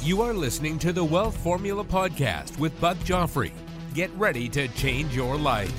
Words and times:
You 0.00 0.22
are 0.22 0.32
listening 0.32 0.78
to 0.78 0.92
the 0.92 1.02
Wealth 1.02 1.36
Formula 1.38 1.82
Podcast 1.82 2.56
with 2.56 2.80
Buck 2.80 2.96
Joffrey. 2.98 3.50
Get 3.94 4.10
ready 4.14 4.48
to 4.50 4.68
change 4.68 5.14
your 5.14 5.36
life. 5.36 5.72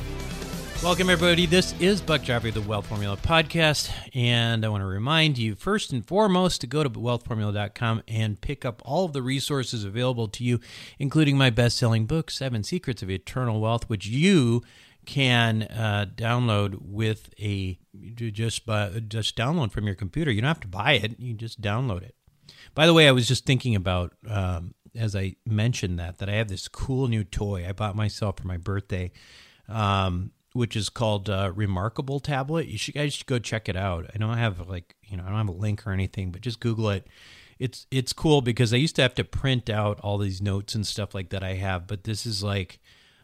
Welcome, 0.83 1.09
everybody. 1.09 1.45
This 1.45 1.73
is 1.79 2.01
Buck 2.01 2.21
Joffrey, 2.21 2.53
the 2.53 2.61
Wealth 2.61 2.87
Formula 2.87 3.15
Podcast. 3.15 3.89
And 4.13 4.65
I 4.65 4.70
want 4.70 4.81
to 4.81 4.85
remind 4.87 5.37
you, 5.37 5.55
first 5.55 5.93
and 5.93 6.05
foremost, 6.05 6.59
to 6.61 6.67
go 6.67 6.84
to 6.84 6.89
wealthformula.com 6.89 8.03
and 8.09 8.39
pick 8.41 8.65
up 8.65 8.81
all 8.84 9.05
of 9.05 9.13
the 9.13 9.21
resources 9.21 9.85
available 9.85 10.27
to 10.27 10.43
you, 10.43 10.59
including 10.99 11.37
my 11.37 11.49
best 11.49 11.77
selling 11.77 12.05
book, 12.05 12.29
Seven 12.29 12.61
Secrets 12.63 13.01
of 13.01 13.09
Eternal 13.09 13.61
Wealth, 13.61 13.89
which 13.89 14.05
you 14.05 14.63
can 15.05 15.63
uh, 15.63 16.07
download 16.13 16.77
with 16.81 17.33
a 17.39 17.79
just 18.15 18.65
by, 18.65 18.89
just 19.07 19.37
download 19.37 19.71
from 19.71 19.85
your 19.85 19.95
computer. 19.95 20.29
You 20.29 20.41
don't 20.41 20.49
have 20.49 20.59
to 20.59 20.67
buy 20.67 20.93
it; 20.93 21.17
you 21.20 21.33
just 21.33 21.61
download 21.61 22.04
it. 22.04 22.15
By 22.80 22.85
the 22.85 22.94
way, 22.94 23.10
I 23.10 23.12
was 23.12 23.27
just 23.27 23.46
thinking 23.46 23.76
about 23.76 24.13
um, 24.26 24.74
as 24.96 25.13
I 25.13 25.35
mentioned 25.46 25.99
that 25.99 26.20
that 26.20 26.30
I 26.30 26.35
have 26.35 26.48
this 26.48 26.70
cool 26.70 27.10
new 27.10 27.26
toy 27.26 27.68
I 27.68 27.74
bought 27.74 27.94
myself 27.94 28.38
for 28.38 28.48
my 28.48 28.55
birthday, 28.55 29.12
um, 29.68 30.32
which 30.54 30.77
is 30.77 30.88
called 30.88 31.30
uh, 31.30 31.52
Remarkable 31.54 32.22
Tablet. 32.22 32.68
You 32.68 32.77
should 32.77 32.94
guys 32.94 33.13
should 33.13 33.26
go 33.26 33.38
check 33.38 33.68
it 33.68 33.76
out. 33.76 34.10
I 34.16 34.18
don't 34.18 34.38
have 34.38 34.70
like 34.70 34.96
you 35.04 35.18
know 35.18 35.24
I 35.24 35.27
don't 35.27 35.40
have 35.40 35.50
a 35.50 35.52
link 35.52 35.85
or 35.85 35.91
anything, 35.91 36.32
but 36.32 36.40
just 36.40 36.62
Google 36.62 36.90
it. 36.91 37.05
It's 37.60 37.85
it's 37.91 38.13
cool 38.13 38.40
because 38.40 38.74
I 38.74 38.77
used 38.77 38.96
to 38.96 39.02
have 39.02 39.16
to 39.16 39.26
print 39.26 39.70
out 39.70 40.00
all 40.00 40.18
these 40.18 40.41
notes 40.41 40.74
and 40.74 40.88
stuff 40.88 41.13
like 41.13 41.32
that 41.32 41.44
I 41.44 41.55
have, 41.55 41.85
but 41.85 42.05
this 42.05 42.26
is 42.26 42.44
like. 42.44 42.80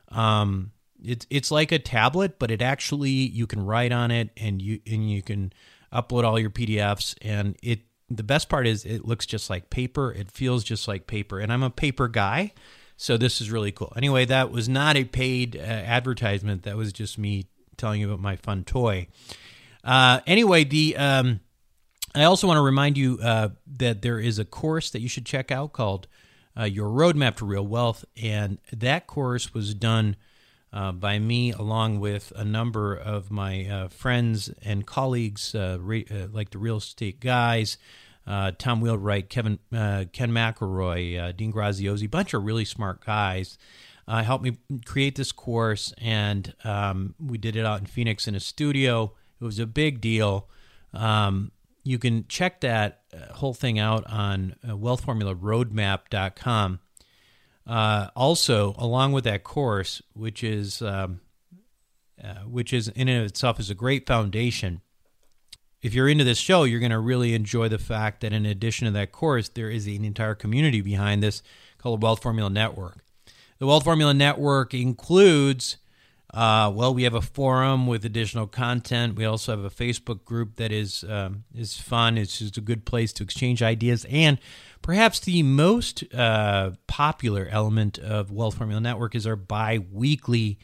Um, 0.09 0.73
it's 1.01 1.25
it's 1.29 1.49
like 1.49 1.71
a 1.71 1.79
tablet, 1.79 2.39
but 2.39 2.51
it 2.51 2.61
actually 2.61 3.09
you 3.09 3.47
can 3.47 3.65
write 3.65 3.93
on 3.93 4.11
it 4.11 4.31
and 4.35 4.61
you 4.61 4.81
and 4.85 5.09
you 5.09 5.21
can 5.21 5.53
upload 5.93 6.25
all 6.25 6.37
your 6.37 6.49
PDFs 6.49 7.15
and 7.21 7.55
it 7.63 7.83
the 8.09 8.23
best 8.23 8.49
part 8.49 8.67
is 8.67 8.85
it 8.85 9.05
looks 9.05 9.25
just 9.25 9.49
like 9.49 9.69
paper. 9.69 10.11
It 10.11 10.31
feels 10.31 10.63
just 10.63 10.87
like 10.87 11.07
paper, 11.07 11.39
and 11.39 11.51
I'm 11.51 11.63
a 11.63 11.69
paper 11.69 12.07
guy, 12.07 12.53
so 12.97 13.17
this 13.17 13.41
is 13.41 13.51
really 13.51 13.71
cool. 13.71 13.93
Anyway, 13.95 14.25
that 14.25 14.51
was 14.51 14.69
not 14.69 14.95
a 14.95 15.05
paid 15.05 15.55
uh, 15.55 15.59
advertisement. 15.59 16.63
That 16.63 16.77
was 16.77 16.93
just 16.93 17.17
me 17.17 17.47
telling 17.77 18.01
you 18.01 18.07
about 18.07 18.21
my 18.21 18.35
fun 18.35 18.63
toy. 18.63 19.07
Uh, 19.83 20.19
anyway, 20.25 20.63
the 20.63 20.95
um, 20.97 21.39
I 22.13 22.23
also 22.23 22.47
want 22.47 22.57
to 22.57 22.61
remind 22.61 22.97
you 22.97 23.19
uh, 23.21 23.49
that 23.77 24.01
there 24.01 24.19
is 24.19 24.39
a 24.39 24.45
course 24.45 24.89
that 24.91 25.01
you 25.01 25.09
should 25.09 25.25
check 25.25 25.51
out 25.51 25.73
called 25.73 26.07
uh, 26.57 26.63
"Your 26.63 26.89
Roadmap 26.89 27.35
to 27.37 27.45
Real 27.45 27.65
Wealth," 27.65 28.05
and 28.21 28.59
that 28.71 29.07
course 29.07 29.53
was 29.53 29.73
done. 29.73 30.15
Uh, 30.75 30.91
by 30.91 31.17
me, 31.17 31.53
along 31.53 32.01
with 32.01 32.33
a 32.35 32.43
number 32.43 32.93
of 32.93 33.31
my 33.31 33.65
uh, 33.65 33.87
friends 33.87 34.49
and 34.61 34.85
colleagues, 34.85 35.55
uh, 35.55 35.77
re- 35.79 36.05
uh, 36.11 36.27
like 36.33 36.49
the 36.49 36.57
real 36.57 36.75
estate 36.75 37.21
guys, 37.21 37.77
uh, 38.27 38.51
Tom 38.57 38.81
Wheelwright, 38.81 39.29
Kevin, 39.29 39.57
Ken 39.71 40.31
McElroy, 40.31 41.33
Dean 41.37 41.53
Graziosi, 41.53 42.11
bunch 42.11 42.33
of 42.33 42.43
really 42.43 42.65
smart 42.65 43.05
guys. 43.05 43.57
helped 44.05 44.43
me 44.43 44.57
create 44.85 45.15
this 45.15 45.31
course, 45.31 45.93
and 45.97 46.53
um, 46.65 47.15
we 47.25 47.37
did 47.37 47.55
it 47.55 47.65
out 47.65 47.79
in 47.79 47.85
Phoenix 47.85 48.27
in 48.27 48.35
a 48.35 48.41
studio. 48.41 49.13
It 49.39 49.45
was 49.45 49.59
a 49.59 49.65
big 49.65 50.01
deal. 50.01 50.49
Um, 50.93 51.53
you 51.85 51.97
can 51.97 52.27
check 52.27 52.59
that 52.61 53.03
whole 53.31 53.53
thing 53.53 53.79
out 53.79 54.05
on 54.11 54.57
wealthformularoadmap.com. 54.65 56.79
Uh, 57.67 58.09
also, 58.15 58.75
along 58.77 59.11
with 59.11 59.23
that 59.23 59.43
course, 59.43 60.01
which 60.13 60.43
is 60.43 60.81
um, 60.81 61.21
uh, 62.23 62.43
which 62.45 62.71
is 62.71 62.87
in 62.89 63.07
and 63.07 63.21
of 63.21 63.25
itself 63.25 63.59
is 63.59 63.69
a 63.69 63.75
great 63.75 64.07
foundation. 64.07 64.81
If 65.81 65.93
you're 65.93 66.07
into 66.07 66.23
this 66.23 66.37
show, 66.37 66.63
you're 66.63 66.79
going 66.79 66.91
to 66.91 66.99
really 66.99 67.33
enjoy 67.33 67.67
the 67.67 67.77
fact 67.77 68.21
that 68.21 68.33
in 68.33 68.45
addition 68.45 68.85
to 68.85 68.91
that 68.91 69.11
course, 69.11 69.49
there 69.49 69.69
is 69.69 69.85
an 69.85 70.05
entire 70.05 70.33
community 70.33 70.81
behind 70.81 71.21
this 71.21 71.43
called 71.77 72.01
the 72.01 72.05
Wealth 72.05 72.23
Formula 72.23 72.49
Network. 72.49 73.03
The 73.59 73.67
Wealth 73.67 73.83
Formula 73.83 74.13
Network 74.13 74.73
includes, 74.73 75.77
uh, 76.33 76.71
well, 76.73 76.93
we 76.93 77.03
have 77.03 77.13
a 77.13 77.21
forum 77.21 77.85
with 77.85 78.03
additional 78.03 78.47
content. 78.47 79.15
We 79.15 79.25
also 79.25 79.55
have 79.55 79.63
a 79.63 79.69
Facebook 79.69 80.25
group 80.25 80.55
that 80.55 80.71
is 80.71 81.03
um, 81.07 81.43
is 81.53 81.77
fun. 81.77 82.17
It's 82.17 82.39
just 82.39 82.57
a 82.57 82.61
good 82.61 82.85
place 82.85 83.13
to 83.13 83.23
exchange 83.23 83.61
ideas 83.61 84.05
and 84.09 84.39
Perhaps 84.85 85.21
the 85.21 85.41
most 85.41 86.03
uh, 86.13 86.69
popular 86.85 87.47
element 87.49 87.97
of 87.97 88.29
Wealth 88.29 88.57
Formula 88.57 88.79
Network 88.79 89.15
is 89.15 89.25
our 89.25 89.35
bi 89.35 89.79
weekly 89.91 90.59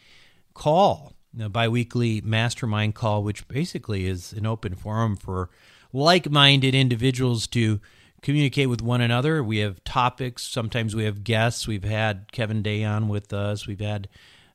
call, 0.54 1.16
the 1.34 1.50
bi 1.50 1.68
weekly 1.68 2.22
mastermind 2.22 2.94
call, 2.94 3.24
which 3.24 3.48
basically 3.48 4.06
is 4.06 4.32
an 4.32 4.46
open 4.46 4.76
forum 4.76 5.16
for 5.16 5.50
like 5.92 6.30
minded 6.30 6.76
individuals 6.76 7.48
to 7.48 7.80
communicate 8.22 8.70
with 8.70 8.84
one 8.84 9.02
another. 9.02 9.44
We 9.44 9.58
have 9.58 9.84
topics, 9.86 10.44
sometimes 10.44 10.96
we 10.96 11.06
have 11.06 11.24
guests. 11.24 11.68
We've 11.68 11.84
had 11.84 12.32
Kevin 12.32 12.62
Day 12.62 12.84
on 12.84 13.08
with 13.08 13.34
us, 13.34 13.66
we've 13.66 13.80
had, 13.80 14.08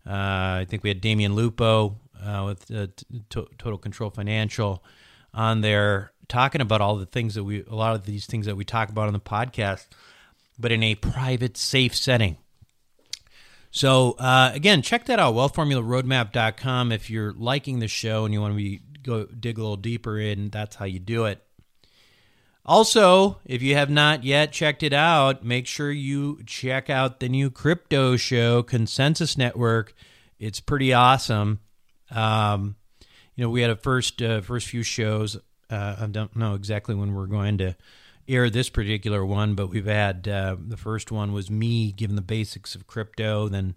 uh, 0.06 0.62
I 0.62 0.66
think 0.69 0.84
we 0.84 0.91
had 0.91 1.03
Damion 1.03 1.34
Lupo 1.34 1.98
uh, 2.25 2.44
with 2.47 2.71
uh, 2.71 2.87
Total 3.31 3.78
Control 3.78 4.10
Financial 4.10 4.84
on 5.37 5.61
there 5.61 6.13
talking 6.29 6.61
about 6.61 6.81
all 6.81 6.97
the 6.97 7.07
things 7.07 7.35
that 7.35 7.45
we, 7.45 7.63
a 7.65 7.75
lot 7.75 7.95
of 7.95 8.05
these 8.05 8.27
things 8.27 8.47
that 8.47 8.57
we 8.57 8.65
talk 8.65 8.89
about 8.89 9.07
on 9.07 9.13
the 9.13 9.21
podcast, 9.21 9.87
but 10.59 10.73
in 10.73 10.83
a 10.83 10.95
private, 10.97 11.57
safe 11.57 11.95
setting. 11.95 12.39
So 13.71 14.13
uh, 14.13 14.51
again, 14.55 14.83
check 14.83 15.05
that 15.05 15.21
out, 15.21 15.35
wealthformularoadmap.com. 15.35 16.91
If 16.91 17.11
you're 17.11 17.33
liking 17.35 17.79
the 17.79 17.89
show 17.89 18.25
and 18.25 18.33
you 18.33 18.41
want 18.41 18.55
to 18.55 18.57
be 18.57 18.81
go 19.03 19.27
dig 19.27 19.59
a 19.59 19.61
little 19.61 19.77
deeper 19.77 20.19
in, 20.19 20.49
that's 20.49 20.77
how 20.77 20.87
you 20.87 20.99
do 20.99 21.27
it. 21.27 21.43
Also, 22.65 23.39
if 23.45 23.63
you 23.63 23.77
have 23.77 23.91
not 23.91 24.25
yet 24.25 24.51
checked 24.51 24.83
it 24.83 24.93
out, 24.93 25.45
make 25.45 25.69
sure 25.69 25.93
you 25.93 26.41
check 26.47 26.91
out 26.91 27.21
the 27.21 27.29
new 27.29 27.49
crypto 27.49 28.17
show, 28.17 28.65
Consensus 28.65 29.39
Network. 29.39 29.95
It's 30.41 30.59
pretty 30.59 30.93
awesome. 30.93 31.61
Um, 32.11 32.75
you 33.37 33.45
know, 33.45 33.51
we 33.51 33.61
had 33.61 33.71
a 33.71 33.77
first 33.77 34.21
uh, 34.21 34.41
first 34.41 34.67
few 34.67 34.83
shows 34.83 35.39
uh, 35.71 35.97
I 36.01 36.07
don't 36.07 36.35
know 36.37 36.55
exactly 36.55 36.95
when 36.95 37.15
we're 37.15 37.27
going 37.27 37.59
to 37.59 37.77
air 38.29 38.51
this 38.51 38.69
particular 38.69 39.25
one, 39.25 39.55
but 39.55 39.69
we've 39.69 39.87
had 39.87 40.27
uh, 40.29 40.57
the 40.59 40.77
first 40.77 41.13
one 41.13 41.33
was 41.33 41.51
me 41.51 41.93
giving 41.93 42.17
the 42.17 42.23
basics 42.23 42.75
of 42.75 42.87
crypto. 42.87 43.49
Then, 43.49 43.77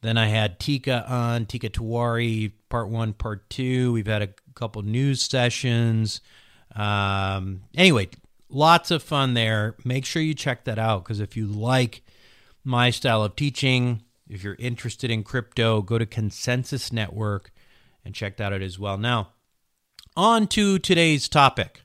then 0.00 0.16
I 0.16 0.26
had 0.26 0.58
Tika 0.58 1.08
on 1.08 1.46
Tika 1.46 1.70
Tiwari, 1.70 2.52
part 2.68 2.88
one, 2.88 3.12
part 3.12 3.48
two. 3.50 3.92
We've 3.92 4.06
had 4.06 4.22
a 4.22 4.30
couple 4.54 4.82
news 4.82 5.22
sessions. 5.22 6.20
Um, 6.74 7.62
anyway, 7.74 8.08
lots 8.48 8.90
of 8.90 9.02
fun 9.02 9.34
there. 9.34 9.76
Make 9.84 10.04
sure 10.04 10.22
you 10.22 10.34
check 10.34 10.64
that 10.64 10.78
out 10.78 11.04
because 11.04 11.20
if 11.20 11.36
you 11.36 11.46
like 11.46 12.02
my 12.64 12.90
style 12.90 13.24
of 13.24 13.34
teaching, 13.36 14.02
if 14.28 14.44
you're 14.44 14.56
interested 14.58 15.10
in 15.10 15.24
crypto, 15.24 15.82
go 15.82 15.98
to 15.98 16.06
Consensus 16.06 16.92
Network 16.92 17.50
and 18.08 18.14
check 18.16 18.38
that 18.38 18.52
out 18.52 18.62
as 18.62 18.78
well. 18.78 18.98
Now, 18.98 19.28
on 20.16 20.48
to 20.48 20.80
today's 20.80 21.28
topic. 21.28 21.82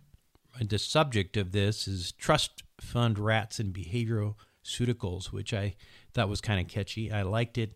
The 0.59 0.79
subject 0.79 1.37
of 1.37 1.51
this 1.51 1.87
is 1.87 2.13
trust 2.13 2.63
fund 2.79 3.19
rats 3.19 3.59
and 3.59 3.73
behavioral 3.73 4.35
behaviorceuticals, 4.63 5.31
which 5.31 5.53
I 5.53 5.75
thought 6.13 6.29
was 6.29 6.41
kind 6.41 6.59
of 6.59 6.67
catchy. 6.67 7.11
I 7.11 7.23
liked 7.23 7.57
it. 7.57 7.75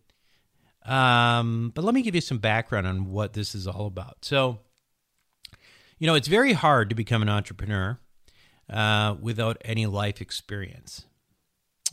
Um, 0.85 1.71
but 1.75 1.83
let 1.83 1.93
me 1.93 2.01
give 2.01 2.15
you 2.15 2.21
some 2.21 2.37
background 2.37 2.87
on 2.87 3.11
what 3.11 3.33
this 3.33 3.53
is 3.53 3.67
all 3.67 3.87
about. 3.87 4.23
So, 4.23 4.59
you 5.99 6.07
know, 6.07 6.15
it's 6.15 6.27
very 6.27 6.53
hard 6.53 6.89
to 6.89 6.95
become 6.95 7.21
an 7.21 7.29
entrepreneur 7.29 7.97
uh, 8.69 9.15
without 9.19 9.57
any 9.65 9.85
life 9.85 10.21
experience. 10.21 11.05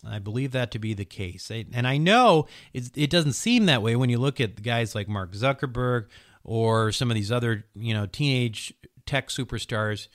I 0.07 0.19
believe 0.19 0.53
that 0.53 0.71
to 0.73 0.79
be 0.79 0.93
the 0.93 1.05
case. 1.05 1.51
And 1.51 1.87
I 1.87 1.97
know 1.97 2.47
it 2.75 3.11
doesn't 3.11 3.33
seem 3.33 3.67
that 3.67 3.83
way 3.83 3.97
when 3.97 4.11
you 4.11 4.19
look 4.19 4.41
at 4.41 4.63
guys 4.63 4.95
like 4.95 5.09
Mark 5.09 5.33
Zuckerberg 5.33 6.07
or 6.45 6.93
some 6.93 7.11
of 7.11 7.15
these 7.15 7.33
other, 7.33 7.65
you 7.75 7.95
know, 7.95 8.07
teenage 8.07 8.75
tech 9.07 9.29
superstars 9.29 10.09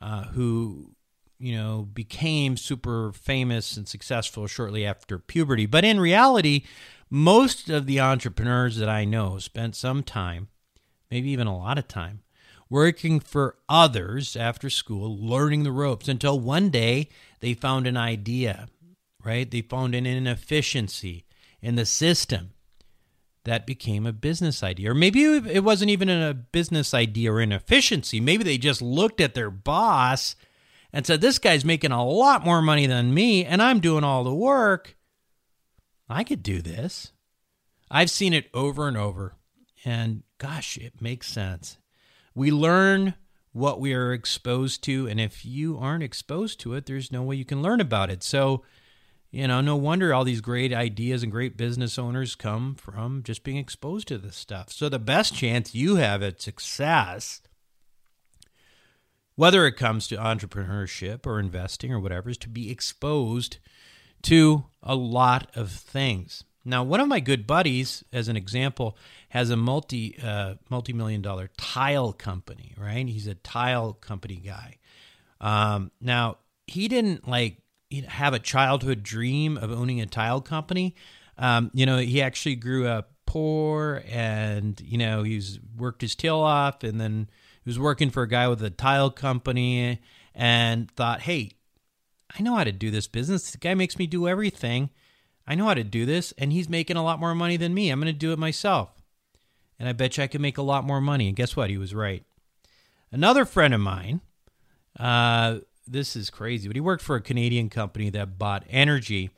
uh, 0.00 0.24
who, 0.24 0.92
you 1.38 1.56
know, 1.56 1.88
became 1.92 2.56
super 2.56 3.12
famous 3.12 3.76
and 3.76 3.88
successful 3.88 4.46
shortly 4.46 4.84
after 4.84 5.18
puberty. 5.18 5.66
But 5.66 5.84
in 5.84 5.98
reality, 5.98 6.64
most 7.08 7.70
of 7.70 7.86
the 7.86 8.00
entrepreneurs 8.00 8.76
that 8.76 8.88
I 8.88 9.04
know 9.04 9.38
spent 9.38 9.74
some 9.74 10.02
time, 10.02 10.48
maybe 11.10 11.30
even 11.30 11.46
a 11.46 11.56
lot 11.56 11.78
of 11.78 11.88
time, 11.88 12.20
working 12.68 13.18
for 13.18 13.56
others 13.68 14.36
after 14.36 14.70
school, 14.70 15.18
learning 15.18 15.64
the 15.64 15.72
ropes 15.72 16.08
until 16.08 16.38
one 16.38 16.70
day 16.70 17.08
they 17.40 17.54
found 17.54 17.86
an 17.86 17.96
idea, 17.96 18.68
right? 19.24 19.50
They 19.50 19.62
found 19.62 19.94
an 19.94 20.06
inefficiency 20.06 21.24
in 21.60 21.74
the 21.74 21.86
system 21.86 22.50
that 23.44 23.66
became 23.66 24.06
a 24.06 24.12
business 24.12 24.62
idea. 24.62 24.90
Or 24.90 24.94
maybe 24.94 25.24
it 25.24 25.64
wasn't 25.64 25.90
even 25.90 26.08
a 26.10 26.34
business 26.34 26.92
idea 26.92 27.32
or 27.32 27.40
inefficiency. 27.40 28.20
Maybe 28.20 28.44
they 28.44 28.58
just 28.58 28.82
looked 28.82 29.20
at 29.20 29.34
their 29.34 29.50
boss 29.50 30.36
and 30.92 31.06
said, 31.06 31.20
This 31.20 31.38
guy's 31.38 31.64
making 31.64 31.92
a 31.92 32.04
lot 32.04 32.44
more 32.44 32.62
money 32.62 32.86
than 32.86 33.14
me, 33.14 33.44
and 33.44 33.62
I'm 33.62 33.80
doing 33.80 34.04
all 34.04 34.24
the 34.24 34.34
work. 34.34 34.96
I 36.08 36.24
could 36.24 36.42
do 36.42 36.60
this. 36.60 37.12
I've 37.90 38.10
seen 38.10 38.32
it 38.32 38.48
over 38.54 38.86
and 38.88 38.96
over, 38.96 39.34
and 39.84 40.22
gosh, 40.38 40.76
it 40.76 41.00
makes 41.00 41.28
sense. 41.28 41.78
We 42.34 42.50
learn 42.50 43.14
what 43.52 43.80
we 43.80 43.94
are 43.94 44.12
exposed 44.12 44.84
to, 44.84 45.08
and 45.08 45.20
if 45.20 45.44
you 45.44 45.76
aren't 45.78 46.04
exposed 46.04 46.60
to 46.60 46.74
it, 46.74 46.86
there's 46.86 47.10
no 47.10 47.22
way 47.22 47.36
you 47.36 47.44
can 47.44 47.62
learn 47.62 47.80
about 47.80 48.10
it. 48.10 48.22
So, 48.22 48.62
you 49.30 49.46
know, 49.46 49.60
no 49.60 49.76
wonder 49.76 50.12
all 50.12 50.24
these 50.24 50.40
great 50.40 50.72
ideas 50.72 51.22
and 51.22 51.30
great 51.30 51.56
business 51.56 51.98
owners 51.98 52.34
come 52.34 52.74
from 52.74 53.22
just 53.22 53.44
being 53.44 53.58
exposed 53.58 54.08
to 54.08 54.18
this 54.18 54.36
stuff. 54.36 54.72
So, 54.72 54.88
the 54.88 54.98
best 54.98 55.34
chance 55.34 55.74
you 55.74 55.96
have 55.96 56.22
at 56.22 56.42
success, 56.42 57.40
whether 59.36 59.66
it 59.66 59.76
comes 59.76 60.08
to 60.08 60.16
entrepreneurship 60.16 61.26
or 61.26 61.38
investing 61.38 61.92
or 61.92 62.00
whatever, 62.00 62.28
is 62.28 62.38
to 62.38 62.48
be 62.48 62.70
exposed 62.70 63.58
to 64.22 64.64
a 64.82 64.96
lot 64.96 65.50
of 65.54 65.70
things. 65.70 66.44
Now, 66.64 66.82
one 66.82 67.00
of 67.00 67.08
my 67.08 67.20
good 67.20 67.46
buddies, 67.46 68.04
as 68.12 68.28
an 68.28 68.36
example, 68.36 68.98
has 69.30 69.48
a 69.48 69.56
multi 69.56 70.18
uh, 70.22 70.54
multi 70.68 70.92
million 70.92 71.22
dollar 71.22 71.50
tile 71.56 72.12
company. 72.12 72.74
Right, 72.76 73.08
he's 73.08 73.28
a 73.28 73.34
tile 73.34 73.92
company 73.92 74.42
guy. 74.44 74.78
Um, 75.40 75.92
now, 76.00 76.38
he 76.66 76.88
didn't 76.88 77.28
like 77.28 77.62
have 78.08 78.34
a 78.34 78.38
childhood 78.38 79.02
dream 79.02 79.56
of 79.56 79.70
owning 79.70 80.00
a 80.00 80.06
tile 80.06 80.40
company. 80.40 80.94
Um, 81.38 81.70
you 81.74 81.86
know, 81.86 81.98
he 81.98 82.22
actually 82.22 82.56
grew 82.56 82.86
up 82.86 83.12
poor, 83.26 84.02
and 84.08 84.80
you 84.80 84.98
know, 84.98 85.22
he's 85.22 85.58
worked 85.76 86.02
his 86.02 86.14
tail 86.14 86.38
off, 86.38 86.82
and 86.82 87.00
then 87.00 87.28
he 87.64 87.68
was 87.68 87.78
working 87.78 88.10
for 88.10 88.22
a 88.22 88.28
guy 88.28 88.48
with 88.48 88.62
a 88.62 88.70
tile 88.70 89.10
company, 89.10 90.00
and 90.34 90.90
thought, 90.92 91.22
hey, 91.22 91.52
I 92.38 92.42
know 92.42 92.54
how 92.54 92.64
to 92.64 92.72
do 92.72 92.90
this 92.90 93.08
business. 93.08 93.50
The 93.50 93.58
guy 93.58 93.74
makes 93.74 93.98
me 93.98 94.06
do 94.06 94.28
everything 94.28 94.90
I 95.50 95.56
know 95.56 95.66
how 95.66 95.74
to 95.74 95.82
do 95.82 96.06
this, 96.06 96.32
and 96.38 96.52
he's 96.52 96.68
making 96.68 96.96
a 96.96 97.02
lot 97.02 97.18
more 97.18 97.34
money 97.34 97.56
than 97.56 97.74
me. 97.74 97.90
I'm 97.90 98.00
going 98.00 98.12
to 98.12 98.16
do 98.16 98.32
it 98.32 98.38
myself. 98.38 98.90
And 99.80 99.88
I 99.88 99.92
bet 99.92 100.16
you 100.16 100.22
I 100.22 100.28
can 100.28 100.40
make 100.40 100.58
a 100.58 100.62
lot 100.62 100.84
more 100.84 101.00
money. 101.00 101.26
And 101.26 101.34
guess 101.34 101.56
what? 101.56 101.70
He 101.70 101.76
was 101.76 101.92
right. 101.92 102.22
Another 103.10 103.44
friend 103.44 103.74
of 103.74 103.80
mine, 103.80 104.20
uh, 104.96 105.58
this 105.90 106.16
is 106.16 106.30
crazy, 106.30 106.68
but 106.68 106.76
he 106.76 106.80
worked 106.80 107.02
for 107.02 107.16
a 107.16 107.20
Canadian 107.20 107.68
company 107.68 108.10
that 108.10 108.38
bought 108.38 108.64
energy 108.68 109.30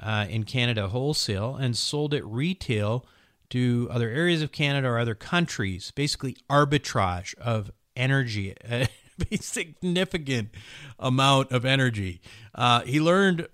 uh, 0.00 0.26
in 0.28 0.44
Canada 0.44 0.88
wholesale 0.88 1.56
and 1.56 1.76
sold 1.76 2.12
it 2.12 2.24
retail 2.24 3.06
to 3.50 3.88
other 3.90 4.08
areas 4.08 4.42
of 4.42 4.52
Canada 4.52 4.88
or 4.88 4.98
other 4.98 5.14
countries, 5.14 5.92
basically 5.92 6.36
arbitrage 6.50 7.36
of 7.38 7.70
energy. 7.96 8.54
A 8.68 8.88
significant 9.40 10.50
amount 10.98 11.52
of 11.52 11.64
energy. 11.64 12.20
Uh, 12.54 12.80
he 12.80 13.00
learned 13.00 13.46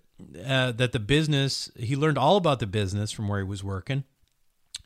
uh, 0.46 0.72
that 0.72 0.92
the 0.92 0.98
business 0.98 1.70
he 1.76 1.96
learned 1.96 2.19
all 2.19 2.37
about 2.37 2.60
the 2.60 2.66
business 2.66 3.12
from 3.12 3.28
where 3.28 3.40
he 3.40 3.44
was 3.44 3.62
working, 3.62 4.04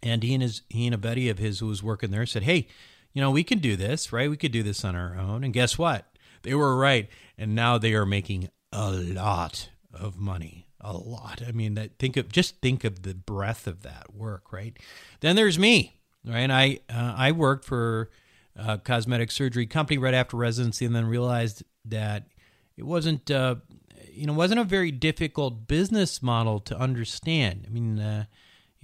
and 0.02 0.22
he 0.22 0.34
and 0.34 0.42
his 0.42 0.62
he 0.68 0.86
and 0.86 0.94
a 0.94 0.98
buddy 0.98 1.28
of 1.28 1.38
his 1.38 1.60
who 1.60 1.66
was 1.66 1.82
working 1.82 2.10
there 2.10 2.26
said, 2.26 2.42
"Hey, 2.42 2.66
you 3.12 3.20
know 3.20 3.30
we 3.30 3.44
can 3.44 3.58
do 3.58 3.76
this, 3.76 4.12
right? 4.12 4.28
We 4.28 4.36
could 4.36 4.52
do 4.52 4.62
this 4.62 4.84
on 4.84 4.96
our 4.96 5.16
own." 5.16 5.44
And 5.44 5.52
guess 5.52 5.78
what? 5.78 6.06
They 6.44 6.54
were 6.54 6.76
right, 6.76 7.08
and 7.36 7.54
now 7.54 7.78
they 7.78 7.94
are 7.94 8.06
making 8.06 8.50
a 8.72 8.92
lot 8.92 9.70
of 9.92 10.18
money. 10.18 10.68
A 10.80 10.92
lot. 10.92 11.42
I 11.46 11.52
mean, 11.52 11.74
that 11.74 11.98
think 11.98 12.16
of 12.16 12.30
just 12.30 12.60
think 12.60 12.84
of 12.84 13.02
the 13.02 13.14
breadth 13.14 13.66
of 13.66 13.82
that 13.82 14.14
work, 14.14 14.52
right? 14.52 14.78
Then 15.20 15.34
there's 15.34 15.58
me, 15.58 15.98
right? 16.26 16.50
I 16.50 16.80
uh, 16.90 17.14
I 17.16 17.32
worked 17.32 17.64
for 17.64 18.10
a 18.54 18.78
cosmetic 18.78 19.30
surgery 19.30 19.66
company 19.66 19.96
right 19.96 20.14
after 20.14 20.36
residency, 20.36 20.84
and 20.84 20.94
then 20.94 21.06
realized 21.06 21.64
that 21.86 22.24
it 22.76 22.84
wasn't 22.84 23.30
uh, 23.30 23.56
you 24.12 24.26
know 24.26 24.34
wasn't 24.34 24.60
a 24.60 24.64
very 24.64 24.90
difficult 24.90 25.66
business 25.66 26.22
model 26.22 26.60
to 26.60 26.78
understand. 26.78 27.64
I 27.66 27.70
mean, 27.70 27.98
uh, 27.98 28.24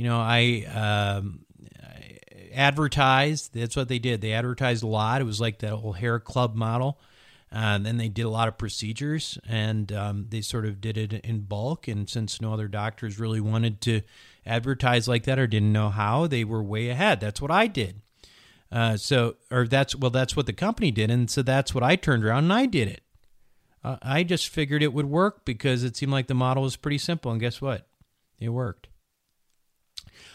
you 0.01 0.06
know, 0.06 0.19
I, 0.19 0.65
um, 0.75 1.45
I 1.79 2.19
advertised. 2.55 3.53
That's 3.53 3.77
what 3.77 3.89
they 3.89 3.99
did. 3.99 4.23
They 4.23 4.33
advertised 4.33 4.83
a 4.83 4.87
lot. 4.87 5.21
It 5.21 5.25
was 5.25 5.43
like 5.43 5.59
that 5.59 5.77
whole 5.77 5.93
hair 5.93 6.19
club 6.19 6.55
model. 6.55 6.99
Uh, 7.52 7.75
and 7.75 7.87
then 7.87 7.97
they 7.97 8.08
did 8.08 8.23
a 8.23 8.31
lot 8.31 8.47
of 8.47 8.56
procedures, 8.56 9.37
and 9.49 9.93
um, 9.93 10.26
they 10.29 10.41
sort 10.41 10.64
of 10.64 10.81
did 10.81 10.97
it 10.97 11.12
in 11.12 11.41
bulk. 11.41 11.88
And 11.88 12.08
since 12.08 12.41
no 12.41 12.52
other 12.52 12.69
doctors 12.69 13.19
really 13.19 13.41
wanted 13.41 13.81
to 13.82 14.02
advertise 14.47 15.08
like 15.08 15.25
that 15.25 15.38
or 15.38 15.49
didn't 15.49 15.73
know 15.73 15.88
how, 15.88 16.26
they 16.29 16.44
were 16.44 16.62
way 16.62 16.91
ahead. 16.91 17.20
That's 17.20 17.41
what 17.41 17.50
I 17.50 17.67
did. 17.67 18.02
Uh, 18.70 18.97
so, 18.97 19.35
or 19.50 19.67
that's 19.67 19.97
well, 19.97 20.11
that's 20.11 20.37
what 20.37 20.47
the 20.47 20.52
company 20.52 20.93
did, 20.93 21.11
and 21.11 21.29
so 21.29 21.43
that's 21.43 21.75
what 21.75 21.82
I 21.82 21.97
turned 21.97 22.25
around 22.25 22.44
and 22.44 22.52
I 22.52 22.67
did 22.67 22.87
it. 22.87 23.02
Uh, 23.82 23.96
I 24.03 24.23
just 24.23 24.49
figured 24.49 24.82
it 24.82 24.93
would 24.93 25.06
work 25.06 25.44
because 25.44 25.82
it 25.85 25.96
seemed 25.96 26.12
like 26.12 26.26
the 26.26 26.35
model 26.35 26.62
was 26.62 26.76
pretty 26.76 26.99
simple. 26.99 27.32
And 27.32 27.41
guess 27.41 27.61
what? 27.61 27.87
It 28.38 28.50
worked. 28.50 28.88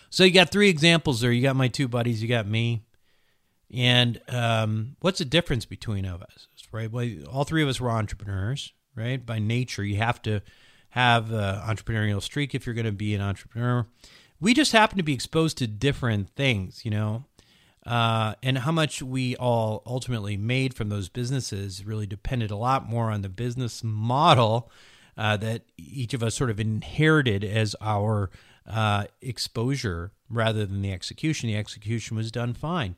So 0.10 0.24
you 0.24 0.32
got 0.32 0.52
three 0.52 0.70
examples 0.70 1.22
there. 1.22 1.32
You 1.32 1.42
got 1.42 1.56
my 1.56 1.68
two 1.68 1.88
buddies, 1.88 2.22
you 2.22 2.28
got 2.28 2.48
me. 2.48 2.84
And 3.74 4.22
um, 4.30 4.96
what's 5.02 5.20
the 5.20 5.26
difference 5.26 5.66
between 5.66 6.06
of 6.06 6.22
us? 6.22 6.48
Right? 6.72 6.92
Well, 6.92 7.10
all 7.32 7.44
three 7.44 7.64
of 7.64 7.70
us 7.70 7.80
were 7.80 7.90
entrepreneurs, 7.90 8.74
right? 8.96 9.24
By 9.26 9.40
nature, 9.40 9.84
you 9.84 9.98
have 9.98 10.22
to 10.24 10.42
have 10.90 11.32
an 11.32 11.56
entrepreneurial 11.62 12.22
streak 12.22 12.54
if 12.54 12.66
you're 12.66 12.76
going 12.76 12.86
to 12.86 12.92
be 12.92 13.16
an 13.16 13.22
entrepreneur. 13.22 13.86
We 14.40 14.54
just 14.54 14.72
happen 14.74 14.98
to 14.98 15.04
be 15.04 15.14
exposed 15.14 15.58
to 15.60 15.68
different 15.68 16.30
things, 16.32 16.84
you 16.84 16.92
know 16.92 17.26
uh, 17.86 18.34
and 18.42 18.60
how 18.60 18.72
much 18.72 19.02
we 19.02 19.36
all 19.36 19.84
ultimately 19.86 20.38
made 20.38 20.74
from 20.74 20.90
those 20.90 21.08
businesses 21.08 21.86
really 21.86 22.08
depended 22.08 22.50
a 22.50 22.56
lot 22.56 22.90
more 22.90 23.12
on 23.12 23.22
the 23.22 23.30
business 23.30 23.84
model 23.84 24.72
uh, 25.18 25.38
that 25.38 25.62
each 25.78 26.14
of 26.14 26.24
us 26.24 26.36
sort 26.36 26.50
of 26.50 26.60
inherited 26.60 27.44
as 27.44 27.76
our 27.80 28.32
uh, 28.68 29.06
exposure 29.22 30.12
rather 30.30 30.66
than 30.66 30.82
the 30.82 30.92
execution. 30.92 31.48
The 31.48 31.56
execution 31.56 32.18
was 32.18 32.32
done 32.32 32.54
fine. 32.54 32.96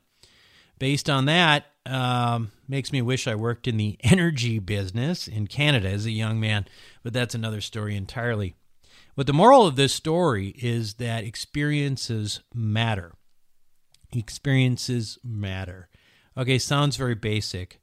Based 0.78 1.10
on 1.10 1.24
that, 1.24 1.66
um, 1.86 2.52
makes 2.68 2.92
me 2.92 3.02
wish 3.02 3.26
I 3.26 3.34
worked 3.34 3.66
in 3.66 3.76
the 3.76 3.98
energy 4.02 4.58
business 4.58 5.28
in 5.28 5.46
Canada 5.46 5.88
as 5.88 6.06
a 6.06 6.10
young 6.10 6.38
man, 6.38 6.66
but 7.02 7.12
that's 7.12 7.34
another 7.34 7.60
story 7.60 7.96
entirely. 7.96 8.54
But 9.16 9.26
the 9.26 9.32
moral 9.32 9.66
of 9.66 9.76
this 9.76 9.92
story 9.92 10.54
is 10.58 10.94
that 10.94 11.24
experiences 11.24 12.40
matter 12.54 13.14
experiences 14.12 15.18
matter. 15.24 15.88
Okay, 16.36 16.58
sounds 16.58 16.96
very 16.96 17.14
basic, 17.14 17.80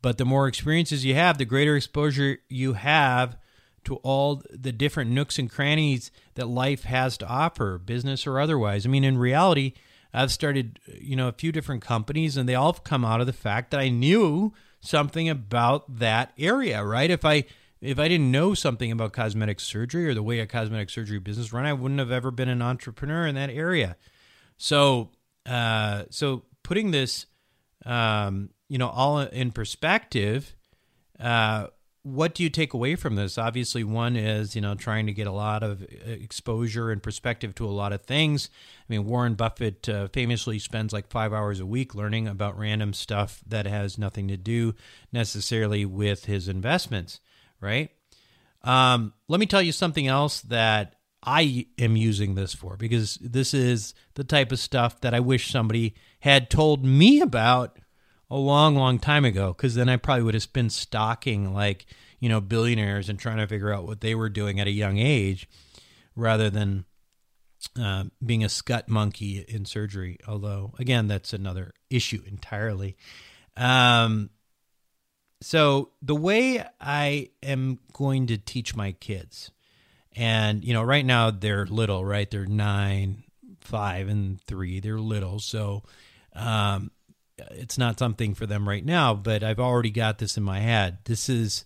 but 0.00 0.18
the 0.18 0.24
more 0.24 0.46
experiences 0.46 1.04
you 1.04 1.14
have, 1.14 1.38
the 1.38 1.44
greater 1.44 1.76
exposure 1.76 2.38
you 2.48 2.74
have 2.74 3.36
to 3.84 3.96
all 3.96 4.42
the 4.50 4.72
different 4.72 5.10
nooks 5.10 5.38
and 5.38 5.50
crannies 5.50 6.10
that 6.34 6.48
life 6.48 6.84
has 6.84 7.16
to 7.18 7.26
offer, 7.26 7.78
business 7.78 8.26
or 8.26 8.40
otherwise. 8.40 8.84
I 8.84 8.88
mean, 8.88 9.04
in 9.04 9.18
reality, 9.18 9.74
I've 10.16 10.32
started, 10.32 10.80
you 10.98 11.14
know, 11.14 11.28
a 11.28 11.32
few 11.32 11.52
different 11.52 11.82
companies 11.82 12.38
and 12.38 12.48
they 12.48 12.54
all 12.54 12.72
come 12.72 13.04
out 13.04 13.20
of 13.20 13.26
the 13.26 13.34
fact 13.34 13.70
that 13.70 13.80
I 13.80 13.90
knew 13.90 14.54
something 14.80 15.28
about 15.28 15.98
that 15.98 16.32
area, 16.38 16.82
right? 16.82 17.10
If 17.10 17.24
I 17.24 17.44
if 17.82 17.98
I 17.98 18.08
didn't 18.08 18.32
know 18.32 18.54
something 18.54 18.90
about 18.90 19.12
cosmetic 19.12 19.60
surgery 19.60 20.08
or 20.08 20.14
the 20.14 20.22
way 20.22 20.40
a 20.40 20.46
cosmetic 20.46 20.88
surgery 20.88 21.18
business 21.18 21.52
run, 21.52 21.66
I 21.66 21.74
wouldn't 21.74 22.00
have 22.00 22.10
ever 22.10 22.30
been 22.30 22.48
an 22.48 22.62
entrepreneur 22.62 23.26
in 23.26 23.34
that 23.34 23.50
area. 23.50 23.96
So 24.56 25.10
uh, 25.44 26.04
so 26.08 26.44
putting 26.62 26.92
this, 26.92 27.26
um, 27.84 28.48
you 28.68 28.78
know, 28.78 28.88
all 28.88 29.20
in 29.20 29.52
perspective, 29.52 30.56
uh, 31.20 31.66
what 32.06 32.36
do 32.36 32.44
you 32.44 32.50
take 32.50 32.72
away 32.72 32.94
from 32.94 33.16
this? 33.16 33.36
Obviously, 33.36 33.82
one 33.82 34.14
is 34.14 34.54
you 34.54 34.60
know 34.60 34.76
trying 34.76 35.06
to 35.06 35.12
get 35.12 35.26
a 35.26 35.32
lot 35.32 35.64
of 35.64 35.82
uh, 35.82 35.86
exposure 36.04 36.92
and 36.92 37.02
perspective 37.02 37.52
to 37.56 37.66
a 37.66 37.68
lot 37.68 37.92
of 37.92 38.02
things. 38.02 38.48
I 38.78 38.84
mean, 38.92 39.06
Warren 39.06 39.34
Buffett 39.34 39.88
uh, 39.88 40.06
famously 40.08 40.60
spends 40.60 40.92
like 40.92 41.08
five 41.08 41.32
hours 41.32 41.58
a 41.58 41.66
week 41.66 41.96
learning 41.96 42.28
about 42.28 42.56
random 42.56 42.92
stuff 42.92 43.40
that 43.48 43.66
has 43.66 43.98
nothing 43.98 44.28
to 44.28 44.36
do 44.36 44.76
necessarily 45.12 45.84
with 45.84 46.26
his 46.26 46.46
investments, 46.46 47.18
right? 47.60 47.90
Um, 48.62 49.12
let 49.26 49.40
me 49.40 49.46
tell 49.46 49.62
you 49.62 49.72
something 49.72 50.06
else 50.06 50.42
that 50.42 50.94
I 51.24 51.66
am 51.76 51.96
using 51.96 52.36
this 52.36 52.54
for 52.54 52.76
because 52.76 53.16
this 53.16 53.52
is 53.52 53.94
the 54.14 54.24
type 54.24 54.52
of 54.52 54.60
stuff 54.60 55.00
that 55.00 55.12
I 55.12 55.18
wish 55.18 55.50
somebody 55.50 55.96
had 56.20 56.50
told 56.50 56.84
me 56.84 57.20
about 57.20 57.80
a 58.30 58.36
long, 58.36 58.74
long 58.74 58.98
time 58.98 59.24
ago. 59.24 59.52
Because 59.52 59.74
then 59.74 59.88
I 59.88 59.96
probably 59.96 60.24
would 60.24 60.34
have 60.34 60.52
been 60.52 60.70
stalking 60.70 61.54
like 61.54 61.86
you 62.20 62.28
know 62.28 62.40
billionaires 62.40 63.08
and 63.08 63.18
trying 63.18 63.38
to 63.38 63.46
figure 63.46 63.72
out 63.72 63.86
what 63.86 64.00
they 64.00 64.14
were 64.14 64.28
doing 64.28 64.60
at 64.60 64.66
a 64.66 64.72
young 64.72 64.98
age, 64.98 65.48
rather 66.14 66.50
than 66.50 66.84
uh, 67.80 68.04
being 68.24 68.44
a 68.44 68.48
scut 68.48 68.88
monkey 68.88 69.44
in 69.48 69.64
surgery. 69.64 70.18
Although 70.26 70.74
again, 70.78 71.08
that's 71.08 71.32
another 71.32 71.72
issue 71.90 72.22
entirely. 72.26 72.96
Um, 73.56 74.30
so 75.42 75.90
the 76.02 76.14
way 76.14 76.64
I 76.80 77.30
am 77.42 77.78
going 77.92 78.28
to 78.28 78.38
teach 78.38 78.74
my 78.74 78.92
kids, 78.92 79.50
and 80.14 80.64
you 80.64 80.72
know, 80.72 80.82
right 80.82 81.04
now 81.04 81.30
they're 81.30 81.66
little, 81.66 82.04
right? 82.04 82.30
They're 82.30 82.46
nine, 82.46 83.24
five, 83.60 84.08
and 84.08 84.40
three. 84.42 84.80
They're 84.80 84.98
little, 84.98 85.38
so 85.38 85.82
um, 86.34 86.90
it's 87.50 87.78
not 87.78 87.98
something 87.98 88.34
for 88.34 88.46
them 88.46 88.68
right 88.68 88.84
now. 88.84 89.14
But 89.14 89.42
I've 89.42 89.60
already 89.60 89.90
got 89.90 90.18
this 90.18 90.36
in 90.36 90.42
my 90.42 90.60
head. 90.60 90.98
This 91.04 91.28
is 91.28 91.64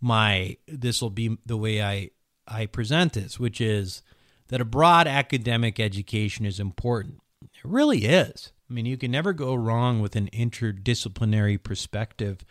my. 0.00 0.56
This 0.66 1.02
will 1.02 1.10
be 1.10 1.38
the 1.46 1.56
way 1.56 1.82
I 1.82 2.10
I 2.46 2.66
present 2.66 3.12
this, 3.12 3.38
which 3.38 3.60
is 3.60 4.02
that 4.48 4.60
a 4.60 4.64
broad 4.64 5.06
academic 5.06 5.78
education 5.78 6.46
is 6.46 6.58
important. 6.58 7.20
It 7.42 7.64
really 7.64 8.04
is. 8.04 8.52
I 8.70 8.74
mean, 8.74 8.86
you 8.86 8.96
can 8.96 9.10
never 9.10 9.32
go 9.32 9.54
wrong 9.54 10.00
with 10.00 10.16
an 10.16 10.28
interdisciplinary 10.32 11.62
perspective 11.62 12.44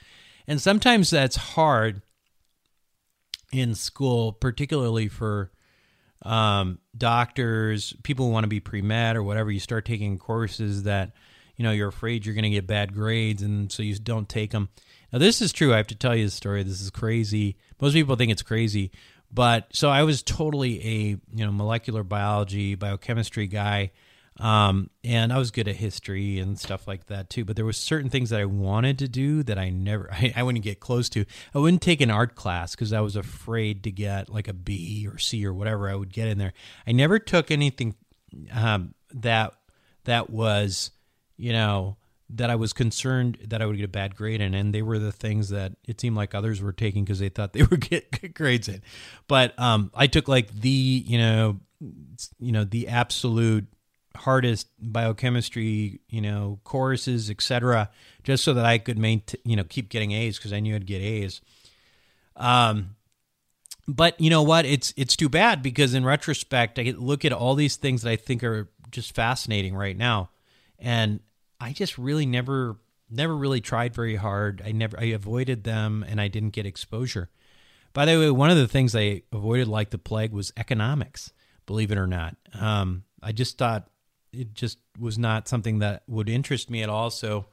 and 0.47 0.61
sometimes 0.61 1.09
that's 1.09 1.35
hard 1.35 2.01
in 3.51 3.75
school, 3.75 4.31
particularly 4.31 5.09
for 5.09 5.51
um, 6.23 6.79
doctors, 6.97 7.93
people 8.03 8.25
who 8.25 8.31
want 8.31 8.45
to 8.45 8.49
be 8.49 8.61
pre 8.61 8.81
med 8.81 9.17
or 9.17 9.23
whatever. 9.23 9.51
You 9.51 9.59
start 9.59 9.85
taking 9.85 10.17
courses 10.17 10.83
that 10.83 11.11
you 11.57 11.63
know 11.63 11.71
you're 11.71 11.89
afraid 11.89 12.25
you're 12.25 12.35
going 12.35 12.43
to 12.43 12.49
get 12.49 12.67
bad 12.67 12.93
grades, 12.93 13.41
and 13.41 13.71
so 13.71 13.83
you 13.83 13.97
don't 13.99 14.29
take 14.29 14.51
them. 14.51 14.69
Now, 15.11 15.19
this 15.19 15.41
is 15.41 15.51
true. 15.51 15.73
I 15.73 15.77
have 15.77 15.87
to 15.87 15.95
tell 15.95 16.15
you 16.15 16.25
the 16.25 16.31
story. 16.31 16.63
This 16.63 16.81
is 16.81 16.89
crazy. 16.89 17.57
Most 17.81 17.93
people 17.93 18.15
think 18.15 18.31
it's 18.31 18.41
crazy, 18.41 18.91
but 19.31 19.67
so 19.71 19.89
I 19.89 20.03
was 20.03 20.23
totally 20.23 20.79
a 20.85 20.99
you 21.35 21.45
know 21.45 21.51
molecular 21.51 22.03
biology, 22.03 22.75
biochemistry 22.75 23.47
guy 23.47 23.91
um, 24.39 24.91
and 25.03 25.33
I 25.33 25.37
was 25.39 25.51
good 25.51 25.67
at 25.67 25.75
history 25.75 26.39
and 26.39 26.59
stuff 26.59 26.87
like 26.87 27.07
that 27.07 27.29
too. 27.29 27.43
But 27.43 27.55
there 27.55 27.65
was 27.65 27.77
certain 27.77 28.09
things 28.09 28.29
that 28.29 28.39
I 28.39 28.45
wanted 28.45 28.99
to 28.99 29.07
do 29.07 29.43
that 29.43 29.57
I 29.57 29.69
never, 29.69 30.11
I, 30.11 30.33
I 30.35 30.43
wouldn't 30.43 30.63
get 30.63 30.79
close 30.79 31.09
to. 31.09 31.25
I 31.53 31.59
wouldn't 31.59 31.81
take 31.81 32.01
an 32.01 32.11
art 32.11 32.35
class 32.35 32.75
because 32.75 32.93
I 32.93 33.01
was 33.01 33.15
afraid 33.15 33.83
to 33.83 33.91
get 33.91 34.29
like 34.29 34.47
a 34.47 34.53
B 34.53 35.07
or 35.11 35.17
C 35.17 35.45
or 35.45 35.53
whatever 35.53 35.89
I 35.89 35.95
would 35.95 36.13
get 36.13 36.27
in 36.27 36.37
there. 36.37 36.53
I 36.85 36.91
never 36.91 37.19
took 37.19 37.51
anything 37.51 37.95
um, 38.51 38.93
that 39.13 39.53
that 40.03 40.29
was, 40.29 40.91
you 41.37 41.53
know, 41.53 41.97
that 42.29 42.49
I 42.49 42.55
was 42.55 42.73
concerned 42.73 43.37
that 43.47 43.61
I 43.61 43.65
would 43.65 43.77
get 43.77 43.85
a 43.85 43.89
bad 43.89 44.15
grade 44.15 44.41
in, 44.41 44.53
and 44.53 44.73
they 44.73 44.81
were 44.81 44.99
the 44.99 45.11
things 45.11 45.49
that 45.49 45.73
it 45.85 46.01
seemed 46.01 46.17
like 46.17 46.35
others 46.35 46.61
were 46.61 46.73
taking 46.73 47.03
because 47.03 47.19
they 47.19 47.29
thought 47.29 47.53
they 47.53 47.63
would 47.63 47.81
get 47.89 48.11
good 48.11 48.33
grades 48.33 48.67
in. 48.67 48.81
But 49.27 49.57
um, 49.59 49.91
I 49.95 50.07
took 50.07 50.27
like 50.27 50.53
the, 50.53 50.69
you 50.69 51.17
know, 51.17 51.59
you 52.39 52.51
know, 52.51 52.63
the 52.63 52.87
absolute 52.87 53.67
hardest 54.15 54.67
biochemistry, 54.79 56.01
you 56.09 56.21
know, 56.21 56.59
courses, 56.63 57.29
etc., 57.29 57.89
just 58.23 58.43
so 58.43 58.53
that 58.53 58.65
I 58.65 58.77
could 58.77 58.97
maintain, 58.97 59.39
you 59.45 59.55
know, 59.55 59.63
keep 59.63 59.89
getting 59.89 60.11
A's 60.11 60.37
because 60.37 60.51
I 60.51 60.59
knew 60.59 60.75
I'd 60.75 60.85
get 60.85 61.01
A's. 61.01 61.39
Um, 62.35 62.95
but 63.87 64.19
you 64.19 64.29
know 64.29 64.43
what? 64.43 64.65
It's 64.65 64.93
it's 64.97 65.15
too 65.15 65.29
bad 65.29 65.63
because 65.63 65.93
in 65.93 66.03
retrospect, 66.03 66.77
I 66.77 66.93
look 66.97 67.23
at 67.23 67.31
all 67.31 67.55
these 67.55 67.77
things 67.77 68.01
that 68.01 68.09
I 68.09 68.15
think 68.17 68.43
are 68.43 68.69
just 68.91 69.15
fascinating 69.15 69.75
right 69.75 69.95
now, 69.95 70.29
and 70.77 71.21
I 71.59 71.73
just 71.73 71.97
really 71.97 72.25
never 72.25 72.77
never 73.09 73.35
really 73.35 73.61
tried 73.61 73.93
very 73.93 74.15
hard. 74.15 74.61
I 74.65 74.71
never 74.71 74.99
I 74.99 75.05
avoided 75.05 75.63
them, 75.63 76.05
and 76.07 76.19
I 76.19 76.27
didn't 76.27 76.51
get 76.51 76.65
exposure. 76.65 77.29
By 77.93 78.05
the 78.05 78.19
way, 78.19 78.31
one 78.31 78.49
of 78.49 78.57
the 78.57 78.67
things 78.67 78.95
I 78.95 79.23
avoided 79.31 79.67
like 79.67 79.89
the 79.89 79.97
plague 79.97 80.31
was 80.31 80.53
economics. 80.57 81.31
Believe 81.65 81.91
it 81.91 81.97
or 81.97 82.07
not, 82.07 82.37
um, 82.53 83.03
I 83.21 83.31
just 83.31 83.57
thought 83.57 83.89
it 84.31 84.53
just 84.53 84.77
was 84.99 85.17
not 85.17 85.47
something 85.47 85.79
that 85.79 86.03
would 86.07 86.29
interest 86.29 86.69
me 86.69 86.83
at 86.83 86.89
all. 86.89 87.09
So, 87.09 87.45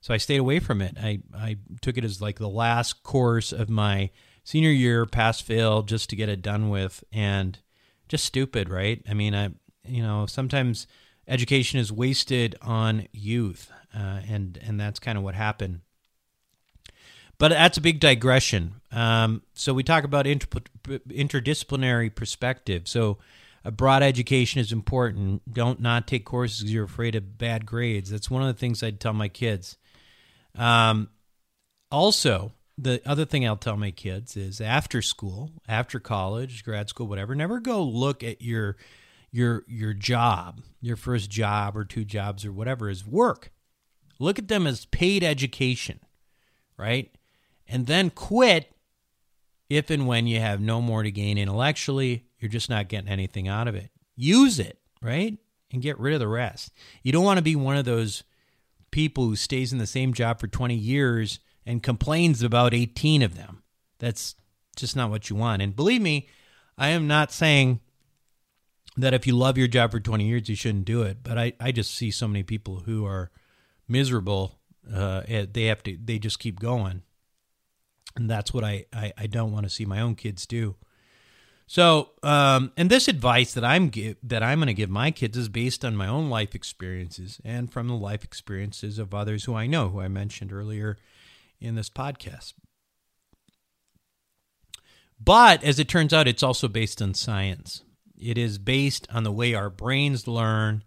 so 0.00 0.12
I 0.12 0.18
stayed 0.18 0.38
away 0.38 0.58
from 0.58 0.82
it. 0.82 0.96
I, 1.00 1.20
I 1.34 1.56
took 1.80 1.96
it 1.96 2.04
as 2.04 2.20
like 2.20 2.38
the 2.38 2.48
last 2.48 3.02
course 3.02 3.52
of 3.52 3.70
my 3.70 4.10
senior 4.42 4.70
year, 4.70 5.06
pass 5.06 5.40
fail, 5.40 5.82
just 5.82 6.10
to 6.10 6.16
get 6.16 6.28
it 6.28 6.42
done 6.42 6.68
with, 6.68 7.04
and 7.12 7.58
just 8.08 8.24
stupid, 8.24 8.68
right? 8.68 9.02
I 9.08 9.14
mean, 9.14 9.34
I, 9.34 9.50
you 9.86 10.02
know, 10.02 10.26
sometimes 10.26 10.86
education 11.28 11.78
is 11.78 11.92
wasted 11.92 12.56
on 12.62 13.08
youth, 13.12 13.70
uh, 13.94 14.20
and 14.28 14.58
and 14.62 14.78
that's 14.78 14.98
kind 14.98 15.18
of 15.18 15.24
what 15.24 15.34
happened. 15.34 15.80
But 17.38 17.48
that's 17.48 17.78
a 17.78 17.80
big 17.80 18.00
digression. 18.00 18.80
Um, 18.92 19.42
so 19.54 19.74
we 19.74 19.82
talk 19.82 20.04
about 20.04 20.26
inter- 20.26 20.60
interdisciplinary 20.84 22.14
perspective. 22.14 22.86
So 22.86 23.18
a 23.64 23.72
broad 23.72 24.02
education 24.02 24.60
is 24.60 24.70
important. 24.70 25.42
Don't 25.52 25.80
not 25.80 26.06
take 26.06 26.24
courses 26.24 26.60
because 26.60 26.72
you're 26.72 26.84
afraid 26.84 27.14
of 27.16 27.38
bad 27.38 27.66
grades. 27.66 28.10
That's 28.10 28.30
one 28.30 28.42
of 28.42 28.48
the 28.48 28.58
things 28.58 28.82
I'd 28.82 29.00
tell 29.00 29.14
my 29.14 29.28
kids. 29.28 29.78
Um, 30.54 31.08
also, 31.90 32.52
the 32.76 33.00
other 33.06 33.24
thing 33.24 33.46
I'll 33.46 33.56
tell 33.56 33.76
my 33.76 33.90
kids 33.90 34.36
is 34.36 34.60
after 34.60 35.00
school, 35.00 35.50
after 35.66 35.98
college, 35.98 36.64
grad 36.64 36.88
school, 36.88 37.06
whatever, 37.06 37.34
never 37.34 37.58
go 37.58 37.82
look 37.82 38.22
at 38.22 38.42
your 38.42 38.76
your 39.34 39.64
your 39.66 39.92
job, 39.92 40.62
your 40.80 40.96
first 40.96 41.30
job 41.30 41.76
or 41.76 41.84
two 41.84 42.04
jobs 42.04 42.44
or 42.44 42.52
whatever 42.52 42.88
is 42.88 43.06
work. 43.06 43.50
Look 44.20 44.38
at 44.38 44.48
them 44.48 44.66
as 44.66 44.86
paid 44.86 45.24
education, 45.24 45.98
right? 46.78 47.10
And 47.66 47.86
then 47.86 48.10
quit 48.10 48.72
if 49.68 49.90
and 49.90 50.06
when 50.06 50.26
you 50.26 50.38
have 50.38 50.60
no 50.60 50.80
more 50.80 51.02
to 51.02 51.10
gain 51.10 51.36
intellectually 51.36 52.26
you're 52.44 52.50
just 52.50 52.68
not 52.68 52.88
getting 52.88 53.08
anything 53.08 53.48
out 53.48 53.68
of 53.68 53.74
it. 53.74 53.90
Use 54.16 54.58
it, 54.58 54.78
right? 55.00 55.38
And 55.72 55.80
get 55.80 55.98
rid 55.98 56.12
of 56.12 56.20
the 56.20 56.28
rest. 56.28 56.74
You 57.02 57.10
don't 57.10 57.24
want 57.24 57.38
to 57.38 57.42
be 57.42 57.56
one 57.56 57.78
of 57.78 57.86
those 57.86 58.22
people 58.90 59.24
who 59.24 59.34
stays 59.34 59.72
in 59.72 59.78
the 59.78 59.86
same 59.86 60.12
job 60.12 60.38
for 60.38 60.46
20 60.46 60.74
years 60.74 61.40
and 61.64 61.82
complains 61.82 62.42
about 62.42 62.74
18 62.74 63.22
of 63.22 63.34
them. 63.34 63.62
That's 63.98 64.34
just 64.76 64.94
not 64.94 65.08
what 65.08 65.30
you 65.30 65.36
want. 65.36 65.62
And 65.62 65.74
believe 65.74 66.02
me, 66.02 66.28
I 66.76 66.88
am 66.88 67.06
not 67.06 67.32
saying 67.32 67.80
that 68.96 69.14
if 69.14 69.26
you 69.26 69.36
love 69.36 69.58
your 69.58 69.68
job 69.68 69.90
for 69.90 70.00
20 70.00 70.24
years, 70.24 70.48
you 70.48 70.54
shouldn't 70.54 70.84
do 70.84 71.02
it. 71.02 71.18
But 71.22 71.38
I, 71.38 71.52
I 71.60 71.72
just 71.72 71.94
see 71.94 72.10
so 72.10 72.28
many 72.28 72.42
people 72.42 72.80
who 72.80 73.04
are 73.04 73.30
miserable. 73.88 74.58
Uh, 74.92 75.22
they 75.26 75.64
have 75.64 75.82
to, 75.84 75.96
they 76.02 76.18
just 76.18 76.38
keep 76.38 76.60
going. 76.60 77.02
And 78.16 78.30
that's 78.30 78.54
what 78.54 78.62
I, 78.62 78.86
I, 78.92 79.12
I 79.18 79.26
don't 79.26 79.52
want 79.52 79.64
to 79.64 79.70
see 79.70 79.84
my 79.84 80.00
own 80.00 80.14
kids 80.14 80.46
do. 80.46 80.76
So, 81.66 82.10
um, 82.22 82.72
and 82.76 82.90
this 82.90 83.08
advice 83.08 83.54
that 83.54 83.64
I'm 83.64 83.88
give, 83.88 84.16
that 84.22 84.42
I'm 84.42 84.58
going 84.58 84.66
to 84.66 84.74
give 84.74 84.90
my 84.90 85.10
kids 85.10 85.36
is 85.36 85.48
based 85.48 85.84
on 85.84 85.96
my 85.96 86.06
own 86.06 86.28
life 86.28 86.54
experiences 86.54 87.40
and 87.44 87.72
from 87.72 87.88
the 87.88 87.94
life 87.94 88.22
experiences 88.22 88.98
of 88.98 89.14
others 89.14 89.44
who 89.44 89.54
I 89.54 89.66
know, 89.66 89.88
who 89.88 90.00
I 90.00 90.08
mentioned 90.08 90.52
earlier 90.52 90.98
in 91.60 91.74
this 91.74 91.88
podcast. 91.88 92.52
But 95.18 95.64
as 95.64 95.78
it 95.78 95.88
turns 95.88 96.12
out, 96.12 96.28
it's 96.28 96.42
also 96.42 96.68
based 96.68 97.00
on 97.00 97.14
science. 97.14 97.82
It 98.24 98.38
is 98.38 98.58
based 98.58 99.06
on 99.12 99.22
the 99.24 99.32
way 99.32 99.54
our 99.54 99.70
brains 99.70 100.26
learn 100.26 100.82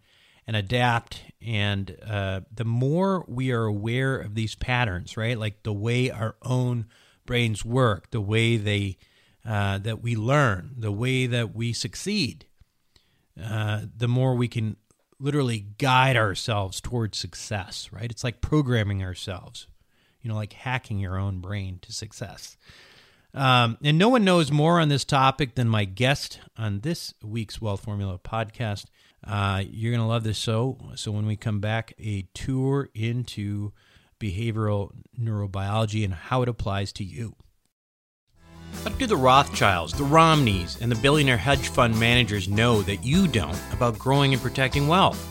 and 0.48 0.56
adapt. 0.56 1.24
And 1.42 1.96
uh, 2.06 2.42
the 2.52 2.66
more 2.66 3.26
we 3.28 3.52
are 3.52 3.66
aware 3.66 4.18
of 4.18 4.34
these 4.34 4.56
patterns, 4.56 5.18
right, 5.18 5.38
like 5.38 5.64
the 5.64 5.74
way 5.74 6.10
our 6.10 6.36
own 6.42 6.88
brains 7.26 7.64
work, 7.64 8.10
the 8.12 8.22
way 8.22 8.58
they 8.58 8.98
uh, 9.46 9.78
that 9.78 10.02
we 10.02 10.16
learn, 10.16 10.74
the 10.78 10.92
way 10.92 11.26
that 11.26 11.56
we 11.56 11.72
succeed, 11.72 12.46
uh, 13.42 13.82
the 13.96 14.08
more 14.08 14.36
we 14.36 14.48
can 14.48 14.76
literally 15.20 15.60
guide 15.78 16.18
ourselves 16.18 16.82
towards 16.82 17.18
success, 17.18 17.90
right? 17.92 18.12
It's 18.12 18.24
like 18.24 18.42
programming 18.42 19.04
ourselves, 19.04 19.68
you 20.22 20.30
know, 20.30 20.36
like 20.36 20.54
hacking 20.54 21.00
your 21.00 21.18
own 21.18 21.40
brain 21.40 21.80
to 21.84 21.94
success. 21.94 22.58
Um, 23.34 23.78
and 23.84 23.98
no 23.98 24.10
one 24.10 24.24
knows 24.24 24.52
more 24.52 24.80
on 24.80 24.90
this 24.90 25.06
topic 25.06 25.56
than 25.56 25.68
my 25.68 25.86
guest 25.86 26.40
on 26.58 26.80
this 26.80 27.14
week's 27.24 27.62
Wealth 27.62 27.84
Formula 27.84 28.18
podcast. 28.18 28.86
Uh, 29.26 29.64
you're 29.70 29.92
going 29.92 30.02
to 30.02 30.08
love 30.08 30.24
this 30.24 30.38
show. 30.38 30.78
So, 30.96 31.12
when 31.12 31.26
we 31.26 31.36
come 31.36 31.60
back, 31.60 31.94
a 32.00 32.28
tour 32.34 32.90
into 32.94 33.74
behavioral 34.20 34.92
neurobiology 35.20 36.04
and 36.04 36.14
how 36.14 36.42
it 36.42 36.50
applies 36.50 36.92
to 36.94 37.04
you. 37.04 37.36
What 38.84 38.98
do 38.98 39.06
the 39.06 39.18
Rothschilds, 39.18 39.94
the 39.94 40.04
Romneys, 40.04 40.80
and 40.82 40.92
the 40.92 40.96
billionaire 40.96 41.38
hedge 41.38 41.70
fund 41.70 42.00
managers 42.00 42.48
know 42.48 42.82
that 42.84 43.04
you 43.04 43.28
don't 43.28 43.60
about 43.74 44.00
growing 44.00 44.34
and 44.34 44.42
protecting 44.42 44.88
wealth? 44.88 45.26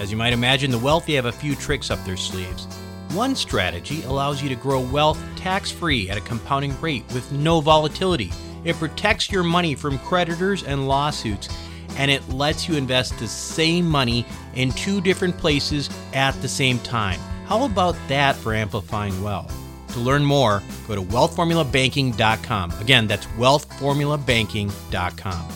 As 0.00 0.10
you 0.10 0.16
might 0.16 0.32
imagine, 0.32 0.70
the 0.70 0.78
wealthy 0.78 1.14
have 1.14 1.26
a 1.26 1.32
few 1.32 1.54
tricks 1.54 1.90
up 1.90 2.02
their 2.04 2.16
sleeves. 2.16 2.66
One 3.14 3.36
strategy 3.36 4.02
allows 4.02 4.42
you 4.42 4.48
to 4.48 4.56
grow 4.56 4.80
wealth 4.80 5.22
tax 5.36 5.70
free 5.70 6.10
at 6.10 6.18
a 6.18 6.20
compounding 6.20 6.78
rate 6.80 7.04
with 7.14 7.30
no 7.30 7.60
volatility 7.60 8.32
It 8.64 8.74
protects 8.76 9.30
your 9.30 9.44
money 9.44 9.76
from 9.76 9.98
creditors 9.98 10.64
and 10.64 10.88
lawsuits, 10.88 11.48
and 11.96 12.10
it 12.10 12.28
lets 12.30 12.66
you 12.66 12.74
invest 12.76 13.16
the 13.18 13.28
same 13.28 13.88
money 13.88 14.26
in 14.54 14.72
two 14.72 15.00
different 15.00 15.38
places 15.38 15.88
at 16.12 16.32
the 16.42 16.48
same 16.48 16.80
time. 16.80 17.20
How 17.46 17.66
about 17.66 17.94
that 18.08 18.34
for 18.34 18.52
amplifying 18.54 19.22
wealth? 19.22 19.54
To 19.92 20.00
learn 20.00 20.24
more, 20.24 20.64
go 20.88 20.96
to 20.96 21.02
wealthformulabanking.com. 21.02 22.72
Again, 22.80 23.06
that's 23.06 23.26
wealthformulabanking.com. 23.26 25.48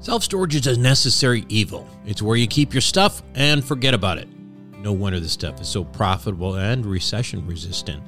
Self 0.00 0.22
storage 0.22 0.54
is 0.54 0.66
a 0.66 0.78
necessary 0.78 1.46
evil. 1.48 1.88
It's 2.06 2.20
where 2.20 2.36
you 2.36 2.46
keep 2.46 2.74
your 2.74 2.82
stuff 2.82 3.22
and 3.34 3.64
forget 3.64 3.94
about 3.94 4.18
it. 4.18 4.28
No 4.82 4.92
wonder 4.92 5.20
this 5.20 5.32
stuff 5.32 5.60
is 5.60 5.68
so 5.68 5.84
profitable 5.84 6.56
and 6.56 6.84
recession 6.84 7.46
resistant. 7.46 8.02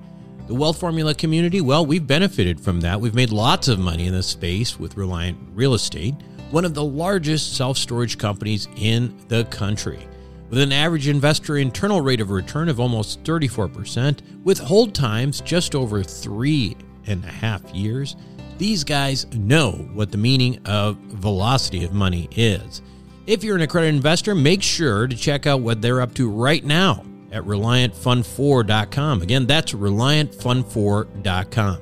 The 0.49 0.54
Wealth 0.54 0.81
Formula 0.81 1.14
community, 1.14 1.61
well, 1.61 1.87
we've 1.87 2.04
benefited 2.04 2.61
from 2.61 2.81
that. 2.81 3.00
We've 3.00 3.14
made 3.14 3.31
lots 3.31 3.69
of 3.69 3.78
money 3.78 4.09
in 4.09 4.12
this 4.12 4.26
space 4.26 4.78
with 4.78 4.97
Reliant 4.97 5.38
Real 5.54 5.75
Estate, 5.75 6.14
one 6.50 6.64
of 6.64 6.75
the 6.75 6.83
largest 6.83 7.57
self 7.57 7.78
storage 7.78 8.19
companies 8.19 8.66
in 8.76 9.16
the 9.28 9.45
country. 9.45 10.04
With 10.50 10.59
an 10.59 10.73
average 10.73 11.07
investor 11.07 11.59
internal 11.59 12.00
rate 12.00 12.21
of 12.21 12.31
return 12.31 12.69
of 12.69 12.81
almost 12.81 13.23
34%, 13.23 14.43
with 14.43 14.59
hold 14.59 14.97
times 14.97 15.40
just 15.40 15.76
over 15.76 16.02
three 16.02 16.76
and 17.07 17.25
a 17.25 17.28
half 17.28 17.62
years, 17.73 18.16
these 18.59 18.83
guys 18.83 19.26
know 19.33 19.71
what 19.93 20.11
the 20.11 20.19
meaning 20.19 20.59
of 20.66 20.97
velocity 20.97 21.85
of 21.85 21.93
money 21.93 22.28
is. 22.33 22.83
If 23.26 23.43
you're 23.43 23.57
an 23.57 23.62
accredited 23.62 23.95
investor, 23.95 24.35
make 24.35 24.62
sure 24.62 25.07
to 25.07 25.16
check 25.16 25.47
out 25.47 25.62
what 25.62 25.81
they're 25.81 26.02
up 26.02 26.12
to 26.14 26.28
right 26.28 26.62
now 26.62 27.07
at 27.33 27.43
ReliantFund4.com. 27.45 29.23
Again, 29.23 29.47
that's 29.47 29.73
ReliantFund4.com. 29.73 31.78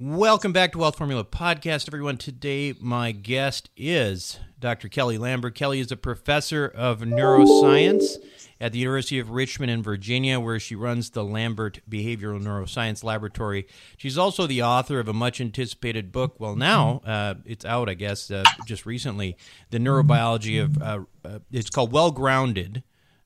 Welcome 0.00 0.52
back 0.52 0.72
to 0.72 0.78
Wealth 0.78 0.96
Formula 0.96 1.24
Podcast, 1.24 1.86
everyone. 1.86 2.16
Today, 2.16 2.74
my 2.80 3.12
guest 3.12 3.70
is 3.76 4.40
Dr. 4.58 4.88
Kelly 4.88 5.18
Lambert. 5.18 5.54
Kelly 5.54 5.78
is 5.78 5.92
a 5.92 5.96
professor 5.96 6.66
of 6.66 7.00
neuroscience 7.00 8.16
at 8.60 8.72
the 8.72 8.78
University 8.78 9.18
of 9.18 9.30
Richmond 9.30 9.70
in 9.70 9.82
Virginia, 9.82 10.38
where 10.38 10.60
she 10.60 10.74
runs 10.74 11.10
the 11.10 11.24
Lambert 11.24 11.80
Behavioral 11.88 12.40
Neuroscience 12.40 13.02
Laboratory. 13.02 13.66
She's 13.96 14.18
also 14.18 14.46
the 14.46 14.62
author 14.62 15.00
of 15.00 15.08
a 15.08 15.14
much 15.14 15.40
anticipated 15.40 16.12
book. 16.12 16.38
Well, 16.38 16.56
now 16.56 17.00
uh, 17.06 17.34
it's 17.46 17.64
out, 17.64 17.88
I 17.88 17.94
guess, 17.94 18.30
uh, 18.30 18.44
just 18.66 18.84
recently. 18.84 19.36
The 19.70 19.78
neurobiology 19.78 20.62
of 20.62 20.80
uh, 20.82 21.00
uh 21.24 21.38
it's 21.50 21.70
called 21.70 21.90
Well 21.90 22.10
Grounded: 22.10 22.82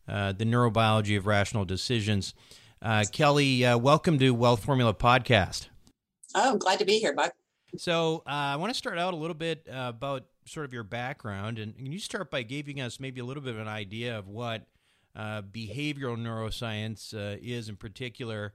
uh, 0.08 0.32
The 0.32 0.44
Neurobiology 0.44 1.16
of 1.16 1.26
Rational 1.26 1.64
Decisions. 1.64 2.34
Uh, 2.80 3.04
Kelly, 3.10 3.62
welcome 3.76 4.18
to 4.18 4.30
Wealth 4.30 4.62
Formula 4.62 4.94
Podcast. 4.94 5.68
Oh, 6.34 6.52
I'm 6.52 6.58
glad 6.58 6.78
to 6.78 6.84
be 6.84 6.98
here, 6.98 7.14
Buck. 7.14 7.32
So 7.76 8.22
I 8.26 8.56
want 8.56 8.70
to 8.70 8.78
start 8.78 8.98
out 8.98 9.14
a 9.14 9.16
little 9.16 9.34
bit 9.34 9.66
about 9.68 10.26
sort 10.46 10.66
of 10.66 10.72
your 10.74 10.84
background, 10.84 11.58
and 11.58 11.74
can 11.76 11.90
you 11.90 11.98
start 11.98 12.30
by 12.30 12.42
giving 12.42 12.80
us 12.80 13.00
maybe 13.00 13.20
a 13.20 13.24
little 13.24 13.42
bit 13.42 13.54
of 13.54 13.60
an 13.60 13.68
idea 13.68 14.18
of 14.18 14.28
what 14.28 14.66
uh, 15.16 15.42
behavioral 15.42 16.16
neuroscience 16.16 17.14
uh, 17.14 17.38
is 17.40 17.68
in 17.68 17.76
particular, 17.76 18.52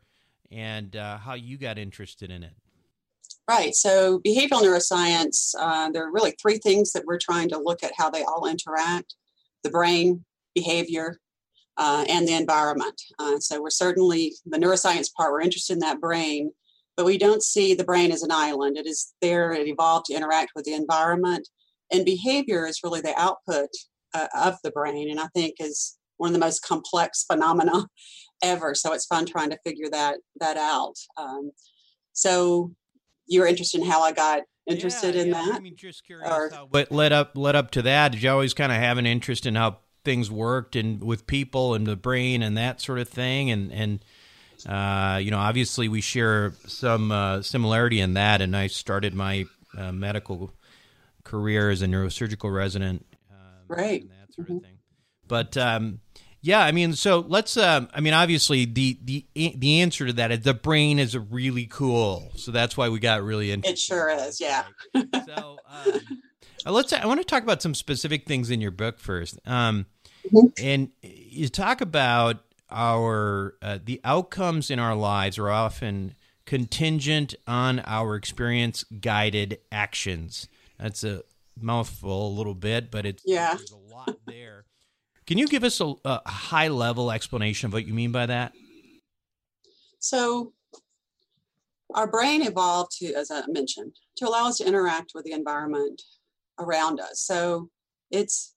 and 0.51 0.95
uh, 0.95 1.17
how 1.17 1.33
you 1.33 1.57
got 1.57 1.77
interested 1.77 2.31
in 2.31 2.43
it. 2.43 2.53
Right. 3.47 3.73
So, 3.73 4.19
behavioral 4.19 4.61
neuroscience, 4.61 5.55
uh, 5.57 5.89
there 5.91 6.07
are 6.07 6.11
really 6.11 6.35
three 6.41 6.57
things 6.57 6.91
that 6.91 7.05
we're 7.05 7.17
trying 7.17 7.49
to 7.49 7.57
look 7.57 7.83
at 7.83 7.93
how 7.97 8.09
they 8.09 8.23
all 8.23 8.45
interact 8.45 9.15
the 9.63 9.69
brain, 9.69 10.23
behavior, 10.53 11.19
uh, 11.77 12.05
and 12.09 12.27
the 12.27 12.33
environment. 12.33 13.01
So, 13.39 13.61
we're 13.61 13.69
certainly 13.69 14.35
the 14.45 14.57
neuroscience 14.57 15.13
part, 15.13 15.31
we're 15.31 15.41
interested 15.41 15.73
in 15.73 15.79
that 15.79 16.01
brain, 16.01 16.51
but 16.97 17.05
we 17.05 17.17
don't 17.17 17.41
see 17.41 17.73
the 17.73 17.85
brain 17.85 18.11
as 18.11 18.21
an 18.21 18.31
island. 18.31 18.77
It 18.77 18.85
is 18.85 19.13
there, 19.21 19.53
it 19.53 19.67
evolved 19.67 20.07
to 20.07 20.13
interact 20.13 20.51
with 20.55 20.65
the 20.65 20.73
environment. 20.73 21.47
And 21.91 22.05
behavior 22.05 22.67
is 22.67 22.81
really 22.83 23.01
the 23.01 23.19
output 23.19 23.69
of 24.13 24.57
the 24.63 24.71
brain, 24.71 25.09
and 25.09 25.19
I 25.19 25.27
think 25.27 25.55
is 25.59 25.98
one 26.19 26.29
of 26.29 26.33
the 26.33 26.39
most 26.39 26.61
complex 26.61 27.23
phenomena 27.23 27.88
ever. 28.43 28.75
So 28.75 28.93
it's 28.93 29.05
fun 29.05 29.25
trying 29.25 29.49
to 29.49 29.60
figure 29.65 29.89
that 29.91 30.17
that 30.39 30.58
out. 30.58 30.95
Um, 31.17 31.51
so 32.13 32.71
you're 33.27 33.47
interested 33.47 33.82
in 33.82 33.88
how 33.88 34.03
I 34.03 34.12
got 34.12 34.43
interested 34.67 35.15
yeah, 35.15 35.21
in 35.21 35.27
yeah. 35.29 35.34
that? 35.34 35.55
I 35.55 35.60
mean, 35.60 35.75
just 35.75 36.05
curious 36.05 36.29
or, 36.29 36.49
how, 36.53 36.67
what 36.69 36.91
led 36.91 37.12
up 37.12 37.32
led 37.36 37.55
up 37.55 37.71
to 37.71 37.82
that. 37.84 38.12
Did 38.12 38.23
you 38.23 38.29
always 38.29 38.53
kind 38.53 38.71
of 38.71 38.77
have 38.77 38.97
an 38.97 39.05
interest 39.05 39.45
in 39.45 39.55
how 39.55 39.79
things 40.05 40.32
worked 40.32 40.75
and 40.75 41.03
with 41.03 41.27
people 41.27 41.73
and 41.73 41.86
the 41.86 41.95
brain 41.95 42.43
and 42.43 42.58
that 42.58 42.82
sort 42.82 42.99
of 42.99 43.10
thing? 43.10 43.51
And 43.51 43.71
and 43.71 43.99
uh, 44.67 45.19
you 45.21 45.32
know, 45.32 45.38
obviously 45.38 45.88
we 45.88 46.01
share 46.01 46.53
some 46.67 47.12
uh, 47.12 47.41
similarity 47.41 47.99
in 48.01 48.13
that. 48.15 48.41
And 48.41 48.55
I 48.55 48.67
started 48.67 49.13
my 49.13 49.45
uh, 49.77 49.91
medical 49.91 50.51
career 51.23 51.69
as 51.69 51.82
a 51.82 51.86
neurosurgical 51.86 52.53
resident, 52.53 53.05
um, 53.32 53.38
right? 53.67 54.01
And 54.01 54.12
that 54.12 54.34
sort 54.34 54.47
mm-hmm. 54.47 54.58
of 54.58 54.63
thing. 54.63 54.78
But 55.29 55.55
um, 55.55 56.01
yeah, 56.41 56.59
I 56.59 56.73
mean, 56.73 56.93
so 56.93 57.19
let's. 57.25 57.55
Um, 57.55 57.87
I 57.93 58.01
mean, 58.01 58.13
obviously, 58.13 58.65
the 58.65 58.97
the 59.01 59.25
the 59.33 59.79
answer 59.79 60.07
to 60.07 60.13
that 60.13 60.31
is 60.31 60.41
the 60.41 60.53
brain 60.53 60.99
is 60.99 61.17
really 61.17 61.67
cool. 61.67 62.31
So 62.35 62.51
that's 62.51 62.75
why 62.75 62.89
we 62.89 62.99
got 62.99 63.23
really 63.23 63.51
into 63.51 63.69
it. 63.69 63.79
Sure 63.79 64.09
is, 64.09 64.41
yeah. 64.41 64.65
so 64.93 65.59
um, 65.69 66.01
uh, 66.65 66.71
let's. 66.71 66.91
I 66.91 67.05
want 67.05 67.21
to 67.21 67.25
talk 67.25 67.43
about 67.43 67.61
some 67.61 67.73
specific 67.73 68.25
things 68.25 68.49
in 68.49 68.59
your 68.59 68.71
book 68.71 68.99
first. 68.99 69.39
Um, 69.45 69.85
mm-hmm. 70.25 70.47
and 70.57 70.89
you 71.01 71.47
talk 71.47 71.79
about 71.79 72.37
our 72.69 73.55
uh, 73.61 73.79
the 73.83 74.01
outcomes 74.03 74.69
in 74.69 74.79
our 74.79 74.95
lives 74.95 75.37
are 75.37 75.49
often 75.49 76.15
contingent 76.45 77.35
on 77.47 77.79
our 77.85 78.15
experience 78.15 78.83
guided 78.85 79.59
actions. 79.71 80.47
That's 80.79 81.03
a 81.03 81.23
mouthful, 81.61 82.27
a 82.27 82.35
little 82.35 82.55
bit, 82.55 82.89
but 82.91 83.05
it's 83.05 83.23
yeah. 83.25 83.55
there's 83.55 83.71
a 83.71 83.93
lot 83.93 84.17
there. 84.25 84.59
Can 85.29 85.37
you 85.37 85.47
give 85.47 85.63
us 85.63 85.79
a, 85.79 85.93
a 86.05 86.27
high 86.27 86.69
level 86.69 87.11
explanation 87.11 87.67
of 87.67 87.73
what 87.73 87.85
you 87.85 87.93
mean 87.93 88.11
by 88.11 88.25
that? 88.25 88.51
So, 89.99 90.53
our 91.93 92.07
brain 92.07 92.41
evolved 92.41 92.93
to, 92.97 93.13
as 93.13 93.29
I 93.29 93.43
mentioned, 93.47 93.95
to 94.15 94.27
allow 94.27 94.47
us 94.47 94.57
to 94.57 94.65
interact 94.65 95.11
with 95.13 95.25
the 95.25 95.33
environment 95.33 96.01
around 96.57 96.99
us. 96.99 97.19
So, 97.19 97.69
it's 98.09 98.55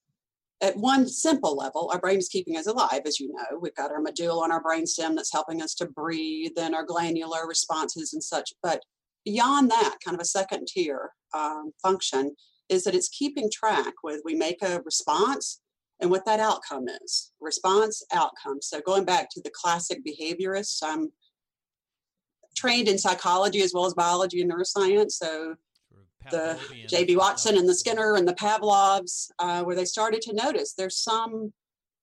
at 0.62 0.74
one 0.78 1.06
simple 1.08 1.54
level, 1.54 1.90
our 1.92 2.00
brain 2.00 2.16
is 2.16 2.30
keeping 2.30 2.56
us 2.56 2.66
alive, 2.66 3.02
as 3.04 3.20
you 3.20 3.30
know. 3.34 3.58
We've 3.60 3.74
got 3.74 3.90
our 3.90 4.00
medulla 4.00 4.44
on 4.44 4.50
our 4.50 4.62
brainstem 4.62 5.14
that's 5.14 5.30
helping 5.30 5.60
us 5.60 5.74
to 5.74 5.86
breathe 5.86 6.52
and 6.56 6.74
our 6.74 6.86
glandular 6.86 7.46
responses 7.46 8.14
and 8.14 8.24
such. 8.24 8.50
But 8.62 8.82
beyond 9.26 9.70
that, 9.72 9.98
kind 10.02 10.14
of 10.14 10.22
a 10.22 10.24
second 10.24 10.68
tier 10.68 11.10
um, 11.34 11.72
function, 11.82 12.34
is 12.70 12.84
that 12.84 12.94
it's 12.94 13.10
keeping 13.10 13.50
track 13.52 13.92
with 14.02 14.22
we 14.24 14.34
make 14.34 14.62
a 14.62 14.80
response 14.86 15.60
and 16.02 16.10
what 16.10 16.26
that 16.26 16.40
outcome 16.40 16.88
is 17.02 17.32
response 17.40 18.04
outcome. 18.12 18.60
So 18.60 18.80
going 18.80 19.04
back 19.04 19.30
to 19.30 19.40
the 19.40 19.52
classic 19.54 20.00
behaviorists 20.04 20.80
i'm 20.84 21.10
trained 22.54 22.88
in 22.88 22.98
psychology 22.98 23.62
as 23.62 23.72
well 23.72 23.86
as 23.86 23.94
biology 23.94 24.42
and 24.42 24.52
neuroscience. 24.52 25.12
So 25.12 25.54
the 26.30 26.58
j.b 26.86 27.16
watson 27.16 27.56
and 27.56 27.68
the 27.68 27.74
skinner 27.74 28.14
and 28.14 28.28
the 28.28 28.34
pavlovs 28.34 29.32
uh, 29.40 29.62
where 29.64 29.74
they 29.74 29.84
started 29.84 30.22
to 30.22 30.32
notice 30.32 30.72
there's 30.72 30.98
some 30.98 31.52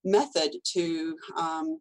method 0.04 0.50
to 0.62 1.16
um, 1.38 1.80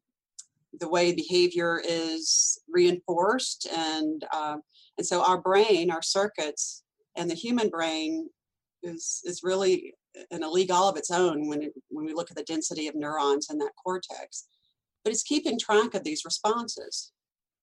the 0.80 0.88
way 0.88 1.14
behavior 1.14 1.82
is 1.84 2.58
reinforced 2.70 3.68
and 3.76 4.24
uh, 4.32 4.56
and 4.98 5.06
so 5.06 5.22
our 5.22 5.42
brain 5.42 5.92
our 5.92 6.02
circuits 6.02 6.84
and 7.18 7.30
the 7.30 7.36
human 7.36 7.68
brain 7.70 8.30
is 8.84 9.22
is 9.26 9.42
really 9.44 9.94
in 10.32 10.44
a 10.44 10.50
league 10.50 10.72
all 10.72 10.90
of 10.90 10.98
its 10.98 11.12
own 11.12 11.48
when 11.48 11.62
it, 11.64 11.74
when 11.90 12.06
we 12.06 12.14
look 12.14 12.32
at 12.32 12.38
the 12.38 12.44
density 12.44 12.88
of 12.88 12.96
neurons 12.96 13.48
in 13.50 13.58
that 13.60 13.72
cortex. 13.82 14.48
But 15.04 15.14
it's 15.14 15.24
keeping 15.24 15.58
track 15.58 15.94
of 15.94 16.04
these 16.04 16.26
responses. 16.26 17.12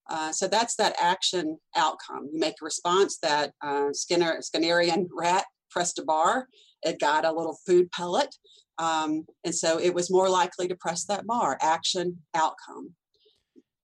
Uh, 0.08 0.32
so 0.32 0.46
that's 0.46 0.76
that 0.76 0.94
action 1.00 1.58
outcome. 1.74 2.28
You 2.32 2.38
make 2.38 2.54
a 2.60 2.64
response 2.64 3.18
that 3.22 3.52
uh, 3.60 3.92
Skinner 3.92 4.40
Skinnerian 4.40 5.06
rat 5.12 5.44
pressed 5.70 5.98
a 5.98 6.04
bar. 6.04 6.48
It 6.82 7.00
got 7.00 7.24
a 7.24 7.32
little 7.32 7.58
food 7.66 7.90
pellet, 7.90 8.34
um, 8.78 9.26
and 9.44 9.54
so 9.54 9.80
it 9.80 9.92
was 9.92 10.10
more 10.10 10.28
likely 10.28 10.68
to 10.68 10.76
press 10.76 11.04
that 11.06 11.26
bar. 11.26 11.58
Action 11.60 12.18
outcome. 12.34 12.94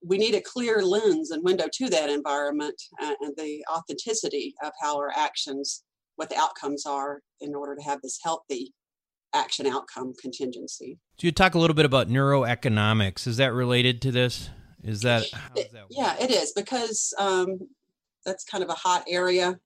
We 0.04 0.18
need 0.18 0.34
a 0.34 0.40
clear 0.40 0.82
lens 0.82 1.30
and 1.30 1.42
window 1.44 1.66
to 1.72 1.88
that 1.90 2.10
environment 2.10 2.80
uh, 3.02 3.14
and 3.20 3.34
the 3.36 3.64
authenticity 3.72 4.54
of 4.62 4.72
how 4.80 4.96
our 4.96 5.12
actions 5.16 5.82
what 6.22 6.30
the 6.30 6.38
outcomes 6.38 6.86
are 6.86 7.20
in 7.40 7.52
order 7.52 7.74
to 7.74 7.82
have 7.82 8.00
this 8.00 8.20
healthy 8.22 8.72
action 9.34 9.66
outcome 9.66 10.14
contingency. 10.20 11.00
So 11.18 11.26
you 11.26 11.32
talk 11.32 11.56
a 11.56 11.58
little 11.58 11.74
bit 11.74 11.84
about 11.84 12.08
neuroeconomics. 12.08 13.26
Is 13.26 13.38
that 13.38 13.52
related 13.52 14.00
to 14.02 14.12
this? 14.12 14.48
Is 14.84 15.00
that, 15.00 15.24
that 15.56 15.66
yeah, 15.90 16.14
it 16.20 16.30
is 16.30 16.52
because 16.52 17.12
um, 17.18 17.58
that's 18.24 18.44
kind 18.44 18.62
of 18.62 18.70
a 18.70 18.74
hot 18.74 19.02
area 19.08 19.58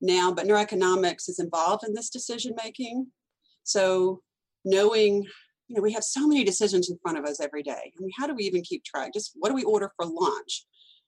now. 0.00 0.30
But 0.30 0.46
neuroeconomics 0.46 1.28
is 1.28 1.40
involved 1.40 1.82
in 1.84 1.92
this 1.92 2.08
decision 2.08 2.54
making. 2.62 3.08
So 3.64 4.20
knowing, 4.64 5.24
you 5.66 5.74
know, 5.74 5.82
we 5.82 5.92
have 5.92 6.04
so 6.04 6.28
many 6.28 6.44
decisions 6.44 6.88
in 6.88 6.98
front 7.02 7.18
of 7.18 7.24
us 7.24 7.40
every 7.40 7.64
day. 7.64 7.72
I 7.72 8.00
mean, 8.00 8.12
how 8.16 8.28
do 8.28 8.34
we 8.36 8.44
even 8.44 8.62
keep 8.62 8.84
track? 8.84 9.12
Just 9.12 9.32
what 9.34 9.48
do 9.48 9.56
we 9.56 9.64
order 9.64 9.90
for 9.96 10.06
lunch? 10.06 10.66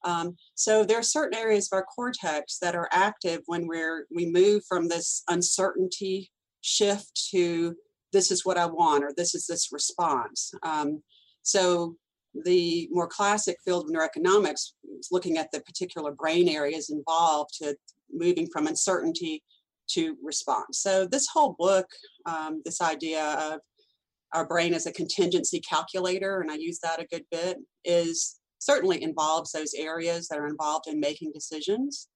Um, 0.09 0.37
so 0.55 0.85
there 0.85 0.99
are 0.99 1.03
certain 1.03 1.38
areas 1.38 1.68
of 1.71 1.77
our 1.77 1.85
cortex 1.85 2.59
that 2.61 2.75
are 2.75 2.88
active 2.92 3.42
when 3.47 3.66
we're 3.66 4.07
we 4.11 4.27
move 4.31 4.62
from 4.66 4.88
this 4.88 5.23
uncertainty 5.29 6.31
shift 6.62 7.29
to 7.31 7.77
this 8.12 8.31
is 8.31 8.44
what 8.44 8.57
I 8.57 8.64
want 8.66 9.05
or 9.05 9.12
this 9.14 9.35
is 9.35 9.47
this 9.47 9.68
response. 9.71 10.53
Um, 10.62 11.03
so 11.42 11.97
the 12.44 12.88
more 12.90 13.07
classic 13.07 13.59
field 13.64 13.85
of 13.85 13.90
neuroeconomics 13.94 14.73
is 14.99 15.09
looking 15.11 15.37
at 15.37 15.51
the 15.53 15.61
particular 15.61 16.12
brain 16.12 16.49
areas 16.49 16.88
involved 16.90 17.55
to 17.59 17.77
moving 18.11 18.49
from 18.51 18.66
uncertainty 18.66 19.42
to 19.88 20.16
response. 20.23 20.81
So 20.81 21.07
this 21.07 21.29
whole 21.33 21.55
book, 21.59 21.87
um, 22.25 22.62
this 22.64 22.81
idea 22.81 23.25
of 23.53 23.61
our 24.33 24.47
brain 24.47 24.75
as 24.75 24.87
a 24.87 24.92
contingency 24.92 25.61
calculator, 25.61 26.40
and 26.40 26.51
I 26.51 26.57
use 26.57 26.79
that 26.81 27.01
a 27.01 27.07
good 27.07 27.25
bit, 27.31 27.59
is 27.85 28.38
certainly 28.59 29.03
involves 29.03 29.53
those 29.53 29.75
areas 29.75 30.29
that 30.29 30.38
are 30.38 30.47
involved 30.47 30.87
in 30.88 31.01
making 31.01 31.33
decisions. 31.33 32.09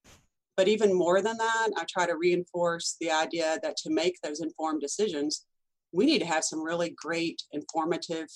But 0.56 0.68
even 0.68 0.92
more 0.92 1.22
than 1.22 1.38
that, 1.38 1.68
I 1.76 1.84
try 1.88 2.06
to 2.06 2.16
reinforce 2.16 2.96
the 3.00 3.10
idea 3.10 3.58
that 3.62 3.76
to 3.78 3.90
make 3.90 4.18
those 4.22 4.40
informed 4.40 4.80
decisions, 4.80 5.46
we 5.92 6.06
need 6.06 6.18
to 6.18 6.26
have 6.26 6.44
some 6.44 6.62
really 6.62 6.94
great 6.96 7.42
informative 7.52 8.28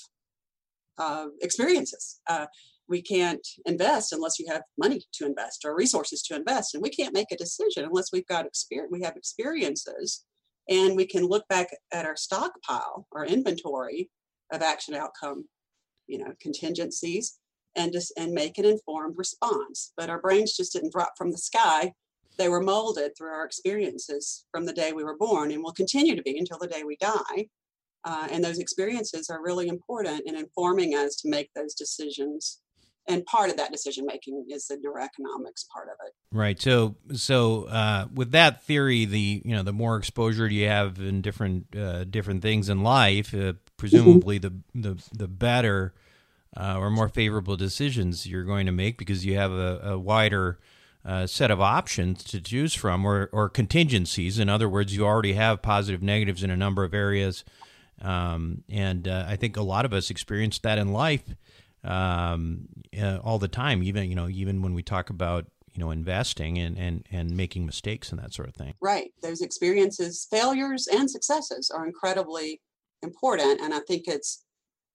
uh, 0.98 1.26
experiences. 1.42 2.20
Uh, 2.26 2.46
we 2.88 3.02
can't 3.02 3.46
invest 3.66 4.12
unless 4.12 4.38
you 4.38 4.46
have 4.48 4.62
money 4.78 5.02
to 5.14 5.26
invest 5.26 5.64
or 5.64 5.74
resources 5.74 6.22
to 6.22 6.36
invest, 6.36 6.74
and 6.74 6.82
we 6.82 6.90
can't 6.90 7.14
make 7.14 7.32
a 7.32 7.36
decision 7.36 7.84
unless 7.84 8.12
we've 8.12 8.26
got 8.26 8.46
experience. 8.46 8.90
We 8.92 9.02
have 9.02 9.16
experiences, 9.16 10.24
and 10.68 10.96
we 10.96 11.06
can 11.06 11.26
look 11.26 11.46
back 11.48 11.68
at 11.92 12.06
our 12.06 12.16
stockpile, 12.16 13.06
our 13.12 13.26
inventory 13.26 14.10
of 14.52 14.62
action 14.62 14.94
outcome, 14.94 15.46
you 16.06 16.18
know, 16.18 16.32
contingencies, 16.40 17.38
and 17.76 17.92
just 17.92 18.12
and 18.16 18.32
make 18.32 18.58
an 18.58 18.64
informed 18.64 19.14
response. 19.16 19.92
But 19.96 20.10
our 20.10 20.20
brains 20.20 20.56
just 20.56 20.72
didn't 20.72 20.92
drop 20.92 21.12
from 21.16 21.30
the 21.30 21.38
sky. 21.38 21.92
They 22.38 22.48
were 22.48 22.62
molded 22.62 23.12
through 23.16 23.32
our 23.32 23.44
experiences 23.44 24.44
from 24.50 24.66
the 24.66 24.72
day 24.72 24.92
we 24.92 25.04
were 25.04 25.16
born, 25.16 25.52
and 25.52 25.62
will 25.62 25.72
continue 25.72 26.16
to 26.16 26.22
be 26.22 26.38
until 26.38 26.58
the 26.58 26.66
day 26.66 26.82
we 26.84 26.96
die. 26.96 27.48
Uh, 28.04 28.28
and 28.30 28.44
those 28.44 28.58
experiences 28.58 29.28
are 29.30 29.42
really 29.42 29.68
important 29.68 30.22
in 30.26 30.36
informing 30.36 30.94
us 30.94 31.16
to 31.16 31.28
make 31.28 31.50
those 31.54 31.74
decisions. 31.74 32.60
And 33.08 33.24
part 33.26 33.50
of 33.50 33.56
that 33.56 33.72
decision 33.72 34.04
making 34.04 34.46
is 34.48 34.66
the 34.66 34.76
neuroeconomics 34.76 35.68
part 35.72 35.88
of 35.88 35.96
it. 36.06 36.12
Right. 36.32 36.60
So, 36.60 36.96
so 37.14 37.64
uh, 37.64 38.06
with 38.12 38.32
that 38.32 38.64
theory, 38.64 39.04
the 39.04 39.42
you 39.44 39.54
know 39.54 39.62
the 39.62 39.72
more 39.72 39.96
exposure 39.96 40.48
you 40.48 40.68
have 40.68 40.98
in 40.98 41.22
different 41.22 41.74
uh, 41.76 42.04
different 42.04 42.42
things 42.42 42.68
in 42.68 42.82
life, 42.82 43.32
uh, 43.34 43.54
presumably 43.76 44.38
the 44.38 44.54
the 44.74 45.02
the 45.12 45.28
better 45.28 45.94
uh, 46.56 46.76
or 46.78 46.90
more 46.90 47.08
favorable 47.08 47.56
decisions 47.56 48.26
you're 48.26 48.44
going 48.44 48.66
to 48.66 48.72
make 48.72 48.98
because 48.98 49.24
you 49.24 49.36
have 49.36 49.52
a, 49.52 49.80
a 49.82 49.98
wider 49.98 50.58
uh, 51.04 51.26
set 51.26 51.50
of 51.50 51.60
options 51.60 52.24
to 52.24 52.40
choose 52.40 52.74
from 52.74 53.04
or, 53.04 53.28
or 53.32 53.48
contingencies. 53.48 54.38
In 54.38 54.48
other 54.48 54.68
words, 54.68 54.96
you 54.96 55.04
already 55.04 55.34
have 55.34 55.62
positive 55.62 56.02
negatives 56.02 56.42
in 56.42 56.50
a 56.50 56.56
number 56.56 56.82
of 56.82 56.94
areas 56.94 57.44
um, 58.00 58.64
and 58.68 59.08
uh, 59.08 59.24
I 59.26 59.36
think 59.36 59.56
a 59.56 59.62
lot 59.62 59.84
of 59.84 59.92
us 59.92 60.10
experience 60.10 60.58
that 60.60 60.78
in 60.78 60.92
life 60.92 61.34
um, 61.84 62.68
uh, 63.00 63.18
all 63.22 63.38
the 63.38 63.48
time. 63.48 63.82
Even 63.82 64.08
you 64.08 64.14
know, 64.14 64.28
even 64.28 64.62
when 64.62 64.74
we 64.74 64.82
talk 64.82 65.10
about 65.10 65.46
you 65.72 65.80
know 65.80 65.90
investing 65.90 66.58
and 66.58 66.76
and 66.76 67.06
and 67.10 67.36
making 67.36 67.64
mistakes 67.64 68.10
and 68.10 68.20
that 68.20 68.34
sort 68.34 68.48
of 68.48 68.54
thing. 68.54 68.74
Right. 68.80 69.12
Those 69.22 69.40
experiences, 69.40 70.26
failures 70.30 70.88
and 70.88 71.10
successes, 71.10 71.70
are 71.70 71.86
incredibly 71.86 72.60
important, 73.02 73.60
and 73.60 73.72
I 73.72 73.80
think 73.80 74.04
it's 74.06 74.44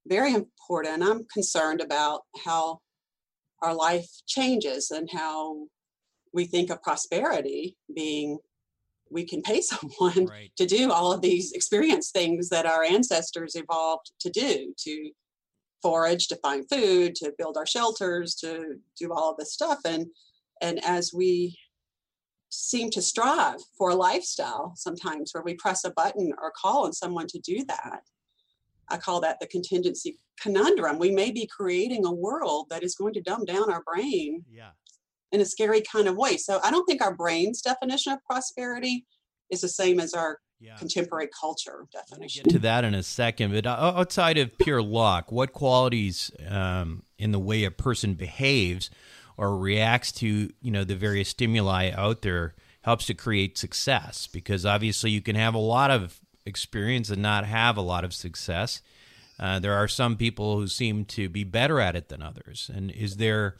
very 0.07 0.33
important. 0.33 1.03
I'm 1.03 1.25
concerned 1.31 1.81
about 1.81 2.21
how 2.43 2.79
our 3.61 3.73
life 3.73 4.09
changes 4.27 4.91
and 4.91 5.09
how 5.11 5.67
we 6.33 6.45
think 6.45 6.69
of 6.69 6.81
prosperity 6.81 7.77
being 7.93 8.39
we 9.11 9.25
can 9.25 9.41
pay 9.41 9.61
someone 9.61 10.25
right. 10.25 10.51
to 10.57 10.65
do 10.65 10.91
all 10.91 11.11
of 11.11 11.21
these 11.21 11.51
experience 11.51 12.11
things 12.11 12.49
that 12.49 12.65
our 12.65 12.83
ancestors 12.83 13.55
evolved 13.55 14.11
to 14.19 14.29
do 14.29 14.73
to 14.77 15.11
forage 15.81 16.27
to 16.27 16.35
find 16.37 16.65
food 16.71 17.15
to 17.15 17.33
build 17.37 17.57
our 17.57 17.65
shelters 17.65 18.35
to 18.35 18.75
do 18.97 19.11
all 19.11 19.31
of 19.31 19.37
this 19.37 19.53
stuff 19.53 19.79
and 19.85 20.05
and 20.61 20.83
as 20.85 21.11
we 21.13 21.57
seem 22.49 22.89
to 22.89 23.01
strive 23.01 23.59
for 23.77 23.89
a 23.89 23.95
lifestyle 23.95 24.73
sometimes 24.75 25.31
where 25.33 25.43
we 25.43 25.55
press 25.55 25.83
a 25.83 25.91
button 25.91 26.31
or 26.41 26.51
call 26.51 26.85
on 26.85 26.93
someone 26.93 27.27
to 27.27 27.39
do 27.39 27.63
that 27.67 28.01
i 28.91 28.97
call 28.97 29.21
that 29.21 29.39
the 29.39 29.47
contingency 29.47 30.19
conundrum 30.39 30.99
we 30.99 31.11
may 31.11 31.31
be 31.31 31.47
creating 31.47 32.05
a 32.05 32.11
world 32.11 32.67
that 32.69 32.83
is 32.83 32.95
going 32.95 33.13
to 33.13 33.21
dumb 33.21 33.45
down 33.45 33.71
our 33.71 33.83
brain 33.83 34.43
yeah 34.51 34.69
in 35.31 35.41
a 35.41 35.45
scary 35.45 35.81
kind 35.81 36.07
of 36.07 36.15
way. 36.15 36.37
So 36.37 36.59
I 36.63 36.71
don't 36.71 36.85
think 36.85 37.01
our 37.01 37.15
brain's 37.15 37.61
definition 37.61 38.13
of 38.13 38.23
prosperity 38.23 39.05
is 39.49 39.61
the 39.61 39.69
same 39.69 39.99
as 39.99 40.13
our 40.13 40.39
yeah. 40.59 40.75
contemporary 40.75 41.29
culture 41.39 41.85
definition. 41.91 42.43
Get 42.43 42.53
to 42.53 42.59
that 42.59 42.83
in 42.83 42.93
a 42.93 43.03
second, 43.03 43.53
but 43.53 43.65
outside 43.65 44.37
of 44.37 44.57
pure 44.57 44.81
luck, 44.81 45.31
what 45.31 45.53
qualities 45.53 46.31
um, 46.47 47.03
in 47.17 47.31
the 47.31 47.39
way 47.39 47.63
a 47.63 47.71
person 47.71 48.13
behaves 48.13 48.89
or 49.37 49.57
reacts 49.57 50.11
to 50.11 50.51
you 50.61 50.71
know 50.71 50.83
the 50.83 50.95
various 50.95 51.29
stimuli 51.29 51.91
out 51.91 52.21
there 52.21 52.53
helps 52.81 53.07
to 53.07 53.13
create 53.13 53.57
success? 53.57 54.27
Because 54.27 54.65
obviously, 54.65 55.09
you 55.09 55.21
can 55.21 55.35
have 55.35 55.55
a 55.55 55.59
lot 55.59 55.89
of 55.89 56.21
experience 56.45 57.09
and 57.09 57.21
not 57.21 57.45
have 57.45 57.77
a 57.77 57.81
lot 57.81 58.03
of 58.03 58.13
success. 58.13 58.81
Uh, 59.39 59.59
there 59.59 59.73
are 59.73 59.87
some 59.87 60.15
people 60.15 60.57
who 60.57 60.67
seem 60.67 61.03
to 61.05 61.27
be 61.27 61.43
better 61.43 61.79
at 61.79 61.95
it 61.95 62.09
than 62.09 62.21
others. 62.21 62.69
And 62.73 62.91
is 62.91 63.17
there 63.17 63.55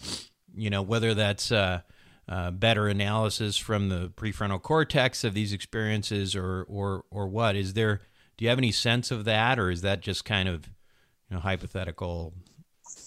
you 0.55 0.69
know, 0.69 0.81
whether 0.81 1.13
that's 1.13 1.51
uh, 1.51 1.81
uh, 2.27 2.51
better 2.51 2.87
analysis 2.87 3.57
from 3.57 3.89
the 3.89 4.09
prefrontal 4.15 4.61
cortex 4.61 5.23
of 5.23 5.33
these 5.33 5.53
experiences 5.53 6.35
or, 6.35 6.65
or, 6.67 7.05
or 7.09 7.27
what? 7.27 7.55
Is 7.55 7.73
there, 7.73 8.01
do 8.37 8.45
you 8.45 8.49
have 8.49 8.57
any 8.57 8.71
sense 8.71 9.11
of 9.11 9.25
that, 9.25 9.59
or 9.59 9.69
is 9.69 9.81
that 9.81 10.01
just 10.01 10.25
kind 10.25 10.49
of, 10.49 10.67
you 11.29 11.35
know, 11.35 11.39
hypothetical, 11.39 12.33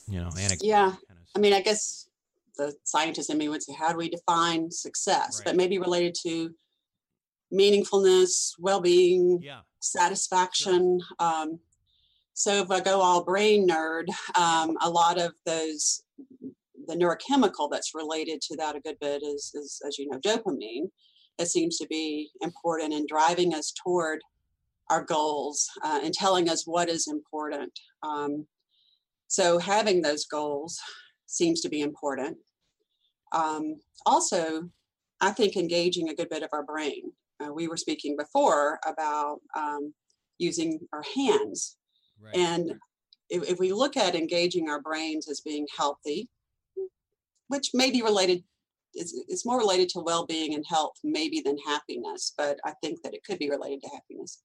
you 0.08 0.20
know, 0.20 0.30
anecdote? 0.38 0.66
Yeah. 0.66 0.88
Kind 0.90 1.20
of 1.20 1.26
I 1.36 1.38
mean, 1.38 1.52
I 1.52 1.60
guess 1.60 2.08
the 2.56 2.74
scientist 2.84 3.30
in 3.30 3.38
me 3.38 3.48
would 3.48 3.62
say, 3.62 3.72
how 3.72 3.90
do 3.90 3.98
we 3.98 4.08
define 4.08 4.70
success? 4.70 5.40
Right. 5.40 5.46
But 5.46 5.56
maybe 5.56 5.78
related 5.78 6.14
to 6.22 6.54
meaningfulness, 7.54 8.54
well 8.58 8.80
being, 8.80 9.40
yeah. 9.42 9.60
satisfaction. 9.80 11.00
Sure. 11.00 11.28
Um, 11.28 11.58
so 12.34 12.60
if 12.62 12.70
I 12.70 12.80
go 12.80 13.00
all 13.00 13.22
brain 13.22 13.68
nerd, 13.68 14.06
um, 14.36 14.76
a 14.82 14.90
lot 14.90 15.18
of 15.18 15.32
those 15.46 16.02
the 16.86 16.94
neurochemical 16.94 17.70
that's 17.70 17.94
related 17.94 18.40
to 18.42 18.56
that 18.56 18.76
a 18.76 18.80
good 18.80 18.98
bit 19.00 19.22
is, 19.22 19.52
is 19.54 19.80
as 19.86 19.98
you 19.98 20.08
know, 20.08 20.18
dopamine. 20.18 20.90
It 21.38 21.46
seems 21.46 21.78
to 21.78 21.86
be 21.86 22.30
important 22.42 22.92
in 22.92 23.06
driving 23.06 23.54
us 23.54 23.72
toward 23.72 24.20
our 24.90 25.02
goals 25.02 25.68
uh, 25.82 26.00
and 26.04 26.12
telling 26.12 26.48
us 26.48 26.66
what 26.66 26.88
is 26.88 27.08
important. 27.08 27.72
Um, 28.02 28.46
so 29.28 29.58
having 29.58 30.02
those 30.02 30.26
goals 30.26 30.78
seems 31.26 31.60
to 31.62 31.68
be 31.68 31.80
important. 31.80 32.36
Um, 33.32 33.80
also, 34.06 34.68
I 35.20 35.30
think 35.30 35.56
engaging 35.56 36.08
a 36.08 36.14
good 36.14 36.28
bit 36.28 36.42
of 36.42 36.50
our 36.52 36.62
brain. 36.62 37.12
Uh, 37.44 37.52
we 37.52 37.68
were 37.68 37.76
speaking 37.76 38.16
before 38.16 38.78
about 38.86 39.40
um, 39.56 39.92
using 40.38 40.80
our 40.92 41.04
hands. 41.14 41.76
Right. 42.20 42.36
And 42.36 42.74
if, 43.28 43.48
if, 43.48 43.58
we 43.58 43.72
look 43.72 43.96
at 43.96 44.14
engaging 44.14 44.68
our 44.68 44.80
brains 44.80 45.28
as 45.28 45.40
being 45.40 45.66
healthy, 45.76 46.28
which 47.48 47.70
may 47.74 47.90
be 47.90 48.02
related 48.02 48.42
it's, 48.96 49.12
it's 49.28 49.44
more 49.44 49.58
related 49.58 49.88
to 49.90 50.00
well-being 50.00 50.54
and 50.54 50.64
health 50.68 50.94
maybe 51.02 51.40
than 51.40 51.56
happiness 51.58 52.32
but 52.36 52.58
i 52.64 52.72
think 52.82 53.02
that 53.02 53.14
it 53.14 53.24
could 53.24 53.38
be 53.38 53.50
related 53.50 53.82
to 53.82 53.88
happiness 53.88 54.42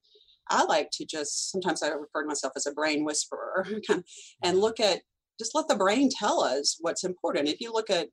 i 0.50 0.64
like 0.64 0.90
to 0.92 1.06
just 1.06 1.52
sometimes 1.52 1.84
i 1.84 1.88
refer 1.90 2.24
to 2.24 2.28
myself 2.28 2.54
as 2.56 2.66
a 2.66 2.74
brain 2.74 3.06
whisperer 3.06 3.68
and 4.44 4.60
look 4.60 4.80
at 4.80 5.02
just 5.40 5.56
let 5.56 5.68
the 5.68 5.76
brain 5.76 6.10
tell 6.10 6.42
us 6.42 6.78
what's 6.82 7.04
important 7.04 7.48
if 7.48 7.62
you 7.62 7.72
look 7.72 7.90
at 7.90 8.08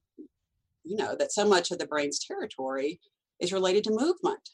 you 0.85 0.96
know 0.96 1.16
that 1.18 1.33
so 1.33 1.46
much 1.46 1.70
of 1.70 1.79
the 1.79 1.87
brain's 1.87 2.25
territory 2.25 3.01
is 3.40 3.53
related 3.53 3.85
to 3.85 3.90
movement 3.90 4.51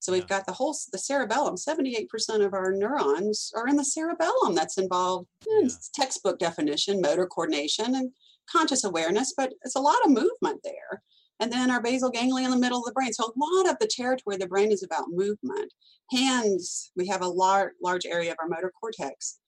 so 0.00 0.12
we've 0.12 0.26
got 0.26 0.46
the 0.46 0.52
whole 0.52 0.76
the 0.92 0.98
cerebellum 0.98 1.54
78% 1.54 2.06
of 2.44 2.54
our 2.54 2.72
neurons 2.72 3.52
are 3.54 3.68
in 3.68 3.76
the 3.76 3.84
cerebellum 3.84 4.54
that's 4.54 4.78
involved 4.78 5.28
in 5.58 5.68
yeah. 5.68 5.74
textbook 5.94 6.38
definition 6.38 7.00
motor 7.00 7.26
coordination 7.26 7.94
and 7.94 8.10
conscious 8.50 8.84
awareness, 8.84 9.34
but 9.36 9.52
it's 9.62 9.76
a 9.76 9.80
lot 9.80 10.02
of 10.04 10.10
movement 10.10 10.60
there. 10.64 11.02
And 11.38 11.50
then 11.50 11.70
our 11.70 11.80
basal 11.80 12.10
ganglia 12.10 12.44
in 12.44 12.50
the 12.50 12.58
middle 12.58 12.80
of 12.80 12.84
the 12.84 12.92
brain. 12.92 13.12
So 13.12 13.24
a 13.24 13.32
lot 13.36 13.70
of 13.70 13.78
the 13.78 13.86
territory 13.86 14.36
of 14.36 14.40
the 14.40 14.48
brain 14.48 14.70
is 14.70 14.82
about 14.82 15.08
movement. 15.08 15.72
Hands, 16.10 16.92
we 16.96 17.06
have 17.06 17.22
a 17.22 17.28
large, 17.28 17.72
large 17.82 18.04
area 18.04 18.32
of 18.32 18.36
our 18.40 18.48
motor 18.48 18.72
cortex 18.78 19.38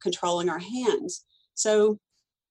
controlling 0.00 0.48
our 0.48 0.58
hands. 0.58 1.24
So 1.54 1.98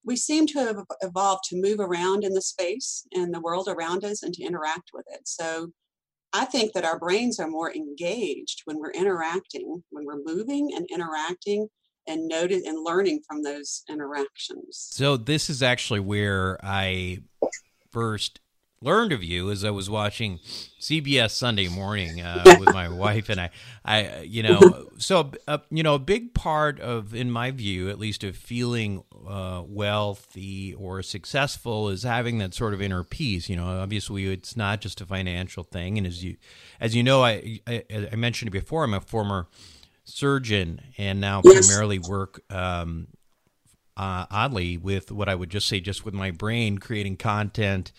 we 0.04 0.15
seem 0.15 0.45
to 0.47 0.60
have 0.60 0.84
evolved 1.02 1.43
to 1.50 1.62
move 1.62 1.80
around 1.80 2.24
in 2.24 2.34
the 2.34 2.41
space 2.41 3.06
and 3.13 3.34
the 3.34 3.41
world 3.41 3.67
around 3.67 4.04
us 4.04 4.24
and 4.24 4.34
to 4.36 4.43
interact 4.43 4.91
with 4.93 5.06
it. 5.10 5.21
So 5.28 5.71
I 6.34 6.46
think 6.46 6.74
that 6.74 6.86
our 6.86 6.98
brains 6.98 7.39
are 7.39 7.50
more 7.50 7.74
engaged 7.74 8.62
when 8.65 8.80
we're 8.80 8.91
interacting, 8.91 9.84
when 9.89 10.06
we're 10.06 10.24
moving 10.24 10.72
and 10.76 10.88
interacting 10.89 11.67
and 12.08 12.28
noted 12.28 12.63
and 12.63 12.84
learning 12.84 13.22
from 13.28 13.44
those 13.44 13.84
interactions. 13.89 14.88
So 14.91 15.17
this 15.17 15.50
is 15.50 15.62
actually 15.62 16.00
where 16.00 16.58
I 16.63 17.20
first 17.91 18.39
learned 18.82 19.12
of 19.12 19.24
you 19.24 19.52
as 19.52 19.63
I 19.63 19.70
was 19.70 19.89
watching 19.89 20.39
CBS 20.80 21.32
Sunday 21.32 21.67
Morning 21.67 22.22
uh, 22.22 22.44
with 22.60 22.74
my 22.74 22.89
wife 22.89 23.30
and 23.30 23.39
I. 23.39 23.50
I, 23.86 24.22
you 24.22 24.44
know, 24.44 24.88
so 24.98 25.32
uh, 25.48 25.60
you 25.70 25.84
know, 25.84 25.96
a 25.96 26.00
big 26.00 26.34
part 26.34 26.80
of, 26.80 27.13
in 27.13 27.30
my 27.30 27.52
view, 27.52 27.89
at 27.89 28.00
least, 28.00 28.24
of 28.24 28.36
feeling 28.36 29.04
uh, 29.28 29.63
wealthy 29.65 30.74
or 30.74 31.04
successful 31.04 31.89
is 31.89 32.04
having 32.04 32.39
that 32.39 32.54
sort 32.54 32.74
of 32.74 32.82
inner 32.82 33.04
peace. 33.04 33.50
You 33.50 33.56
know, 33.56 33.67
obviously, 33.82 34.26
it's 34.26 34.58
not 34.58 34.82
just 34.82 35.00
a 35.02 35.06
financial 35.06 35.63
thing, 35.63 35.98
and 35.98 36.08
as 36.08 36.24
you, 36.24 36.38
as 36.80 36.96
you 36.96 37.04
know, 37.04 37.24
I, 37.24 37.60
I, 37.67 37.84
I 38.12 38.15
mentioned 38.15 38.50
it 38.50 38.52
before. 38.52 38.84
I'm 38.84 38.94
a 38.94 39.02
former 39.02 39.48
surgeon 40.04 40.82
and 40.98 41.22
now 41.22 41.41
yes. 41.46 41.67
primarily 41.67 42.00
work. 42.00 42.41
Um, 42.50 43.08
uh, 43.98 44.26
oddly, 44.32 44.78
with 44.78 45.12
what 45.12 45.30
I 45.30 45.36
would 45.36 45.52
just 45.52 45.67
say, 45.67 45.80
just 45.80 46.06
with 46.06 46.13
my 46.13 46.32
brain, 46.32 46.78
creating 46.80 47.17
content, 47.17 47.91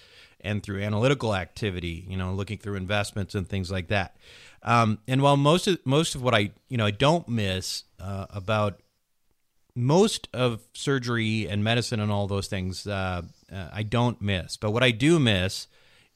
and 0.42 0.62
through 0.62 0.82
analytical 0.82 1.34
activity, 1.34 2.04
you 2.08 2.16
know, 2.16 2.32
looking 2.32 2.58
through 2.58 2.76
investments 2.76 3.34
and 3.34 3.48
things 3.48 3.70
like 3.70 3.88
that. 3.88 4.16
Um, 4.62 4.98
and 5.08 5.22
while 5.22 5.36
most 5.36 5.66
of 5.66 5.78
most 5.84 6.14
of 6.14 6.22
what 6.22 6.34
I 6.34 6.52
you 6.68 6.76
know 6.76 6.86
I 6.86 6.90
don't 6.90 7.28
miss 7.28 7.84
uh, 7.98 8.26
about 8.30 8.80
most 9.74 10.28
of 10.32 10.62
surgery 10.74 11.48
and 11.48 11.64
medicine 11.64 11.98
and 11.98 12.12
all 12.12 12.26
those 12.26 12.46
things 12.46 12.86
uh, 12.86 13.22
uh, 13.52 13.68
I 13.72 13.82
don't 13.82 14.20
miss, 14.20 14.56
but 14.56 14.70
what 14.70 14.82
I 14.82 14.90
do 14.90 15.18
miss 15.18 15.66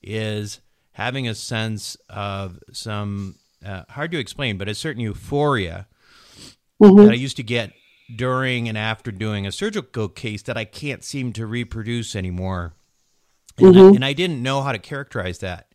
is 0.03 0.61
having 0.93 1.27
a 1.27 1.35
sense 1.35 1.97
of 2.09 2.59
some 2.73 3.37
uh, 3.65 3.83
hard 3.91 4.12
to 4.12 4.19
explain, 4.19 4.59
but 4.59 4.69
a 4.69 4.75
certain 4.75 5.03
euphoria 5.03 5.89
mm-hmm. 6.81 7.05
that 7.05 7.11
I 7.11 7.17
used 7.17 7.37
to 7.39 7.43
get 7.43 7.73
during 8.15 8.69
and 8.69 8.79
after 8.79 9.11
doing 9.11 9.47
a 9.47 9.53
surgical 9.53 10.09
case 10.09 10.43
that 10.43 10.57
I 10.57 10.65
can't 10.65 11.03
seem 11.03 11.33
to 11.33 11.47
reproduce 11.47 12.15
anymore 12.15 12.76
and, 13.59 13.75
mm-hmm. 13.75 13.92
I, 13.92 13.95
and 13.95 14.05
I 14.05 14.12
didn't 14.12 14.42
know 14.42 14.62
how 14.62 14.73
to 14.73 14.79
characterize 14.79 15.38
that. 15.38 15.69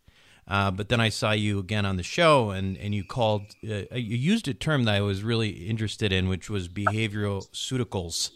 Uh, 0.47 0.69
but 0.71 0.89
then 0.89 0.99
I 0.99 1.09
saw 1.09 1.31
you 1.31 1.59
again 1.59 1.85
on 1.85 1.97
the 1.97 2.03
show, 2.03 2.49
and, 2.49 2.77
and 2.77 2.93
you 2.93 3.03
called 3.03 3.43
uh, 3.63 3.83
you 3.95 4.17
used 4.17 4.47
a 4.47 4.53
term 4.53 4.83
that 4.83 4.95
I 4.95 5.01
was 5.01 5.23
really 5.23 5.49
interested 5.49 6.11
in, 6.11 6.27
which 6.27 6.49
was 6.49 6.67
behaviorceuticals. 6.67 8.31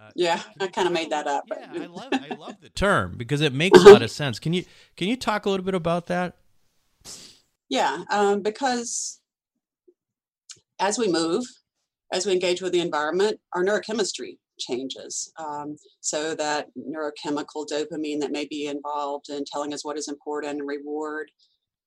Uh, 0.00 0.10
yeah, 0.14 0.40
I 0.58 0.68
kind 0.68 0.86
of 0.86 0.94
made 0.94 1.10
that 1.10 1.26
up. 1.26 1.44
Yeah, 1.50 1.82
I 1.82 1.86
love 1.86 2.08
I 2.12 2.34
love 2.34 2.56
the 2.62 2.70
term 2.70 3.16
because 3.18 3.42
it 3.42 3.52
makes 3.52 3.78
a 3.78 3.90
lot 3.90 4.00
of 4.00 4.10
sense. 4.10 4.38
Can 4.38 4.54
you 4.54 4.64
can 4.96 5.08
you 5.08 5.16
talk 5.16 5.44
a 5.44 5.50
little 5.50 5.66
bit 5.66 5.74
about 5.74 6.06
that? 6.06 6.36
Yeah, 7.68 8.04
um, 8.10 8.42
because 8.42 9.20
as 10.78 10.98
we 10.98 11.08
move, 11.08 11.44
as 12.12 12.24
we 12.24 12.32
engage 12.32 12.62
with 12.62 12.72
the 12.72 12.80
environment, 12.80 13.38
our 13.54 13.62
neurochemistry 13.62 14.38
changes. 14.60 15.32
Um, 15.38 15.76
so 16.00 16.34
that 16.34 16.68
neurochemical 16.78 17.66
dopamine 17.66 18.20
that 18.20 18.32
may 18.32 18.46
be 18.46 18.66
involved 18.66 19.30
in 19.30 19.44
telling 19.44 19.74
us 19.74 19.84
what 19.84 19.98
is 19.98 20.08
important 20.08 20.60
and 20.60 20.68
reward. 20.68 21.30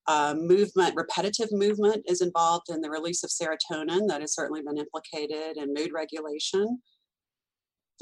Uh, 0.06 0.36
movement, 0.38 0.96
repetitive 0.96 1.50
movement 1.52 2.04
is 2.08 2.22
involved 2.22 2.70
in 2.70 2.82
the 2.82 2.90
release 2.90 3.24
of 3.24 3.30
serotonin 3.30 4.08
that 4.10 4.20
has 4.20 4.36
certainly 4.36 4.62
been 4.62 4.78
implicated 4.78 5.56
in 5.56 5.74
mood 5.74 5.92
regulation. 5.94 6.80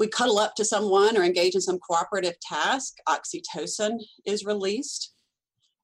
We 0.00 0.08
cuddle 0.08 0.38
up 0.38 0.56
to 0.56 0.64
someone 0.64 1.16
or 1.16 1.22
engage 1.22 1.54
in 1.54 1.60
some 1.60 1.78
cooperative 1.78 2.34
task, 2.40 2.94
oxytocin 3.08 3.98
is 4.26 4.44
released. 4.44 5.12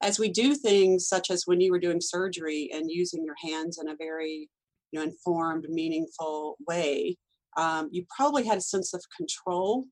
As 0.02 0.18
we 0.18 0.28
do 0.28 0.54
things 0.54 1.08
such 1.08 1.30
as 1.30 1.44
when 1.46 1.60
you 1.60 1.70
were 1.70 1.78
doing 1.78 2.00
surgery 2.00 2.68
and 2.72 2.90
using 2.90 3.24
your 3.24 3.36
hands 3.40 3.78
in 3.78 3.88
a 3.88 3.96
very 3.96 4.48
you 4.90 4.98
know, 4.98 5.04
informed, 5.04 5.66
meaningful 5.68 6.56
way, 6.66 7.16
um, 7.58 7.88
you 7.90 8.06
probably 8.14 8.46
had 8.46 8.56
a 8.56 8.62
sense 8.62 8.94
of 8.94 9.04
control 9.14 9.84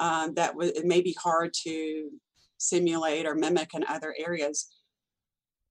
um, 0.00 0.34
that 0.34 0.54
it 0.58 0.84
may 0.84 1.00
be 1.00 1.16
hard 1.22 1.52
to 1.62 2.10
simulate 2.58 3.26
or 3.26 3.34
mimic 3.34 3.70
in 3.74 3.84
other 3.88 4.14
areas. 4.18 4.66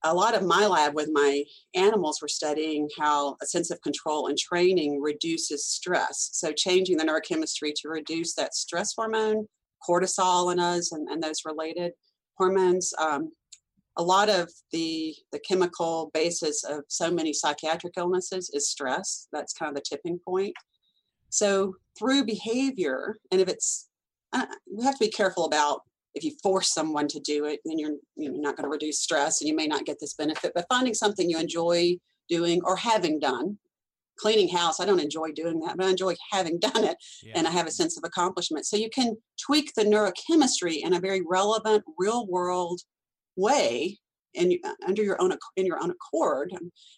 A 0.06 0.14
lot 0.14 0.34
of 0.34 0.46
my 0.46 0.66
lab 0.66 0.96
with 0.96 1.10
my 1.12 1.44
animals 1.76 2.22
were 2.22 2.30
studying 2.30 2.88
how 2.98 3.36
a 3.42 3.46
sense 3.46 3.70
of 3.70 3.82
control 3.82 4.28
and 4.28 4.38
training 4.38 5.02
reduces 5.02 5.68
stress. 5.68 6.30
So, 6.32 6.54
changing 6.54 6.96
the 6.96 7.04
neurochemistry 7.04 7.74
to 7.82 7.90
reduce 7.90 8.34
that 8.36 8.56
stress 8.56 8.94
hormone, 8.96 9.48
cortisol 9.88 10.54
in 10.54 10.60
us, 10.60 10.94
and, 10.94 11.10
and 11.10 11.22
those 11.22 11.42
related 11.44 11.92
hormones. 12.38 12.94
Um, 12.98 13.32
a 13.98 14.04
lot 14.04 14.30
of 14.30 14.50
the 14.72 15.14
the 15.34 15.40
chemical 15.40 16.12
basis 16.14 16.64
of 16.64 16.86
so 16.88 17.12
many 17.12 17.34
psychiatric 17.34 17.96
illnesses 17.98 18.50
is 18.54 18.70
stress. 18.70 19.28
That's 19.34 19.52
kind 19.52 19.70
of 19.70 19.76
the 19.76 19.82
tipping 19.82 20.20
point. 20.26 20.54
So 21.30 21.76
through 21.98 22.26
behavior, 22.26 23.18
and 23.32 23.42
if 23.42 23.48
it's, 23.48 23.88
uh, 24.34 24.46
we 24.72 24.84
have 24.86 24.96
to 24.96 25.06
be 25.06 25.12
careful 25.12 25.46
about 25.46 25.82
if 26.16 26.24
you 26.24 26.32
force 26.42 26.74
someone 26.74 27.08
to 27.08 27.20
do 27.20 27.46
it, 27.46 27.60
then 27.66 27.78
you're 27.78 27.98
you 28.16 28.32
know, 28.32 28.40
not 28.40 28.56
going 28.56 28.64
to 28.64 28.70
reduce 28.70 29.00
stress 29.00 29.42
and 29.42 29.48
you 29.48 29.56
may 29.56 29.68
not 29.68 29.86
get 29.86 29.98
this 30.00 30.16
benefit. 30.16 30.52
But 30.56 30.66
finding 30.70 30.94
something 30.94 31.30
you 31.30 31.40
enjoy 31.40 31.98
doing 32.28 32.62
or 32.64 32.76
having 32.76 33.20
done, 33.20 33.58
cleaning 34.18 34.50
house, 34.50 34.80
I 34.80 34.86
don't 34.86 35.00
enjoy 35.00 35.32
doing 35.32 35.60
that, 35.62 35.78
but 35.78 35.86
I 35.86 35.90
enjoy 35.90 36.16
having 36.32 36.60
done 36.60 36.84
it 36.84 36.98
yeah. 37.24 37.34
and 37.36 37.48
I 37.48 37.52
have 37.52 37.68
a 37.68 37.72
sense 37.72 37.98
of 37.98 38.04
accomplishment. 38.04 38.66
So 38.66 38.76
you 38.78 38.90
can 38.90 39.18
tweak 39.40 39.74
the 39.76 39.84
neurochemistry 39.84 40.82
in 40.84 40.94
a 40.94 41.00
very 41.00 41.22
relevant, 41.28 41.84
real 41.98 42.28
world 42.28 42.82
way 43.36 43.98
and 44.36 44.54
uh, 44.64 44.74
under 44.88 45.04
your 45.04 45.22
own 45.22 45.34
in 45.56 45.66
your 45.66 45.82
own 45.82 45.92
accord 45.92 46.54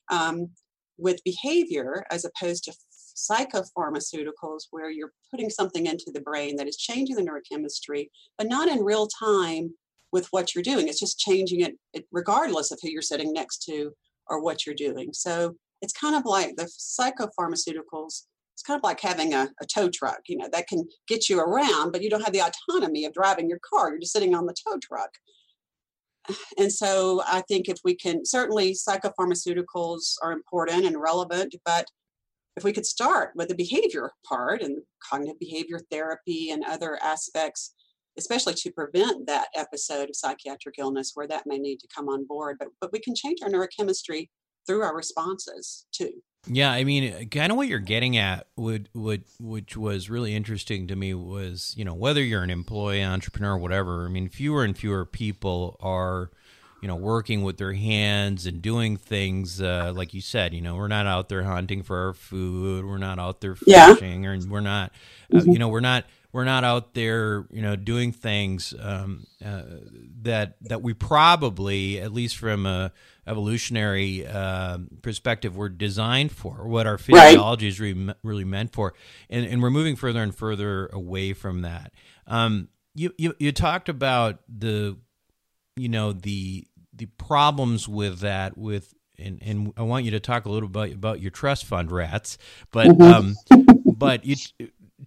um, 0.09 0.49
with 0.97 1.23
behavior 1.23 2.03
as 2.11 2.25
opposed 2.25 2.63
to 2.65 2.73
psychopharmaceuticals 3.15 4.63
where 4.71 4.89
you're 4.89 5.13
putting 5.29 5.49
something 5.49 5.85
into 5.85 6.11
the 6.13 6.21
brain 6.21 6.55
that 6.57 6.67
is 6.67 6.77
changing 6.77 7.15
the 7.15 7.23
neurochemistry, 7.23 8.07
but 8.37 8.47
not 8.47 8.67
in 8.67 8.83
real 8.83 9.07
time 9.07 9.73
with 10.11 10.27
what 10.31 10.53
you're 10.53 10.63
doing. 10.63 10.87
It's 10.87 10.99
just 10.99 11.19
changing 11.19 11.61
it 11.93 12.05
regardless 12.11 12.71
of 12.71 12.79
who 12.81 12.89
you're 12.89 13.01
sitting 13.01 13.33
next 13.33 13.63
to 13.63 13.91
or 14.27 14.41
what 14.41 14.65
you're 14.65 14.75
doing. 14.75 15.13
So 15.13 15.55
it's 15.81 15.93
kind 15.93 16.15
of 16.15 16.23
like 16.25 16.55
the 16.55 16.65
psychopharmaceuticals. 16.65 18.23
It's 18.53 18.63
kind 18.63 18.77
of 18.77 18.83
like 18.83 18.99
having 18.99 19.33
a, 19.33 19.49
a 19.61 19.65
tow 19.65 19.89
truck, 19.89 20.19
you 20.27 20.37
know, 20.37 20.49
that 20.51 20.67
can 20.67 20.87
get 21.07 21.29
you 21.29 21.39
around, 21.39 21.91
but 21.91 22.01
you 22.03 22.09
don't 22.09 22.23
have 22.23 22.33
the 22.33 22.43
autonomy 22.43 23.05
of 23.05 23.13
driving 23.13 23.49
your 23.49 23.59
car. 23.67 23.89
You're 23.89 23.99
just 23.99 24.13
sitting 24.13 24.35
on 24.35 24.45
the 24.45 24.55
tow 24.67 24.77
truck. 24.77 25.11
And 26.57 26.71
so 26.71 27.23
I 27.25 27.41
think 27.47 27.67
if 27.67 27.77
we 27.83 27.95
can, 27.95 28.25
certainly 28.25 28.73
psychopharmaceuticals 28.73 30.15
are 30.21 30.31
important 30.31 30.85
and 30.85 31.01
relevant, 31.01 31.55
but 31.65 31.87
if 32.57 32.63
we 32.63 32.73
could 32.73 32.85
start 32.85 33.31
with 33.35 33.47
the 33.47 33.55
behavior 33.55 34.11
part 34.25 34.61
and 34.61 34.81
cognitive 35.07 35.39
behavior 35.39 35.79
therapy 35.89 36.51
and 36.51 36.63
other 36.65 36.99
aspects, 37.01 37.73
especially 38.17 38.53
to 38.53 38.71
prevent 38.71 39.25
that 39.27 39.47
episode 39.55 40.09
of 40.09 40.15
psychiatric 40.15 40.75
illness 40.77 41.11
where 41.13 41.27
that 41.27 41.47
may 41.47 41.57
need 41.57 41.77
to 41.79 41.87
come 41.93 42.09
on 42.09 42.25
board, 42.25 42.57
but, 42.59 42.67
but 42.81 42.91
we 42.91 42.99
can 42.99 43.15
change 43.15 43.39
our 43.41 43.49
neurochemistry 43.49 44.29
through 44.67 44.81
our 44.81 44.95
responses 44.95 45.85
too. 45.91 46.11
Yeah, 46.47 46.71
I 46.71 46.83
mean, 46.83 47.29
kind 47.29 47.51
of 47.51 47.57
what 47.57 47.67
you're 47.67 47.79
getting 47.79 48.17
at, 48.17 48.47
would 48.57 48.89
would 48.95 49.25
which 49.39 49.77
was 49.77 50.09
really 50.09 50.35
interesting 50.35 50.87
to 50.87 50.95
me 50.95 51.13
was, 51.13 51.73
you 51.77 51.85
know, 51.85 51.93
whether 51.93 52.23
you're 52.23 52.41
an 52.41 52.49
employee, 52.49 53.03
entrepreneur, 53.03 53.55
whatever. 53.55 54.05
I 54.05 54.09
mean, 54.09 54.27
fewer 54.27 54.63
and 54.63 54.75
fewer 54.75 55.05
people 55.05 55.77
are 55.79 56.31
you 56.81 56.87
know, 56.87 56.95
working 56.95 57.43
with 57.43 57.57
their 57.57 57.73
hands 57.73 58.45
and 58.45 58.61
doing 58.61 58.97
things 58.97 59.61
uh, 59.61 59.93
like 59.95 60.13
you 60.13 60.21
said. 60.21 60.53
You 60.53 60.61
know, 60.61 60.75
we're 60.75 60.87
not 60.87 61.05
out 61.05 61.29
there 61.29 61.43
hunting 61.43 61.83
for 61.83 62.07
our 62.07 62.13
food. 62.13 62.85
We're 62.85 62.97
not 62.97 63.19
out 63.19 63.41
there 63.41 63.55
fishing, 63.55 64.23
yeah. 64.23 64.29
or 64.29 64.39
we're 64.47 64.61
not, 64.61 64.91
uh, 65.33 65.37
mm-hmm. 65.37 65.51
you 65.51 65.59
know, 65.59 65.69
we're 65.69 65.79
not 65.79 66.05
we're 66.31 66.45
not 66.45 66.63
out 66.63 66.93
there, 66.93 67.45
you 67.51 67.61
know, 67.61 67.75
doing 67.75 68.11
things 68.11 68.73
um, 68.79 69.25
uh, 69.43 69.63
that 70.21 70.55
that 70.61 70.81
we 70.81 70.93
probably, 70.93 71.99
at 71.99 72.13
least 72.13 72.37
from 72.37 72.65
a 72.65 72.91
evolutionary 73.27 74.25
uh, 74.25 74.79
perspective, 75.01 75.55
were 75.55 75.69
designed 75.69 76.31
for. 76.31 76.67
What 76.67 76.87
our 76.87 76.97
physiology 76.97 77.65
right. 77.65 77.69
is 77.69 77.79
really, 77.79 78.13
really 78.23 78.45
meant 78.45 78.71
for, 78.73 78.93
and, 79.29 79.45
and 79.45 79.61
we're 79.61 79.69
moving 79.69 79.95
further 79.95 80.23
and 80.23 80.33
further 80.33 80.87
away 80.87 81.33
from 81.33 81.61
that. 81.61 81.91
Um, 82.27 82.69
you, 82.95 83.13
you 83.17 83.35
you 83.39 83.51
talked 83.51 83.89
about 83.89 84.39
the 84.47 84.97
you 85.75 85.89
know 85.89 86.13
the 86.13 86.65
the 86.93 87.05
problems 87.05 87.87
with 87.87 88.19
that 88.19 88.57
with 88.57 88.93
and, 89.17 89.39
and 89.41 89.73
I 89.77 89.83
want 89.83 90.05
you 90.05 90.11
to 90.11 90.19
talk 90.19 90.45
a 90.45 90.49
little 90.49 90.69
bit 90.69 90.93
about 90.93 91.21
your 91.21 91.31
trust 91.31 91.65
fund 91.65 91.91
rats, 91.91 92.37
but 92.71 92.87
mm-hmm. 92.87 93.01
um, 93.03 93.35
but 93.85 94.25
you 94.25 94.35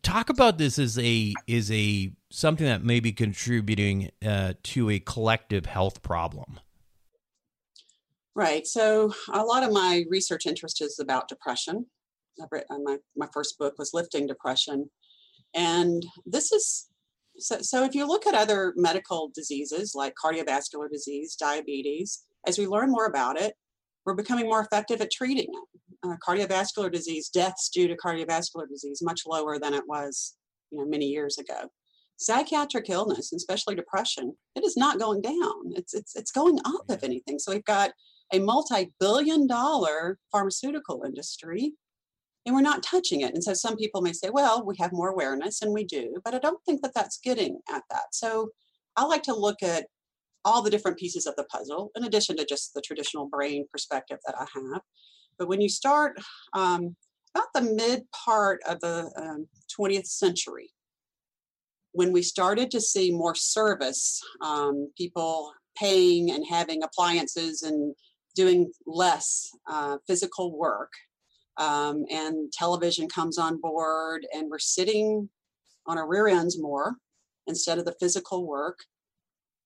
talk 0.02 0.30
about 0.30 0.58
this 0.58 0.78
as 0.78 0.98
a 0.98 1.32
is 1.46 1.70
a 1.70 2.12
something 2.30 2.66
that 2.66 2.84
may 2.84 3.00
be 3.00 3.12
contributing 3.12 4.10
uh, 4.24 4.54
to 4.62 4.90
a 4.90 5.00
collective 5.00 5.66
health 5.66 6.02
problem. 6.02 6.60
Right. 8.36 8.66
So 8.66 9.14
a 9.32 9.44
lot 9.44 9.62
of 9.62 9.72
my 9.72 10.04
research 10.08 10.46
interest 10.46 10.82
is 10.82 10.98
about 10.98 11.28
depression. 11.28 11.86
I've 12.42 12.48
written, 12.50 12.82
my 12.84 12.98
my 13.16 13.28
first 13.32 13.58
book 13.58 13.74
was 13.78 13.94
lifting 13.94 14.26
depression, 14.26 14.90
and 15.54 16.04
this 16.26 16.50
is 16.52 16.88
so, 17.38 17.58
so 17.60 17.84
if 17.84 17.94
you 17.94 18.06
look 18.06 18.26
at 18.26 18.34
other 18.34 18.72
medical 18.76 19.30
diseases 19.34 19.92
like 19.94 20.14
cardiovascular 20.22 20.90
disease, 20.90 21.36
diabetes, 21.36 22.24
as 22.46 22.58
we 22.58 22.66
learn 22.66 22.90
more 22.90 23.06
about 23.06 23.40
it, 23.40 23.54
we're 24.04 24.14
becoming 24.14 24.46
more 24.46 24.60
effective 24.60 25.00
at 25.00 25.10
treating 25.10 25.48
it. 25.48 25.80
Uh, 26.06 26.16
cardiovascular 26.26 26.92
disease, 26.92 27.30
deaths 27.30 27.70
due 27.70 27.88
to 27.88 27.96
cardiovascular 27.96 28.68
disease, 28.68 29.00
much 29.02 29.22
lower 29.26 29.58
than 29.58 29.72
it 29.72 29.84
was, 29.88 30.36
you 30.70 30.78
know, 30.78 30.86
many 30.86 31.06
years 31.06 31.38
ago. 31.38 31.70
psychiatric 32.16 32.88
illness, 32.90 33.32
especially 33.32 33.74
depression, 33.74 34.34
it 34.54 34.64
is 34.64 34.76
not 34.76 34.98
going 34.98 35.20
down. 35.20 35.72
It's 35.74 35.94
it's 35.94 36.14
it's 36.16 36.30
going 36.30 36.58
up, 36.64 36.84
yeah. 36.88 36.96
if 36.96 37.04
anything. 37.04 37.38
So 37.38 37.52
we've 37.52 37.64
got 37.64 37.92
a 38.32 38.38
multi-billion 38.38 39.46
dollar 39.46 40.18
pharmaceutical 40.32 41.02
industry 41.04 41.72
and 42.46 42.54
we're 42.54 42.62
not 42.62 42.82
touching 42.82 43.22
it. 43.22 43.34
And 43.34 43.42
so 43.42 43.54
some 43.54 43.76
people 43.76 44.02
may 44.02 44.12
say, 44.12 44.30
well, 44.30 44.64
we 44.64 44.76
have 44.78 44.92
more 44.92 45.08
awareness, 45.08 45.62
and 45.62 45.72
we 45.72 45.84
do, 45.84 46.16
but 46.24 46.34
I 46.34 46.38
don't 46.38 46.62
think 46.64 46.82
that 46.82 46.92
that's 46.94 47.18
getting 47.18 47.60
at 47.70 47.82
that. 47.90 48.06
So 48.12 48.50
I 48.96 49.04
like 49.04 49.22
to 49.24 49.34
look 49.34 49.62
at 49.62 49.86
all 50.44 50.62
the 50.62 50.70
different 50.70 50.98
pieces 50.98 51.26
of 51.26 51.34
the 51.36 51.44
puzzle, 51.44 51.90
in 51.96 52.04
addition 52.04 52.36
to 52.36 52.44
just 52.44 52.74
the 52.74 52.82
traditional 52.82 53.26
brain 53.26 53.66
perspective 53.70 54.18
that 54.26 54.34
I 54.38 54.46
have. 54.54 54.82
But 55.38 55.48
when 55.48 55.60
you 55.60 55.68
start 55.68 56.18
um, 56.52 56.96
about 57.34 57.48
the 57.54 57.62
mid 57.62 58.02
part 58.12 58.60
of 58.68 58.78
the 58.80 59.10
um, 59.16 59.46
20th 59.78 60.06
century, 60.06 60.70
when 61.92 62.12
we 62.12 62.22
started 62.22 62.70
to 62.72 62.80
see 62.80 63.10
more 63.10 63.34
service, 63.34 64.20
um, 64.42 64.90
people 64.98 65.52
paying 65.76 66.30
and 66.30 66.44
having 66.48 66.82
appliances 66.82 67.62
and 67.62 67.94
doing 68.34 68.70
less 68.86 69.50
uh, 69.70 69.96
physical 70.06 70.56
work, 70.56 70.92
um, 71.56 72.04
and 72.10 72.52
television 72.52 73.08
comes 73.08 73.38
on 73.38 73.60
board, 73.60 74.26
and 74.34 74.50
we're 74.50 74.58
sitting 74.58 75.28
on 75.86 75.98
our 75.98 76.08
rear 76.08 76.28
ends 76.28 76.60
more 76.60 76.96
instead 77.46 77.78
of 77.78 77.84
the 77.84 77.94
physical 78.00 78.46
work. 78.46 78.78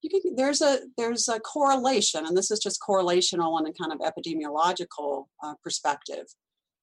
You 0.03 0.11
can, 0.11 0.37
there's 0.37 0.61
a 0.61 0.81
there's 0.96 1.29
a 1.29 1.40
correlation, 1.40 2.27
and 2.27 2.37
this 2.37 2.51
is 2.51 2.61
just 2.61 2.81
correlational 2.87 3.53
on 3.55 3.66
a 3.66 3.72
kind 3.72 3.92
of 3.92 4.01
epidemiological 4.01 5.27
uh, 5.42 5.55
perspective 5.62 6.27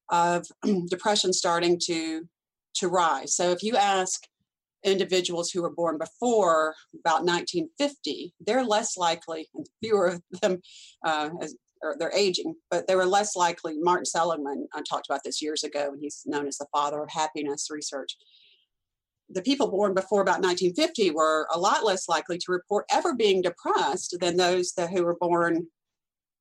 of 0.10 0.46
depression 0.90 1.32
starting 1.32 1.80
to 1.86 2.28
to 2.76 2.88
rise. 2.90 3.36
So 3.36 3.52
if 3.52 3.64
you 3.64 3.78
ask 3.78 4.22
individuals 4.84 5.50
who 5.50 5.62
were 5.62 5.74
born 5.74 5.98
before 5.98 6.76
about 7.00 7.26
1950, 7.26 8.34
they're 8.40 8.64
less 8.64 8.98
likely, 8.98 9.50
and 9.56 9.66
fewer 9.82 10.08
of 10.08 10.22
them 10.42 10.62
uh, 11.06 11.30
as, 11.42 11.56
or 11.86 11.96
they're 11.98 12.16
aging, 12.16 12.56
but 12.70 12.88
they 12.88 12.96
were 12.96 13.06
less 13.06 13.36
likely. 13.36 13.78
Martin 13.78 14.06
Seligman 14.06 14.68
uh, 14.76 14.82
talked 14.88 15.08
about 15.10 15.22
this 15.24 15.42
years 15.42 15.64
ago, 15.64 15.90
and 15.92 16.00
he's 16.02 16.24
known 16.26 16.48
as 16.48 16.58
the 16.58 16.68
father 16.72 17.02
of 17.02 17.10
happiness 17.10 17.68
research. 17.70 18.18
The 19.30 19.42
people 19.42 19.72
born 19.72 19.94
before 19.94 20.22
about 20.22 20.42
1950 20.42 21.12
were 21.12 21.48
a 21.54 21.60
lot 21.60 21.84
less 21.84 22.08
likely 22.08 22.38
to 22.38 22.52
report 22.52 22.86
ever 22.92 23.16
being 23.16 23.42
depressed 23.42 24.18
than 24.20 24.38
those 24.38 24.74
that 24.74 24.92
who 24.92 25.04
were 25.04 25.18
born 25.20 25.68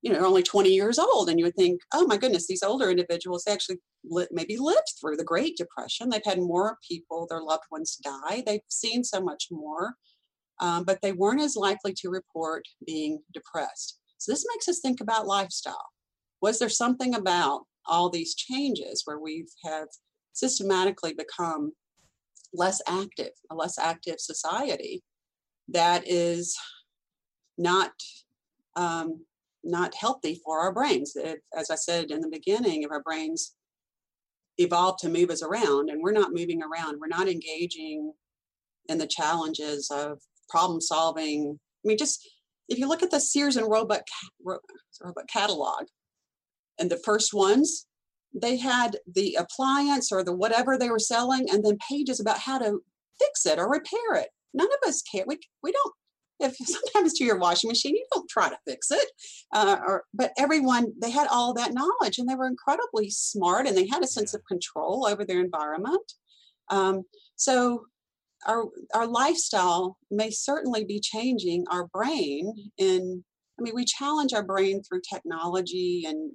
you 0.04 0.12
know, 0.12 0.22
only 0.22 0.42
20 0.42 0.68
years 0.68 0.98
old. 0.98 1.30
And 1.30 1.38
you 1.38 1.46
would 1.46 1.56
think, 1.56 1.80
oh 1.94 2.06
my 2.06 2.18
goodness, 2.18 2.46
these 2.46 2.62
older 2.62 2.90
individuals 2.90 3.44
actually 3.48 3.78
li- 4.04 4.28
maybe 4.30 4.58
lived 4.58 4.92
through 5.00 5.16
the 5.16 5.24
Great 5.24 5.56
Depression. 5.56 6.10
They've 6.10 6.20
had 6.22 6.40
more 6.40 6.76
people, 6.86 7.26
their 7.26 7.40
loved 7.40 7.64
ones 7.70 7.96
die. 7.96 8.42
They've 8.44 8.60
seen 8.68 9.02
so 9.02 9.22
much 9.22 9.46
more, 9.50 9.94
um, 10.60 10.84
but 10.84 10.98
they 11.00 11.12
weren't 11.12 11.40
as 11.40 11.56
likely 11.56 11.94
to 11.94 12.10
report 12.10 12.64
being 12.86 13.22
depressed. 13.32 13.98
So 14.24 14.32
this 14.32 14.46
makes 14.54 14.68
us 14.68 14.80
think 14.80 15.02
about 15.02 15.26
lifestyle. 15.26 15.90
Was 16.40 16.58
there 16.58 16.70
something 16.70 17.14
about 17.14 17.66
all 17.86 18.08
these 18.08 18.34
changes 18.34 19.02
where 19.04 19.18
we 19.18 19.46
have 19.64 19.88
systematically 20.32 21.12
become 21.12 21.72
less 22.54 22.80
active, 22.88 23.32
a 23.50 23.54
less 23.54 23.76
active 23.78 24.18
society 24.18 25.02
that 25.68 26.08
is 26.08 26.56
not 27.58 27.92
um, 28.76 29.26
not 29.62 29.94
healthy 29.94 30.40
for 30.42 30.58
our 30.58 30.72
brains. 30.72 31.12
If, 31.16 31.40
as 31.54 31.70
I 31.70 31.74
said 31.74 32.10
in 32.10 32.22
the 32.22 32.30
beginning, 32.30 32.82
if 32.82 32.90
our 32.90 33.02
brains 33.02 33.54
evolved 34.56 35.00
to 35.00 35.10
move 35.10 35.28
us 35.28 35.42
around 35.42 35.90
and 35.90 36.02
we're 36.02 36.12
not 36.12 36.32
moving 36.32 36.62
around, 36.62 36.98
we're 36.98 37.08
not 37.08 37.28
engaging 37.28 38.14
in 38.88 38.96
the 38.96 39.06
challenges 39.06 39.90
of 39.90 40.22
problem 40.48 40.80
solving. 40.80 41.58
I 41.84 41.88
mean, 41.88 41.98
just 41.98 42.26
if 42.68 42.78
you 42.78 42.88
look 42.88 43.02
at 43.02 43.10
the 43.10 43.20
Sears 43.20 43.56
and 43.56 43.70
Roebuck, 43.70 44.02
Roebuck 44.44 45.28
catalog, 45.28 45.84
and 46.78 46.90
the 46.90 47.00
first 47.04 47.32
ones, 47.32 47.86
they 48.34 48.56
had 48.56 48.96
the 49.06 49.36
appliance 49.38 50.10
or 50.10 50.24
the 50.24 50.34
whatever 50.34 50.76
they 50.76 50.90
were 50.90 50.98
selling, 50.98 51.48
and 51.50 51.64
then 51.64 51.78
pages 51.88 52.20
about 52.20 52.38
how 52.38 52.58
to 52.58 52.80
fix 53.20 53.46
it 53.46 53.58
or 53.58 53.70
repair 53.70 54.14
it. 54.14 54.28
None 54.52 54.66
of 54.66 54.88
us 54.88 55.02
care. 55.02 55.24
We, 55.26 55.38
we 55.62 55.72
don't 55.72 55.94
if 56.40 56.56
sometimes 56.64 57.14
to 57.14 57.24
your 57.24 57.38
washing 57.38 57.68
machine, 57.68 57.94
you 57.94 58.06
don't 58.12 58.28
try 58.28 58.48
to 58.48 58.58
fix 58.66 58.90
it. 58.90 59.08
Uh, 59.52 59.76
or, 59.86 60.04
but 60.12 60.32
everyone, 60.38 60.92
they 61.00 61.10
had 61.10 61.28
all 61.30 61.54
that 61.54 61.74
knowledge 61.74 62.18
and 62.18 62.28
they 62.28 62.34
were 62.34 62.46
incredibly 62.46 63.10
smart 63.10 63.66
and 63.66 63.76
they 63.76 63.86
had 63.86 64.02
a 64.02 64.06
sense 64.06 64.32
yeah. 64.32 64.38
of 64.38 64.46
control 64.46 65.06
over 65.06 65.24
their 65.24 65.40
environment. 65.40 66.12
Um, 66.70 67.02
so 67.36 67.84
our, 68.46 68.64
our 68.94 69.06
lifestyle 69.06 69.96
may 70.10 70.30
certainly 70.30 70.84
be 70.84 71.00
changing 71.00 71.64
our 71.70 71.86
brain 71.88 72.46
mm-hmm. 72.46 72.68
in, 72.78 73.24
I 73.58 73.62
mean, 73.62 73.74
we 73.74 73.84
challenge 73.84 74.32
our 74.32 74.42
brain 74.44 74.82
through 74.82 75.00
technology 75.08 76.04
and, 76.06 76.32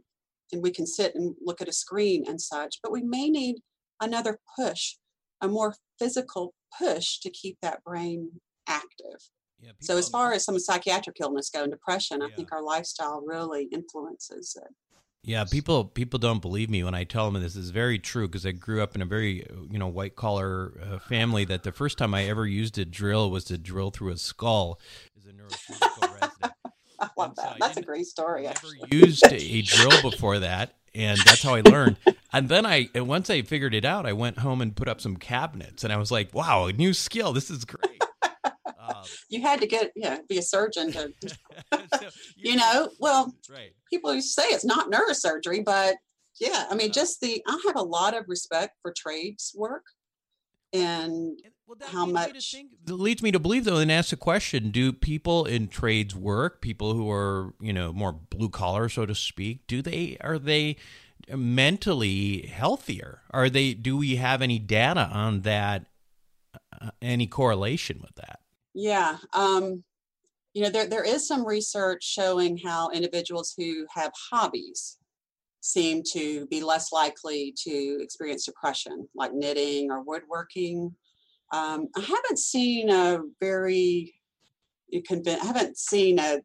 and 0.52 0.64
we 0.64 0.72
can 0.72 0.88
sit 0.88 1.16
and 1.16 1.36
look 1.42 1.62
at 1.62 1.68
a 1.68 1.74
screen 1.74 2.26
and 2.28 2.42
such, 2.42 2.80
but 2.82 2.92
we 2.92 3.02
may 3.02 3.30
need 3.30 3.58
another 4.02 4.40
push, 4.58 4.96
a 5.42 5.48
more 5.48 5.76
physical 6.00 6.54
push 6.78 7.20
to 7.20 7.30
keep 7.30 7.58
that 7.62 7.84
brain 7.84 8.32
active. 8.68 9.20
Yeah, 9.62 9.72
so 9.82 9.98
as 9.98 10.08
far 10.08 10.32
as 10.32 10.46
some 10.46 10.58
psychiatric 10.58 11.18
illness 11.20 11.50
go 11.50 11.64
and 11.64 11.72
depression, 11.72 12.22
yeah. 12.22 12.28
I 12.28 12.30
think 12.32 12.54
our 12.54 12.64
lifestyle 12.64 13.22
really 13.26 13.68
influences 13.74 14.58
it. 14.62 14.74
Yeah, 15.24 15.44
people 15.44 15.86
people 15.86 16.18
don't 16.18 16.42
believe 16.42 16.70
me 16.70 16.84
when 16.84 16.96
I 16.96 17.04
tell 17.04 17.30
them 17.30 17.42
this 17.42 17.56
is 17.56 17.72
very 17.72 18.00
true 18.00 18.28
because 18.28 18.46
I 18.46 18.52
grew 18.52 18.82
up 18.82 18.96
in 18.96 19.02
a 19.02 19.06
very 19.06 19.46
you 19.70 19.78
know 19.78 19.88
white 19.88 20.16
collar 20.16 20.74
uh, 20.82 21.00
family. 21.00 21.46
That 21.46 21.64
the 21.64 21.72
first 21.72 21.98
time 21.98 22.14
I 22.14 22.26
ever 22.26 22.48
used 22.48 22.78
a 22.78 22.86
drill 22.86 23.30
was 23.30 23.44
to 23.46 23.58
drill 23.58 23.92
through 23.92 24.12
a 24.12 24.18
skull 24.18 24.80
as 25.18 25.26
a 25.26 25.34
neurosurgical 25.34 26.14
resident. 26.22 26.54
I 27.00 27.10
love 27.18 27.36
that. 27.36 27.52
So 27.52 27.56
that's 27.60 27.78
a 27.78 27.82
great 27.82 28.06
story. 28.06 28.48
I 28.48 28.54
never 28.54 28.88
used 28.92 29.26
a 29.32 29.62
drill 29.62 30.02
before 30.02 30.40
that, 30.40 30.76
and 30.96 31.18
that's 31.20 31.44
how 31.44 31.56
I 31.56 31.62
learned. 31.62 31.98
And 32.32 32.48
then 32.48 32.66
I, 32.66 32.90
and 32.94 33.08
once 33.08 33.30
I 33.30 33.42
figured 33.42 33.74
it 33.74 33.86
out, 33.86 34.06
I 34.06 34.14
went 34.14 34.40
home 34.40 34.62
and 34.62 34.76
put 34.76 34.88
up 34.88 35.02
some 35.02 35.18
cabinets, 35.18 35.84
and 35.84 35.92
I 35.92 35.98
was 35.98 36.12
like, 36.12 36.34
"Wow, 36.34 36.68
a 36.68 36.74
new 36.74 36.94
skill! 36.94 37.34
This 37.34 37.50
is 37.50 37.66
great." 37.66 38.02
you 39.30 39.42
had 39.42 39.62
to 39.62 39.68
get 39.68 39.92
yeah 39.96 40.20
be 40.28 40.38
a 40.38 40.42
surgeon 40.42 40.92
to 40.92 41.14
so 42.00 42.10
you 42.36 42.56
know 42.56 42.90
well 43.00 43.34
right. 43.52 43.72
people 43.90 44.20
say 44.22 44.44
it's 44.46 44.66
not 44.66 44.92
neurosurgery 44.92 45.64
but 45.64 45.96
yeah 46.40 46.66
i 46.70 46.76
mean 46.76 46.92
just 46.92 47.22
the 47.22 47.42
i 47.48 47.62
have 47.68 47.76
a 47.76 47.82
lot 47.82 48.16
of 48.16 48.26
respect 48.28 48.76
for 48.82 48.94
trades 48.96 49.54
work 49.56 49.84
and 50.72 51.40
well, 51.68 51.78
how 51.88 52.06
much 52.06 52.52
think, 52.52 52.70
leads 52.88 53.24
me 53.24 53.32
to 53.32 53.40
believe 53.40 53.66
though 53.66 53.78
and 53.78 53.92
ask 53.92 54.12
the 54.12 54.16
question 54.16 54.72
do 54.72 54.94
people 54.94 55.46
in 55.46 55.68
trades 55.68 56.16
work 56.16 56.62
people 56.62 56.94
who 56.94 57.10
are 57.10 57.54
you 57.60 57.74
know 57.74 57.92
more 57.92 58.14
blue 58.14 58.50
collar 58.50 58.90
so 58.90 59.06
to 59.06 59.16
speak 59.16 59.66
do 59.68 59.82
they 59.82 60.18
are 60.22 60.40
they 60.40 60.76
mentally 61.36 62.48
healthier 62.48 63.22
are 63.32 63.50
they 63.50 63.74
do 63.74 63.98
we 63.98 64.16
have 64.16 64.42
any 64.42 64.58
data 64.58 65.10
on 65.12 65.42
that 65.42 65.86
uh, 66.82 66.92
any 67.02 67.28
correlation 67.28 68.00
with 68.02 68.16
that 68.16 68.40
yeah. 68.74 69.18
Um, 69.34 69.84
you 70.54 70.64
know, 70.64 70.70
there, 70.70 70.88
there 70.88 71.04
is 71.04 71.28
some 71.28 71.46
research 71.46 72.04
showing 72.04 72.58
how 72.58 72.90
individuals 72.90 73.54
who 73.58 73.86
have 73.94 74.12
hobbies 74.32 74.98
seem 75.62 76.02
to 76.14 76.48
be 76.48 76.62
less 76.62 76.92
likely 76.92 77.54
to 77.64 78.00
experience 78.02 78.46
depression, 78.46 79.08
like 79.16 79.34
knitting 79.34 79.92
or 79.92 80.02
woodworking. 80.02 80.96
Um, 81.52 81.88
I 81.96 82.02
haven't 82.02 82.40
seen 82.40 82.90
a 82.90 83.20
very 83.40 84.16
conv- 84.94 85.28
I 85.28 85.46
haven't 85.46 85.78
seen 85.78 86.20
a 86.20 86.40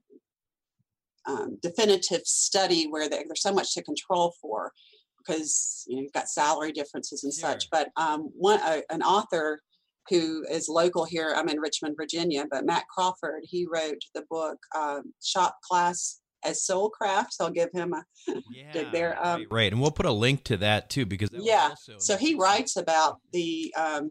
um, 1.26 1.58
definitive 1.62 2.26
study 2.26 2.86
where 2.88 3.08
there's 3.08 3.40
so 3.40 3.52
much 3.52 3.72
to 3.74 3.82
control 3.82 4.34
for 4.40 4.72
because 5.18 5.84
you 5.86 5.96
know 5.96 6.02
you've 6.02 6.12
got 6.12 6.28
salary 6.28 6.72
differences 6.72 7.24
and 7.24 7.32
sure. 7.32 7.50
such. 7.50 7.70
But 7.70 7.88
um, 7.96 8.30
one 8.36 8.60
uh, 8.60 8.80
an 8.90 9.02
author 9.02 9.62
who 10.08 10.44
is 10.50 10.68
local 10.68 11.04
here. 11.04 11.34
I'm 11.36 11.48
in 11.48 11.60
Richmond, 11.60 11.96
Virginia, 11.96 12.44
but 12.50 12.66
Matt 12.66 12.84
Crawford, 12.88 13.42
he 13.42 13.66
wrote 13.70 14.02
the 14.14 14.24
book 14.30 14.58
um, 14.76 15.14
Shop 15.22 15.56
Class 15.68 16.20
as 16.44 16.66
Soulcraft. 16.66 17.33
So 17.33 17.46
I'll 17.46 17.50
give 17.50 17.70
him 17.72 17.92
a 17.94 18.04
yeah, 18.52 18.72
dig 18.72 18.92
there. 18.92 19.18
Um, 19.18 19.40
right, 19.40 19.46
right, 19.50 19.72
and 19.72 19.81
we'll 19.81 19.90
put 19.90 20.06
a 20.06 20.12
link 20.12 20.44
to 20.44 20.56
that 20.58 20.90
too 20.90 21.06
because 21.06 21.31
that 21.31 21.42
yeah. 21.42 21.74
So 21.98 22.16
he 22.16 22.35
writes 22.35 22.76
about 22.76 23.18
the 23.33 23.74
um, 23.76 24.10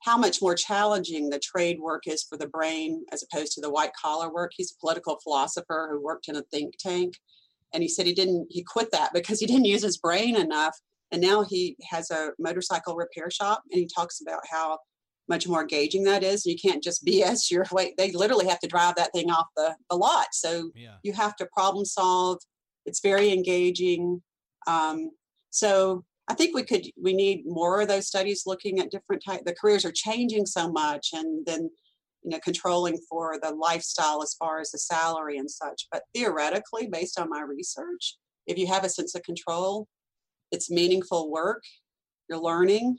how 0.00 0.16
much 0.16 0.40
more 0.40 0.54
challenging 0.54 1.28
the 1.28 1.40
trade 1.40 1.78
work 1.80 2.06
is 2.06 2.22
for 2.22 2.38
the 2.38 2.46
brain 2.46 3.04
as 3.12 3.24
opposed 3.24 3.52
to 3.52 3.60
the 3.60 3.70
white 3.70 3.92
collar 4.00 4.32
work. 4.32 4.52
He's 4.56 4.72
a 4.72 4.80
political 4.80 5.18
philosopher 5.22 5.88
who 5.90 6.02
worked 6.02 6.28
in 6.28 6.36
a 6.36 6.42
think 6.52 6.74
tank, 6.78 7.14
and 7.74 7.82
he 7.82 7.88
said 7.88 8.06
he 8.06 8.14
didn't 8.14 8.46
he 8.50 8.62
quit 8.62 8.90
that 8.92 9.12
because 9.12 9.40
he 9.40 9.46
didn't 9.46 9.64
use 9.64 9.82
his 9.82 9.98
brain 9.98 10.36
enough. 10.36 10.76
And 11.12 11.22
now 11.22 11.44
he 11.44 11.76
has 11.88 12.10
a 12.10 12.30
motorcycle 12.38 12.96
repair 12.96 13.30
shop, 13.30 13.62
and 13.70 13.78
he 13.78 13.88
talks 13.94 14.20
about 14.20 14.40
how 14.50 14.78
much 15.28 15.48
more 15.48 15.62
engaging 15.62 16.04
that 16.04 16.22
is. 16.22 16.46
You 16.46 16.56
can't 16.56 16.82
just 16.82 17.04
BS 17.04 17.50
your 17.50 17.64
way. 17.72 17.94
They 17.96 18.12
literally 18.12 18.46
have 18.46 18.60
to 18.60 18.68
drive 18.68 18.96
that 18.96 19.12
thing 19.12 19.30
off 19.30 19.46
the, 19.56 19.74
the 19.90 19.96
lot. 19.96 20.28
So 20.32 20.70
yeah. 20.74 20.96
you 21.02 21.12
have 21.12 21.36
to 21.36 21.48
problem 21.52 21.84
solve. 21.84 22.38
It's 22.84 23.00
very 23.00 23.32
engaging. 23.32 24.22
Um, 24.66 25.10
so 25.50 26.04
I 26.28 26.34
think 26.34 26.54
we 26.54 26.64
could 26.64 26.86
we 27.00 27.14
need 27.14 27.44
more 27.46 27.80
of 27.80 27.88
those 27.88 28.08
studies 28.08 28.44
looking 28.46 28.80
at 28.80 28.90
different 28.90 29.22
type. 29.24 29.42
The 29.44 29.54
careers 29.54 29.84
are 29.84 29.92
changing 29.92 30.46
so 30.46 30.70
much, 30.70 31.10
and 31.12 31.46
then 31.46 31.70
you 32.22 32.30
know 32.30 32.40
controlling 32.40 32.98
for 33.08 33.38
the 33.40 33.50
lifestyle 33.54 34.22
as 34.22 34.34
far 34.34 34.60
as 34.60 34.70
the 34.72 34.78
salary 34.78 35.38
and 35.38 35.50
such. 35.50 35.86
But 35.92 36.02
theoretically, 36.14 36.88
based 36.88 37.18
on 37.18 37.30
my 37.30 37.42
research, 37.42 38.16
if 38.46 38.58
you 38.58 38.66
have 38.66 38.84
a 38.84 38.88
sense 38.88 39.14
of 39.14 39.22
control, 39.22 39.86
it's 40.50 40.70
meaningful 40.70 41.30
work. 41.30 41.62
You're 42.28 42.40
learning. 42.40 42.98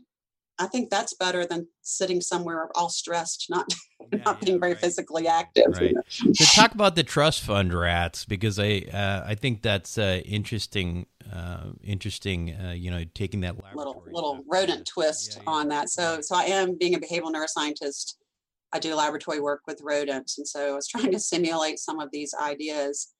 I 0.59 0.67
think 0.67 0.89
that's 0.89 1.13
better 1.13 1.45
than 1.45 1.67
sitting 1.81 2.21
somewhere 2.21 2.69
all 2.75 2.89
stressed, 2.89 3.47
not 3.49 3.73
Yeah, 4.11 4.19
not 4.25 4.37
yeah, 4.41 4.45
being 4.45 4.59
very 4.59 4.71
right. 4.73 4.81
physically 4.81 5.27
active. 5.27 5.75
you 5.81 5.93
know. 5.93 6.01
So 6.33 6.45
talk 6.45 6.73
about 6.73 6.95
the 6.95 7.03
trust 7.03 7.41
fund 7.41 7.73
rats 7.73 8.23
because 8.25 8.57
I 8.57 8.85
uh, 8.93 9.23
I 9.27 9.35
think 9.35 9.61
that's 9.61 9.97
uh, 9.97 10.21
interesting. 10.25 11.07
Uh, 11.31 11.71
interesting. 11.83 12.55
Uh, 12.55 12.71
you 12.71 12.89
know, 12.89 13.03
taking 13.13 13.41
that 13.41 13.55
little 13.75 14.03
little 14.09 14.43
rodent 14.47 14.85
twist 14.87 15.37
Yeah, 15.37 15.43
on 15.47 15.67
that. 15.69 15.89
So 15.89 16.15
Right. 16.15 16.25
so 16.25 16.35
I 16.35 16.43
am 16.43 16.77
being 16.77 16.95
a 16.95 16.99
behavioral 16.99 17.33
neuroscientist. 17.33 18.13
I 18.73 18.79
do 18.79 18.95
laboratory 18.95 19.39
work 19.41 19.61
with 19.67 19.81
rodents, 19.81 20.37
and 20.37 20.47
so 20.47 20.71
I 20.71 20.75
was 20.75 20.87
trying 20.93 21.11
to 21.11 21.19
simulate 21.19 21.79
some 21.79 21.99
of 21.99 22.09
these 22.11 22.33
ideas. 22.41 23.13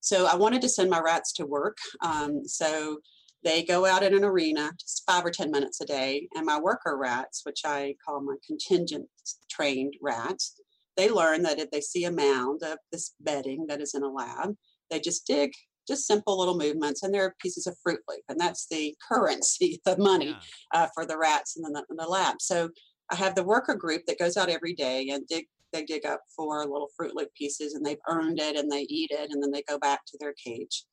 So 0.00 0.26
I 0.26 0.36
wanted 0.36 0.62
to 0.62 0.68
send 0.68 0.90
my 0.90 1.00
rats 1.00 1.32
to 1.34 1.46
work. 1.46 1.78
Um, 2.04 2.46
so 2.46 2.98
they 3.44 3.62
go 3.62 3.86
out 3.86 4.02
in 4.02 4.14
an 4.14 4.24
arena 4.24 4.72
just 4.80 5.04
five 5.06 5.24
or 5.24 5.30
ten 5.30 5.50
minutes 5.50 5.80
a 5.80 5.86
day, 5.86 6.28
and 6.34 6.44
my 6.46 6.58
worker 6.58 6.96
rats, 6.96 7.42
which 7.44 7.60
I 7.64 7.94
call 8.04 8.20
my 8.20 8.34
contingent 8.46 9.06
trained 9.50 9.94
rats, 10.02 10.60
they 10.96 11.08
learn 11.10 11.42
that 11.42 11.58
if 11.60 11.70
they 11.70 11.80
see 11.80 12.04
a 12.04 12.10
mound 12.10 12.62
of 12.64 12.78
this 12.90 13.14
bedding 13.20 13.66
that 13.68 13.80
is 13.80 13.94
in 13.94 14.02
a 14.02 14.08
lab, 14.10 14.54
they 14.90 15.00
just 15.00 15.26
dig. 15.26 15.52
Just 15.86 16.06
simple 16.06 16.38
little 16.38 16.58
movements, 16.58 17.02
and 17.02 17.14
they're 17.14 17.34
pieces 17.40 17.66
of 17.66 17.74
Froot 17.76 18.00
Loop, 18.08 18.20
and 18.28 18.38
that's 18.38 18.66
the 18.70 18.94
currency, 19.08 19.80
the 19.86 19.96
money 19.96 20.36
Yeah. 20.74 20.82
uh, 20.82 20.88
for 20.94 21.06
the 21.06 21.16
rats 21.16 21.56
in 21.56 21.62
the, 21.62 21.82
in 21.88 21.96
the 21.96 22.04
lab. 22.06 22.42
So 22.42 22.68
I 23.10 23.14
have 23.16 23.34
the 23.34 23.42
worker 23.44 23.74
group 23.74 24.02
that 24.06 24.18
goes 24.18 24.36
out 24.36 24.50
every 24.50 24.74
day 24.74 25.08
and 25.10 25.26
dig 25.26 25.46
they 25.72 25.84
dig 25.84 26.04
up 26.06 26.20
four 26.34 26.60
little 26.66 26.88
Froot 26.98 27.12
Loop 27.14 27.28
pieces 27.34 27.74
and 27.74 27.84
they've 27.84 27.98
earned 28.08 28.38
it 28.40 28.56
and 28.56 28.70
they 28.72 28.82
eat 28.88 29.10
it 29.10 29.30
and 29.30 29.42
then 29.42 29.50
they 29.50 29.62
go 29.68 29.78
back 29.78 30.00
to 30.06 30.16
their 30.18 30.32
cage. 30.42 30.84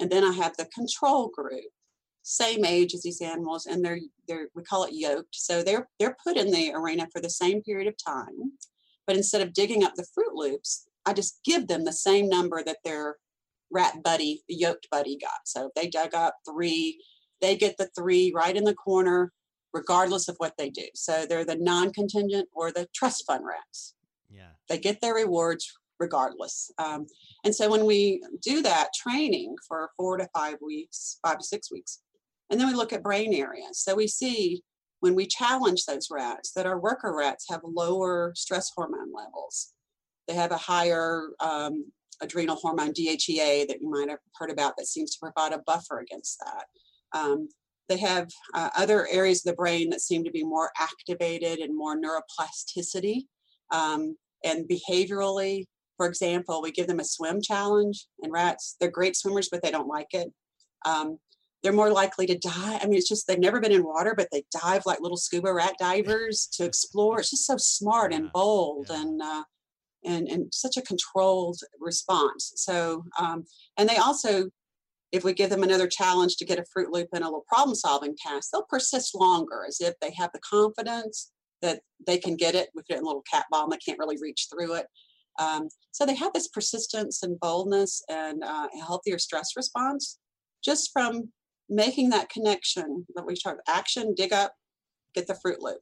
And 0.00 0.10
then 0.10 0.24
I 0.24 0.32
have 0.32 0.56
the 0.56 0.64
control 0.74 1.30
group, 1.34 1.64
same 2.22 2.64
age 2.64 2.94
as 2.94 3.02
these 3.02 3.20
animals, 3.20 3.66
and 3.66 3.84
they're 3.84 4.00
they're 4.28 4.48
we 4.54 4.62
call 4.62 4.84
it 4.84 4.94
yoked. 4.94 5.34
So 5.34 5.62
they're 5.62 5.88
they're 5.98 6.16
put 6.22 6.36
in 6.36 6.50
the 6.50 6.72
arena 6.74 7.06
for 7.12 7.20
the 7.20 7.30
same 7.30 7.62
period 7.62 7.88
of 7.88 7.94
time, 7.96 8.52
but 9.06 9.16
instead 9.16 9.42
of 9.42 9.52
digging 9.52 9.84
up 9.84 9.94
the 9.94 10.06
Froot 10.16 10.34
Loops, 10.34 10.86
I 11.04 11.12
just 11.12 11.40
give 11.44 11.66
them 11.66 11.84
the 11.84 11.92
same 11.92 12.28
number 12.28 12.62
that 12.64 12.78
their 12.84 13.16
rat 13.70 14.02
buddy, 14.02 14.42
the 14.48 14.54
yoked 14.54 14.88
buddy 14.90 15.16
got. 15.16 15.40
So 15.46 15.66
if 15.66 15.74
they 15.74 15.88
dug 15.88 16.14
up 16.14 16.36
three, 16.48 17.02
they 17.40 17.56
get 17.56 17.76
the 17.78 17.90
three 17.96 18.32
right 18.34 18.56
in 18.56 18.64
the 18.64 18.74
corner, 18.74 19.32
regardless 19.72 20.28
of 20.28 20.36
what 20.36 20.54
they 20.58 20.70
do. 20.70 20.86
So 20.94 21.26
they're 21.26 21.44
the 21.44 21.56
non-contingent 21.56 22.48
or 22.52 22.70
the 22.70 22.86
trust 22.94 23.24
fund 23.26 23.44
rats. 23.46 23.94
Yeah. 24.30 24.50
They 24.68 24.78
get 24.78 25.00
their 25.00 25.14
rewards 25.14 25.72
regardless. 25.98 26.70
Um, 26.78 27.06
and 27.44 27.54
so 27.54 27.70
when 27.70 27.86
we 27.86 28.22
do 28.42 28.60
that 28.62 28.88
training 28.94 29.56
for 29.66 29.90
four 29.96 30.16
to 30.18 30.28
five 30.34 30.56
weeks, 30.60 31.18
five 31.24 31.38
to 31.38 31.44
six 31.44 31.70
weeks, 31.70 32.00
and 32.52 32.60
then 32.60 32.68
we 32.68 32.74
look 32.74 32.92
at 32.92 33.02
brain 33.02 33.32
areas. 33.32 33.78
So 33.78 33.94
we 33.94 34.06
see 34.06 34.62
when 35.00 35.14
we 35.14 35.26
challenge 35.26 35.86
those 35.86 36.08
rats 36.10 36.52
that 36.52 36.66
our 36.66 36.78
worker 36.78 37.14
rats 37.16 37.46
have 37.50 37.62
lower 37.64 38.32
stress 38.36 38.70
hormone 38.76 39.12
levels. 39.12 39.72
They 40.28 40.34
have 40.34 40.52
a 40.52 40.58
higher 40.58 41.30
um, 41.40 41.86
adrenal 42.20 42.56
hormone 42.56 42.92
DHEA 42.92 43.66
that 43.66 43.80
you 43.80 43.90
might 43.90 44.10
have 44.10 44.18
heard 44.36 44.50
about 44.50 44.76
that 44.76 44.86
seems 44.86 45.12
to 45.12 45.18
provide 45.18 45.52
a 45.52 45.62
buffer 45.66 46.00
against 46.00 46.40
that. 46.40 47.18
Um, 47.18 47.48
they 47.88 47.96
have 47.96 48.28
uh, 48.54 48.68
other 48.76 49.08
areas 49.10 49.44
of 49.44 49.50
the 49.50 49.56
brain 49.56 49.88
that 49.90 50.02
seem 50.02 50.22
to 50.22 50.30
be 50.30 50.44
more 50.44 50.70
activated 50.78 51.58
and 51.58 51.76
more 51.76 51.96
neuroplasticity. 51.96 53.22
Um, 53.72 54.16
and 54.44 54.68
behaviorally, 54.68 55.64
for 55.96 56.06
example, 56.06 56.60
we 56.62 56.70
give 56.70 56.86
them 56.86 57.00
a 57.00 57.04
swim 57.04 57.40
challenge, 57.40 58.06
and 58.22 58.30
rats, 58.30 58.76
they're 58.78 58.90
great 58.90 59.16
swimmers, 59.16 59.48
but 59.50 59.62
they 59.62 59.70
don't 59.70 59.88
like 59.88 60.12
it. 60.12 60.32
Um, 60.84 61.18
they're 61.62 61.72
more 61.72 61.92
likely 61.92 62.26
to 62.26 62.38
die. 62.38 62.78
I 62.82 62.86
mean, 62.86 62.98
it's 62.98 63.08
just 63.08 63.26
they've 63.26 63.38
never 63.38 63.60
been 63.60 63.72
in 63.72 63.84
water, 63.84 64.14
but 64.16 64.28
they 64.32 64.44
dive 64.60 64.84
like 64.84 65.00
little 65.00 65.16
scuba 65.16 65.52
rat 65.52 65.74
divers 65.78 66.48
to 66.54 66.64
explore. 66.64 67.20
It's 67.20 67.30
just 67.30 67.46
so 67.46 67.56
smart 67.56 68.12
and 68.12 68.32
bold 68.32 68.86
yeah. 68.90 69.02
and 69.02 69.22
uh, 69.22 69.44
and 70.04 70.28
and 70.28 70.52
such 70.52 70.76
a 70.76 70.82
controlled 70.82 71.60
response. 71.78 72.52
So, 72.56 73.04
um, 73.18 73.44
and 73.76 73.88
they 73.88 73.96
also, 73.96 74.50
if 75.12 75.24
we 75.24 75.32
give 75.32 75.50
them 75.50 75.62
another 75.62 75.86
challenge 75.86 76.36
to 76.36 76.44
get 76.44 76.58
a 76.58 76.64
Froot 76.64 76.90
Loop 76.90 77.08
and 77.12 77.22
a 77.22 77.26
little 77.26 77.44
problem-solving 77.46 78.16
task, 78.16 78.50
they'll 78.52 78.66
persist 78.68 79.14
longer, 79.14 79.64
as 79.66 79.80
if 79.80 79.94
they 80.00 80.12
have 80.18 80.30
the 80.32 80.40
confidence 80.40 81.30
that 81.60 81.80
they 82.04 82.18
can 82.18 82.34
get 82.34 82.56
it. 82.56 82.70
We 82.74 82.82
put 82.82 82.96
it 82.96 82.98
in 82.98 83.04
a 83.04 83.06
little 83.06 83.22
cat 83.30 83.46
ball 83.50 83.64
and 83.64 83.72
they 83.72 83.76
can't 83.76 83.98
really 83.98 84.18
reach 84.20 84.48
through 84.50 84.74
it. 84.74 84.86
Um, 85.38 85.68
so 85.92 86.04
they 86.04 86.16
have 86.16 86.32
this 86.32 86.48
persistence 86.48 87.22
and 87.22 87.38
boldness 87.38 88.02
and 88.10 88.42
uh, 88.42 88.66
a 88.74 88.84
healthier 88.84 89.18
stress 89.18 89.50
response 89.56 90.18
just 90.64 90.90
from 90.92 91.30
making 91.68 92.10
that 92.10 92.28
connection 92.28 93.06
that 93.14 93.26
we 93.26 93.34
talk 93.34 93.56
action, 93.68 94.14
dig 94.14 94.32
up, 94.32 94.54
get 95.14 95.26
the 95.26 95.34
Froot 95.34 95.60
Loop. 95.60 95.80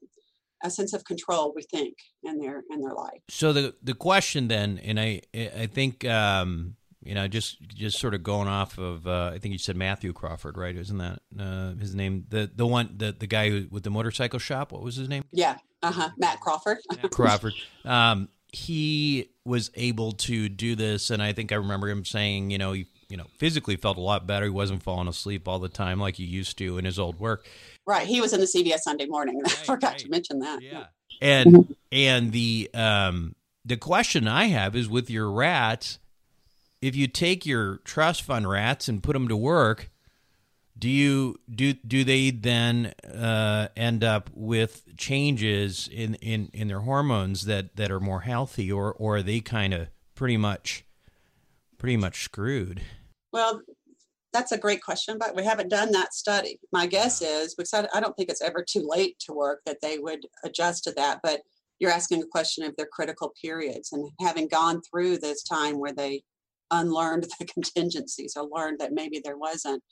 A 0.63 0.71
sense 0.71 0.93
of 0.93 1.05
control, 1.05 1.55
we 1.57 1.63
think, 1.63 1.95
in 2.23 2.39
their 2.39 2.65
in 2.71 2.83
their 2.83 2.93
life. 2.93 3.21
So 3.31 3.55
the 3.55 3.75
the 3.83 3.95
question 3.95 4.49
then, 4.49 4.79
and 4.85 5.01
I 5.01 5.23
I 5.35 5.65
think 5.65 6.05
um, 6.05 6.77
you 7.03 7.15
know 7.15 7.27
just 7.29 7.63
just 7.63 7.99
sort 7.99 8.13
of 8.13 8.23
going 8.23 8.47
off 8.47 8.77
of 8.77 9.07
uh, 9.07 9.31
I 9.33 9.39
think 9.39 9.53
you 9.53 9.59
said 9.59 9.75
Matthew 9.75 10.13
Crawford, 10.13 10.59
right? 10.59 10.77
Isn't 10.77 10.99
that 10.99 11.21
uh, 11.39 11.73
his 11.77 11.95
name? 11.95 12.27
The 12.29 12.51
the 12.55 12.67
one 12.67 12.95
the 12.99 13.13
the 13.19 13.27
guy 13.27 13.49
who, 13.49 13.69
with 13.71 13.85
the 13.85 13.91
motorcycle 13.91 14.39
shop. 14.39 14.73
What 14.73 14.83
was 14.83 14.97
his 14.97 15.09
name? 15.09 15.25
Yeah, 15.33 15.57
uh 15.83 15.93
huh. 15.93 16.11
Matt 16.19 16.41
Crawford. 16.41 16.79
Matt 16.91 17.11
Crawford. 17.11 17.55
Um, 17.87 18.29
he 18.53 19.31
was 19.45 19.71
able 19.75 20.13
to 20.13 20.49
do 20.49 20.75
this, 20.75 21.11
and 21.11 21.23
I 21.23 21.33
think 21.33 21.53
I 21.53 21.57
remember 21.57 21.89
him 21.89 22.05
saying, 22.05 22.51
you 22.51 22.59
know, 22.59 22.73
he 22.73 22.87
you 23.11 23.17
know 23.17 23.27
physically 23.39 23.77
felt 23.77 23.97
a 23.97 24.01
lot 24.01 24.27
better. 24.27 24.47
He 24.47 24.51
wasn't 24.51 24.83
falling 24.83 25.09
asleep 25.09 25.49
all 25.49 25.59
the 25.59 25.69
time 25.69 26.01
like 26.01 26.17
he 26.17 26.25
used 26.25 26.57
to 26.59 26.79
in 26.79 26.85
his 26.85 26.99
old 26.99 27.19
work. 27.19 27.47
Right. 27.87 28.07
He 28.07 28.21
was 28.21 28.33
in 28.33 28.41
the 28.41 28.47
CBS 28.47 28.81
Sunday 28.81 29.07
Morning. 29.07 29.41
I 29.47 29.49
forgot 29.49 29.93
right. 29.93 29.99
to 29.99 30.09
mention 30.09 30.39
that. 30.41 30.63
Yeah. 30.63 30.87
And 31.21 31.75
and 31.91 32.33
the 32.33 32.71
um 32.73 33.35
the 33.65 33.77
question 33.77 34.27
I 34.27 34.47
have 34.47 34.75
is 34.75 34.89
with 34.89 35.11
your 35.11 35.31
rats, 35.31 35.99
if 36.81 36.97
you 36.97 37.07
take 37.07 37.45
your 37.45 37.79
trust 37.79 38.23
fund 38.23 38.49
rats 38.49 38.89
and 38.89 39.03
put 39.03 39.13
them 39.13 39.29
to 39.29 39.37
work, 39.37 39.91
do 40.79 40.89
you 40.89 41.39
do 41.55 41.75
do 41.75 42.05
they 42.05 42.31
then 42.31 42.95
uh, 43.05 43.69
end 43.77 44.03
up 44.03 44.31
with 44.35 44.97
changes 44.97 45.89
in, 45.93 46.15
in, 46.17 46.51
in 46.55 46.69
their 46.69 46.81
hormones 46.81 47.45
that, 47.45 47.77
that 47.77 47.91
are 47.91 48.01
more 48.01 48.23
healthy, 48.23 48.73
or 48.73 48.93
or 48.95 49.17
are 49.17 49.23
they 49.23 49.41
kind 49.41 49.75
of 49.75 49.89
pretty 50.15 50.39
much 50.39 50.85
pretty 51.77 51.99
much 51.99 52.25
screwed? 52.25 52.81
Well, 53.33 53.63
that's 54.33 54.53
a 54.53 54.59
great 54.59 54.83
question, 54.83 55.19
but 55.19 55.35
we 55.35 55.45
haven't 55.45 55.71
done 55.71 55.91
that 55.93 56.15
study. 56.15 56.59
My 56.73 56.87
guess 56.87 57.21
is 57.21 57.55
because 57.55 57.75
I, 57.75 57.89
I 57.97 58.01
don't 58.01 58.17
think 58.17 58.31
it's 58.31 58.43
ever 58.43 58.65
too 58.69 58.87
late 58.87 59.19
to 59.21 59.33
work 59.33 59.61
that 59.67 59.79
they 59.83 59.99
would 59.99 60.21
adjust 60.45 60.85
to 60.85 60.93
that. 60.93 61.21
But 61.23 61.41
you're 61.79 61.91
asking 61.91 62.23
a 62.23 62.27
question 62.27 62.65
of 62.65 62.77
their 62.77 62.87
critical 62.87 63.33
periods 63.41 63.93
and 63.93 64.09
having 64.21 64.47
gone 64.49 64.83
through 64.83 65.19
this 65.19 65.43
time 65.43 65.79
where 65.79 65.93
they 65.93 66.23
unlearned 66.71 67.27
the 67.39 67.47
contingencies 67.47 68.35
or 68.37 68.49
learned 68.49 68.79
that 68.81 68.93
maybe 68.93 69.21
there 69.25 69.39
wasn't. 69.39 69.83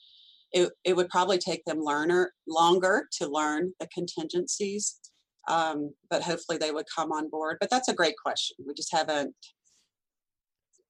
It, 0.51 0.71
it 0.83 0.95
would 0.95 1.09
probably 1.09 1.37
take 1.37 1.63
them 1.65 1.81
learner 1.81 2.31
longer 2.47 3.07
to 3.19 3.27
learn 3.27 3.73
the 3.79 3.87
contingencies, 3.93 4.99
um, 5.47 5.93
but 6.09 6.23
hopefully 6.23 6.57
they 6.57 6.71
would 6.71 6.87
come 6.95 7.11
on 7.11 7.29
board. 7.29 7.57
But 7.59 7.69
that's 7.69 7.87
a 7.87 7.93
great 7.93 8.15
question. 8.23 8.57
We 8.65 8.73
just 8.73 8.91
haven't. 8.91 9.35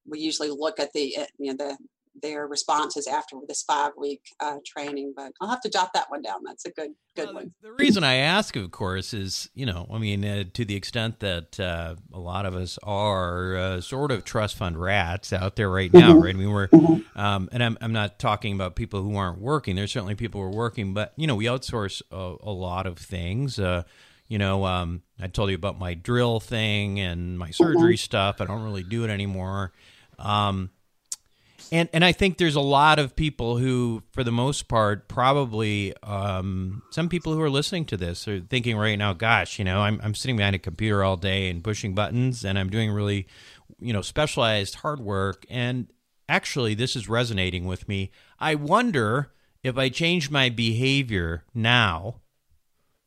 We 0.06 0.18
usually 0.18 0.48
look 0.48 0.80
at 0.80 0.92
the 0.94 1.14
you 1.38 1.52
know 1.52 1.56
the 1.58 1.76
their 2.22 2.46
responses 2.46 3.06
after 3.06 3.36
this 3.48 3.62
five 3.62 3.92
week 3.96 4.22
uh, 4.40 4.56
training. 4.66 5.14
But 5.16 5.32
I'll 5.40 5.48
have 5.48 5.60
to 5.62 5.70
jot 5.70 5.92
that 5.94 6.10
one 6.10 6.22
down. 6.22 6.40
That's 6.44 6.64
a 6.64 6.70
good 6.70 6.90
good 7.16 7.26
Well, 7.26 7.34
one. 7.34 7.54
The 7.62 7.72
reason 7.72 8.04
I 8.04 8.14
ask, 8.16 8.56
of 8.56 8.70
course, 8.70 9.12
is 9.14 9.48
you 9.54 9.66
know, 9.66 9.86
I 9.92 9.98
mean, 9.98 10.24
uh, 10.24 10.44
to 10.54 10.64
the 10.64 10.74
extent 10.74 11.20
that 11.20 11.58
uh, 11.58 11.96
a 12.12 12.18
lot 12.18 12.46
of 12.46 12.54
us 12.54 12.78
are 12.82 13.56
uh, 13.56 13.80
sort 13.80 14.10
of 14.10 14.24
trust 14.24 14.56
fund 14.56 14.80
rats 14.80 15.32
out 15.32 15.56
there 15.56 15.70
right 15.70 15.92
now, 15.92 16.16
right? 16.16 16.34
I 16.34 16.38
mean, 16.38 16.50
we're, 16.50 16.68
um, 17.16 17.48
and 17.52 17.62
I'm 17.62 17.78
I'm 17.80 17.92
not 17.92 18.18
talking 18.18 18.54
about 18.54 18.76
people 18.76 19.02
who 19.02 19.16
aren't 19.16 19.40
working. 19.40 19.76
There's 19.76 19.92
certainly 19.92 20.14
people 20.14 20.40
who 20.40 20.46
are 20.46 20.50
working, 20.50 20.94
but 20.94 21.12
you 21.16 21.26
know, 21.26 21.36
we 21.36 21.46
outsource 21.46 22.02
a, 22.10 22.36
a 22.42 22.52
lot 22.52 22.86
of 22.86 22.98
things. 22.98 23.58
Uh, 23.58 23.82
you 24.28 24.38
know, 24.38 24.64
um, 24.64 25.02
I 25.20 25.26
told 25.26 25.50
you 25.50 25.56
about 25.56 25.80
my 25.80 25.94
drill 25.94 26.38
thing 26.38 27.00
and 27.00 27.36
my 27.36 27.50
surgery 27.50 27.96
stuff. 27.96 28.40
I 28.40 28.44
don't 28.44 28.62
really 28.62 28.84
do 28.84 29.02
it 29.02 29.10
anymore. 29.10 29.72
Um, 30.20 30.70
and 31.72 31.88
and 31.92 32.04
I 32.04 32.12
think 32.12 32.38
there's 32.38 32.56
a 32.56 32.60
lot 32.60 32.98
of 32.98 33.14
people 33.14 33.56
who, 33.56 34.02
for 34.12 34.24
the 34.24 34.32
most 34.32 34.68
part, 34.68 35.08
probably 35.08 35.94
um, 36.02 36.82
some 36.90 37.08
people 37.08 37.32
who 37.32 37.40
are 37.40 37.50
listening 37.50 37.84
to 37.86 37.96
this 37.96 38.26
are 38.26 38.40
thinking 38.40 38.76
right 38.76 38.96
now, 38.96 39.12
"Gosh, 39.12 39.58
you 39.58 39.64
know, 39.64 39.80
I'm 39.80 40.00
I'm 40.02 40.14
sitting 40.14 40.36
behind 40.36 40.56
a 40.56 40.58
computer 40.58 41.04
all 41.04 41.16
day 41.16 41.48
and 41.48 41.62
pushing 41.62 41.94
buttons, 41.94 42.44
and 42.44 42.58
I'm 42.58 42.70
doing 42.70 42.90
really, 42.90 43.26
you 43.78 43.92
know, 43.92 44.02
specialized 44.02 44.76
hard 44.76 45.00
work, 45.00 45.44
and 45.48 45.88
actually, 46.28 46.74
this 46.74 46.96
is 46.96 47.08
resonating 47.08 47.64
with 47.66 47.88
me. 47.88 48.10
I 48.38 48.54
wonder 48.54 49.32
if 49.62 49.76
I 49.76 49.88
change 49.88 50.30
my 50.30 50.48
behavior 50.48 51.44
now, 51.54 52.20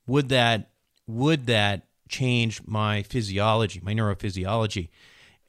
would 0.08 0.30
that 0.30 0.72
would 1.08 1.48
that 1.48 1.88
change 2.08 2.62
my 2.66 3.04
physiology, 3.04 3.82
my 3.84 3.94
neurophysiology? 3.94 4.90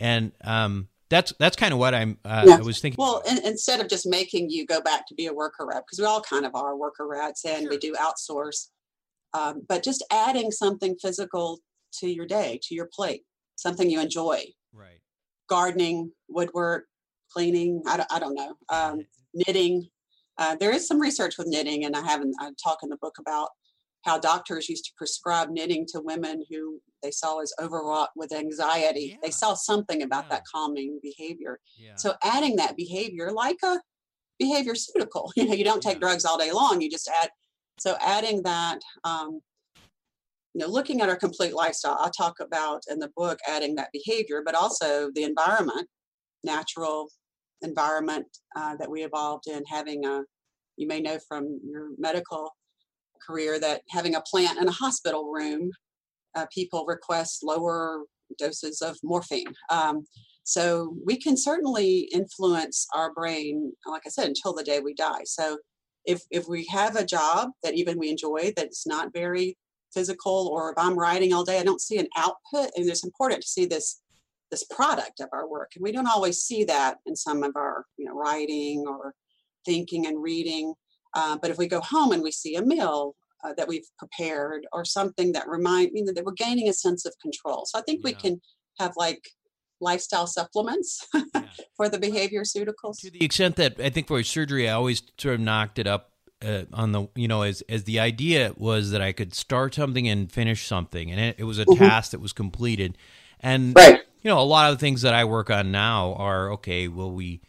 And 0.00 0.32
um, 0.42 0.88
that's 1.14 1.32
that's 1.38 1.56
kind 1.56 1.72
of 1.72 1.78
what 1.78 1.94
I'm. 1.94 2.18
Uh, 2.24 2.44
yeah. 2.46 2.56
I 2.56 2.60
was 2.60 2.80
thinking. 2.80 2.96
Well, 2.98 3.22
in, 3.28 3.38
instead 3.44 3.80
of 3.80 3.88
just 3.88 4.04
making 4.04 4.50
you 4.50 4.66
go 4.66 4.80
back 4.80 5.06
to 5.06 5.14
be 5.14 5.26
a 5.26 5.32
worker 5.32 5.64
rep, 5.64 5.84
because 5.86 6.00
we 6.00 6.04
all 6.04 6.20
kind 6.20 6.44
of 6.44 6.54
are 6.56 6.76
worker 6.76 7.06
rats, 7.06 7.44
and 7.44 7.62
sure. 7.62 7.70
we 7.70 7.78
do 7.78 7.94
outsource. 7.94 8.68
Um, 9.32 9.62
but 9.68 9.84
just 9.84 10.04
adding 10.10 10.50
something 10.50 10.96
physical 11.00 11.60
to 12.00 12.08
your 12.08 12.26
day, 12.26 12.58
to 12.64 12.74
your 12.74 12.88
plate, 12.92 13.22
something 13.56 13.88
you 13.88 14.00
enjoy. 14.00 14.44
Right. 14.72 15.00
Gardening, 15.48 16.10
woodwork, 16.28 16.86
cleaning. 17.32 17.82
I 17.86 17.98
don't, 17.98 18.12
I 18.12 18.18
don't 18.18 18.34
know. 18.34 18.54
Um, 18.68 19.06
knitting. 19.32 19.86
Uh, 20.36 20.56
there 20.56 20.72
is 20.72 20.86
some 20.88 21.00
research 21.00 21.38
with 21.38 21.46
knitting, 21.46 21.84
and 21.84 21.94
I 21.94 22.02
haven't. 22.02 22.34
I 22.40 22.50
talk 22.62 22.78
in 22.82 22.88
the 22.88 22.98
book 23.00 23.18
about 23.20 23.50
how 24.04 24.18
doctors 24.18 24.68
used 24.68 24.84
to 24.84 24.92
prescribe 24.96 25.48
knitting 25.50 25.86
to 25.86 26.00
women 26.00 26.44
who 26.50 26.80
they 27.02 27.10
saw 27.10 27.40
as 27.40 27.52
overwrought 27.60 28.10
with 28.14 28.32
anxiety. 28.32 29.10
Yeah. 29.12 29.16
They 29.22 29.30
saw 29.30 29.54
something 29.54 30.02
about 30.02 30.24
yeah. 30.24 30.36
that 30.36 30.42
calming 30.52 31.00
behavior. 31.02 31.58
Yeah. 31.78 31.94
So 31.96 32.14
adding 32.22 32.56
that 32.56 32.76
behavior 32.76 33.32
like 33.32 33.58
a 33.64 33.80
behaviorceutical, 34.42 35.30
you 35.36 35.46
know, 35.46 35.54
you 35.54 35.64
don't 35.64 35.82
take 35.82 36.00
drugs 36.00 36.24
all 36.24 36.38
day 36.38 36.52
long. 36.52 36.80
You 36.80 36.90
just 36.90 37.10
add. 37.22 37.30
So 37.78 37.96
adding 38.00 38.42
that, 38.42 38.80
um, 39.04 39.40
you 40.54 40.60
know, 40.60 40.68
looking 40.68 41.00
at 41.00 41.08
our 41.08 41.16
complete 41.16 41.54
lifestyle. 41.54 41.98
I 41.98 42.10
talk 42.16 42.36
about 42.40 42.82
in 42.88 43.00
the 43.00 43.10
book 43.16 43.38
adding 43.48 43.74
that 43.74 43.88
behavior, 43.92 44.42
but 44.44 44.54
also 44.54 45.10
the 45.14 45.24
environment, 45.24 45.88
natural 46.44 47.08
environment 47.62 48.26
uh, 48.54 48.76
that 48.76 48.88
we 48.88 49.02
evolved 49.02 49.48
in, 49.48 49.64
having 49.66 50.04
a. 50.04 50.22
You 50.76 50.88
may 50.88 51.00
know 51.00 51.18
from 51.28 51.60
your 51.64 51.90
medical 51.98 52.50
career 53.26 53.58
that 53.60 53.82
having 53.90 54.14
a 54.14 54.20
plant 54.22 54.58
in 54.58 54.68
a 54.68 54.72
hospital 54.72 55.30
room, 55.32 55.70
uh, 56.34 56.46
people 56.52 56.84
request 56.86 57.42
lower 57.42 58.04
doses 58.38 58.80
of 58.82 58.96
morphine. 59.02 59.54
Um, 59.70 60.04
so 60.44 60.94
we 61.04 61.16
can 61.16 61.36
certainly 61.36 62.08
influence 62.12 62.86
our 62.94 63.12
brain, 63.12 63.72
like 63.86 64.02
I 64.06 64.10
said, 64.10 64.28
until 64.28 64.52
the 64.52 64.64
day 64.64 64.80
we 64.80 64.94
die. 64.94 65.22
So 65.24 65.58
if 66.04 66.22
if 66.30 66.46
we 66.48 66.66
have 66.66 66.96
a 66.96 67.04
job 67.04 67.50
that 67.62 67.74
even 67.74 67.98
we 67.98 68.10
enjoy 68.10 68.52
that's 68.54 68.86
not 68.86 69.12
very 69.12 69.56
physical, 69.92 70.50
or 70.52 70.72
if 70.72 70.78
I'm 70.78 70.98
writing 70.98 71.32
all 71.32 71.44
day, 71.44 71.58
I 71.58 71.64
don't 71.64 71.80
see 71.80 71.98
an 71.98 72.08
output, 72.16 72.70
and 72.76 72.88
it's 72.88 73.04
important 73.04 73.42
to 73.42 73.48
see 73.48 73.64
this 73.64 74.02
this 74.50 74.64
product 74.64 75.20
of 75.20 75.28
our 75.32 75.48
work, 75.48 75.72
and 75.74 75.82
we 75.82 75.92
don't 75.92 76.06
always 76.06 76.42
see 76.42 76.64
that 76.64 76.98
in 77.06 77.16
some 77.16 77.42
of 77.42 77.56
our 77.56 77.86
you 77.96 78.04
know 78.04 78.14
writing 78.14 78.84
or 78.86 79.14
thinking 79.64 80.06
and 80.06 80.22
reading. 80.22 80.74
Uh, 81.14 81.36
but 81.40 81.50
if 81.50 81.58
we 81.58 81.66
go 81.66 81.80
home 81.80 82.12
and 82.12 82.22
we 82.22 82.32
see 82.32 82.56
a 82.56 82.62
meal 82.62 83.14
uh, 83.44 83.52
that 83.54 83.68
we've 83.68 83.86
prepared 83.98 84.66
or 84.72 84.84
something 84.84 85.32
that 85.32 85.48
remind 85.48 85.90
you 85.94 86.04
know 86.04 86.12
that 86.12 86.24
we're 86.24 86.32
gaining 86.32 86.68
a 86.68 86.72
sense 86.72 87.04
of 87.04 87.14
control. 87.20 87.64
So 87.66 87.78
I 87.78 87.82
think 87.82 88.00
yeah. 88.00 88.10
we 88.10 88.12
can 88.14 88.40
have 88.78 88.92
like 88.96 89.28
lifestyle 89.80 90.26
supplements 90.26 91.06
yeah. 91.14 91.42
for 91.76 91.88
the 91.88 91.98
behaviorceuticals. 91.98 93.00
To 93.00 93.10
the 93.10 93.24
extent 93.24 93.56
that 93.56 93.78
I 93.78 93.90
think 93.90 94.08
for 94.08 94.22
surgery, 94.22 94.68
I 94.68 94.72
always 94.72 95.02
sort 95.18 95.34
of 95.34 95.40
knocked 95.40 95.78
it 95.78 95.86
up 95.86 96.10
uh, 96.44 96.64
on 96.72 96.92
the 96.92 97.08
you 97.14 97.28
know 97.28 97.42
as 97.42 97.62
as 97.68 97.84
the 97.84 98.00
idea 98.00 98.52
was 98.56 98.90
that 98.90 99.02
I 99.02 99.12
could 99.12 99.34
start 99.34 99.74
something 99.74 100.08
and 100.08 100.30
finish 100.30 100.66
something, 100.66 101.10
and 101.10 101.20
it, 101.20 101.36
it 101.38 101.44
was 101.44 101.58
a 101.58 101.64
mm-hmm. 101.64 101.82
task 101.82 102.12
that 102.12 102.20
was 102.20 102.32
completed. 102.32 102.96
And 103.40 103.76
right. 103.76 104.00
you 104.22 104.30
know, 104.30 104.38
a 104.38 104.42
lot 104.42 104.70
of 104.70 104.78
the 104.78 104.80
things 104.80 105.02
that 105.02 105.14
I 105.14 105.24
work 105.24 105.50
on 105.50 105.70
now 105.70 106.14
are 106.14 106.50
okay. 106.52 106.88
Well, 106.88 107.10
we 107.10 107.42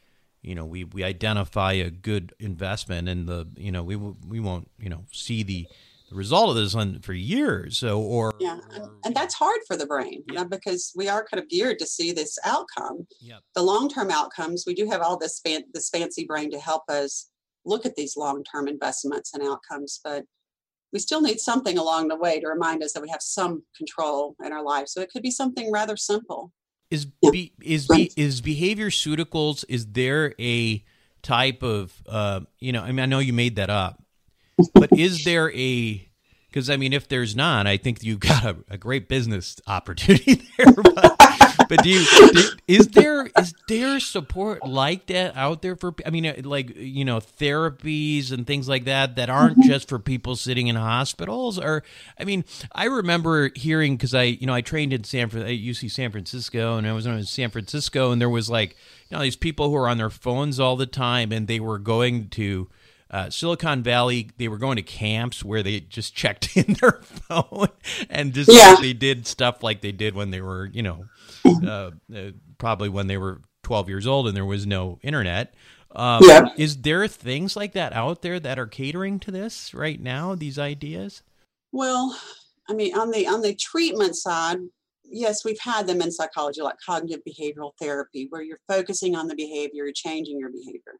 you 0.45 0.55
know 0.55 0.65
we 0.65 0.83
we 0.83 1.03
identify 1.03 1.73
a 1.73 1.89
good 1.89 2.33
investment 2.39 3.09
and 3.09 3.27
the 3.27 3.47
you 3.57 3.71
know 3.71 3.83
we 3.83 3.95
we 3.95 4.39
won't 4.39 4.69
you 4.79 4.89
know 4.89 5.05
see 5.11 5.43
the 5.43 5.67
the 6.09 6.15
result 6.15 6.49
of 6.49 6.55
this 6.55 6.75
on 6.75 6.99
for 6.99 7.13
years 7.13 7.79
so 7.79 7.99
or 7.99 8.31
yeah 8.39 8.59
and, 8.73 8.89
and 9.03 9.15
that's 9.15 9.33
hard 9.33 9.59
for 9.67 9.75
the 9.75 9.87
brain 9.87 10.23
yeah. 10.27 10.33
you 10.33 10.35
know, 10.35 10.45
because 10.45 10.93
we 10.95 11.09
are 11.09 11.25
kind 11.25 11.41
of 11.41 11.49
geared 11.49 11.79
to 11.79 11.87
see 11.87 12.11
this 12.11 12.37
outcome 12.45 13.07
yeah. 13.19 13.37
the 13.55 13.61
long-term 13.61 14.11
outcomes 14.11 14.65
we 14.67 14.75
do 14.75 14.87
have 14.89 15.01
all 15.01 15.17
this 15.17 15.39
fan, 15.39 15.63
this 15.73 15.89
fancy 15.89 16.25
brain 16.25 16.51
to 16.51 16.59
help 16.59 16.83
us 16.89 17.29
look 17.65 17.85
at 17.85 17.95
these 17.95 18.15
long-term 18.15 18.67
investments 18.67 19.33
and 19.33 19.41
outcomes 19.41 19.99
but 20.03 20.23
we 20.93 20.99
still 20.99 21.21
need 21.21 21.39
something 21.39 21.77
along 21.77 22.07
the 22.07 22.15
way 22.15 22.39
to 22.39 22.47
remind 22.47 22.83
us 22.83 22.93
that 22.93 23.01
we 23.01 23.09
have 23.09 23.21
some 23.21 23.63
control 23.75 24.35
in 24.45 24.53
our 24.53 24.63
life 24.63 24.87
so 24.87 25.01
it 25.01 25.09
could 25.11 25.23
be 25.23 25.31
something 25.31 25.71
rather 25.71 25.97
simple 25.97 26.51
is 26.91 27.05
be, 27.31 27.53
is 27.61 27.88
be, 27.88 28.11
is 28.15 28.41
behaviorceuticals? 28.41 29.65
Is 29.67 29.88
there 29.88 30.33
a 30.39 30.83
type 31.21 31.63
of 31.63 31.93
uh, 32.07 32.41
you 32.59 32.71
know? 32.71 32.81
I 32.81 32.88
mean, 32.88 32.99
I 32.99 33.05
know 33.05 33.19
you 33.19 33.33
made 33.33 33.55
that 33.57 33.69
up, 33.69 34.01
but 34.73 34.91
is 34.97 35.23
there 35.23 35.51
a 35.53 36.09
because 36.49 36.69
I 36.69 36.77
mean, 36.77 36.93
if 36.93 37.07
there's 37.09 37.36
not, 37.36 37.67
I 37.67 37.77
think 37.77 38.03
you've 38.03 38.21
got 38.21 38.45
a, 38.45 38.55
a 38.69 38.77
great 38.77 39.09
business 39.09 39.59
opportunity 39.67 40.36
there. 40.57 40.71
But, 40.71 41.14
but 41.69 41.83
do 41.83 41.89
you 41.89 42.05
do, 42.33 42.49
is 42.67 42.88
there 42.89 43.27
is 43.38 43.53
there 43.67 43.99
support 43.99 44.65
like 44.67 45.07
that 45.07 45.36
out 45.36 45.61
there 45.61 45.75
for? 45.75 45.93
I 46.05 46.09
mean, 46.09 46.25
uh, 46.25 46.36
like 46.43 46.75
you 46.75 47.05
know, 47.05 47.19
therapies 47.19 48.31
and 48.31 48.45
things 48.45 48.67
like 48.67 48.86
that 48.86 49.15
that 49.15 49.29
aren't 49.29 49.59
mm-hmm. 49.59 49.69
just 49.69 49.89
for 49.89 49.99
people 49.99 50.36
sitting 50.36 50.67
in 50.67 50.75
hospitals. 50.75 51.59
Or 51.59 51.83
I 52.19 52.23
mean, 52.23 52.45
I 52.71 52.86
remember 52.86 53.51
hearing 53.55 53.95
because 53.97 54.13
I 54.13 54.23
you 54.23 54.47
know 54.47 54.53
I 54.53 54.61
trained 54.61 54.93
in 54.93 55.03
San 55.03 55.25
at 55.25 55.31
UC 55.31 55.91
San 55.91 56.11
Francisco 56.11 56.77
and 56.77 56.88
I 56.88 56.93
was 56.93 57.05
in 57.05 57.23
San 57.25 57.49
Francisco 57.49 58.11
and 58.11 58.21
there 58.21 58.29
was 58.29 58.49
like 58.49 58.75
you 59.09 59.17
know 59.17 59.23
these 59.23 59.36
people 59.36 59.69
who 59.69 59.75
are 59.75 59.89
on 59.89 59.97
their 59.97 60.09
phones 60.09 60.59
all 60.59 60.75
the 60.75 60.86
time 60.86 61.31
and 61.31 61.47
they 61.47 61.59
were 61.59 61.79
going 61.79 62.29
to 62.29 62.67
uh, 63.16 63.30
Silicon 63.30 63.82
Valley, 63.82 64.30
they 64.38 64.49
were 64.49 64.57
going 64.57 64.76
to 64.76 64.82
camps 64.82 65.41
where 65.41 65.63
they 65.63 65.80
just 65.80 66.13
checked 66.13 66.57
in 66.57 66.74
their 66.82 66.99
phone 67.01 67.70
and 68.09 68.34
just 68.34 68.51
yeah. 68.51 68.76
they 68.82 68.91
did 68.91 69.26
stuff 69.26 69.63
like 69.63 69.80
they 69.80 69.93
did 69.93 70.16
when 70.16 70.32
they 70.32 70.41
were, 70.41 70.66
you 70.66 70.84
know, 70.84 71.05
uh, 71.45 71.91
uh, 72.13 72.32
probably 72.57 72.89
when 72.89 73.07
they 73.07 73.16
were 73.16 73.41
12 73.63 73.88
years 73.88 74.05
old 74.05 74.28
and 74.28 74.36
there 74.36 74.43
was 74.43 74.68
no 74.68 74.99
internet. 75.01 75.53
Um, 75.95 76.24
yeah. 76.26 76.49
Is 76.57 76.82
there 76.82 77.07
things 77.07 77.55
like 77.55 77.72
that 77.72 77.93
out 77.93 78.22
there 78.22 78.38
that 78.38 78.59
are 78.59 78.68
catering 78.68 79.22
to 79.22 79.32
this 79.32 79.74
right 79.74 80.01
now? 80.01 80.36
These 80.36 80.59
ideas? 80.59 81.24
Well, 81.72 82.20
I 82.70 82.74
mean, 82.74 82.97
on 82.97 83.11
the 83.11 83.28
on 83.28 83.41
the 83.41 83.55
treatment 83.55 84.18
side, 84.18 84.57
yes, 85.05 85.45
we've 85.45 85.59
had 85.61 85.88
them 85.88 86.01
in 86.01 86.11
psychology, 86.11 86.61
like 86.61 86.76
cognitive 86.86 87.22
behavioral 87.26 87.72
therapy, 87.80 88.28
where 88.30 88.41
you're 88.41 88.59
focusing 88.68 89.16
on 89.16 89.28
the 89.28 89.36
behavior, 89.36 89.89
changing 89.95 90.38
your 90.38 90.49
behavior. 90.49 90.99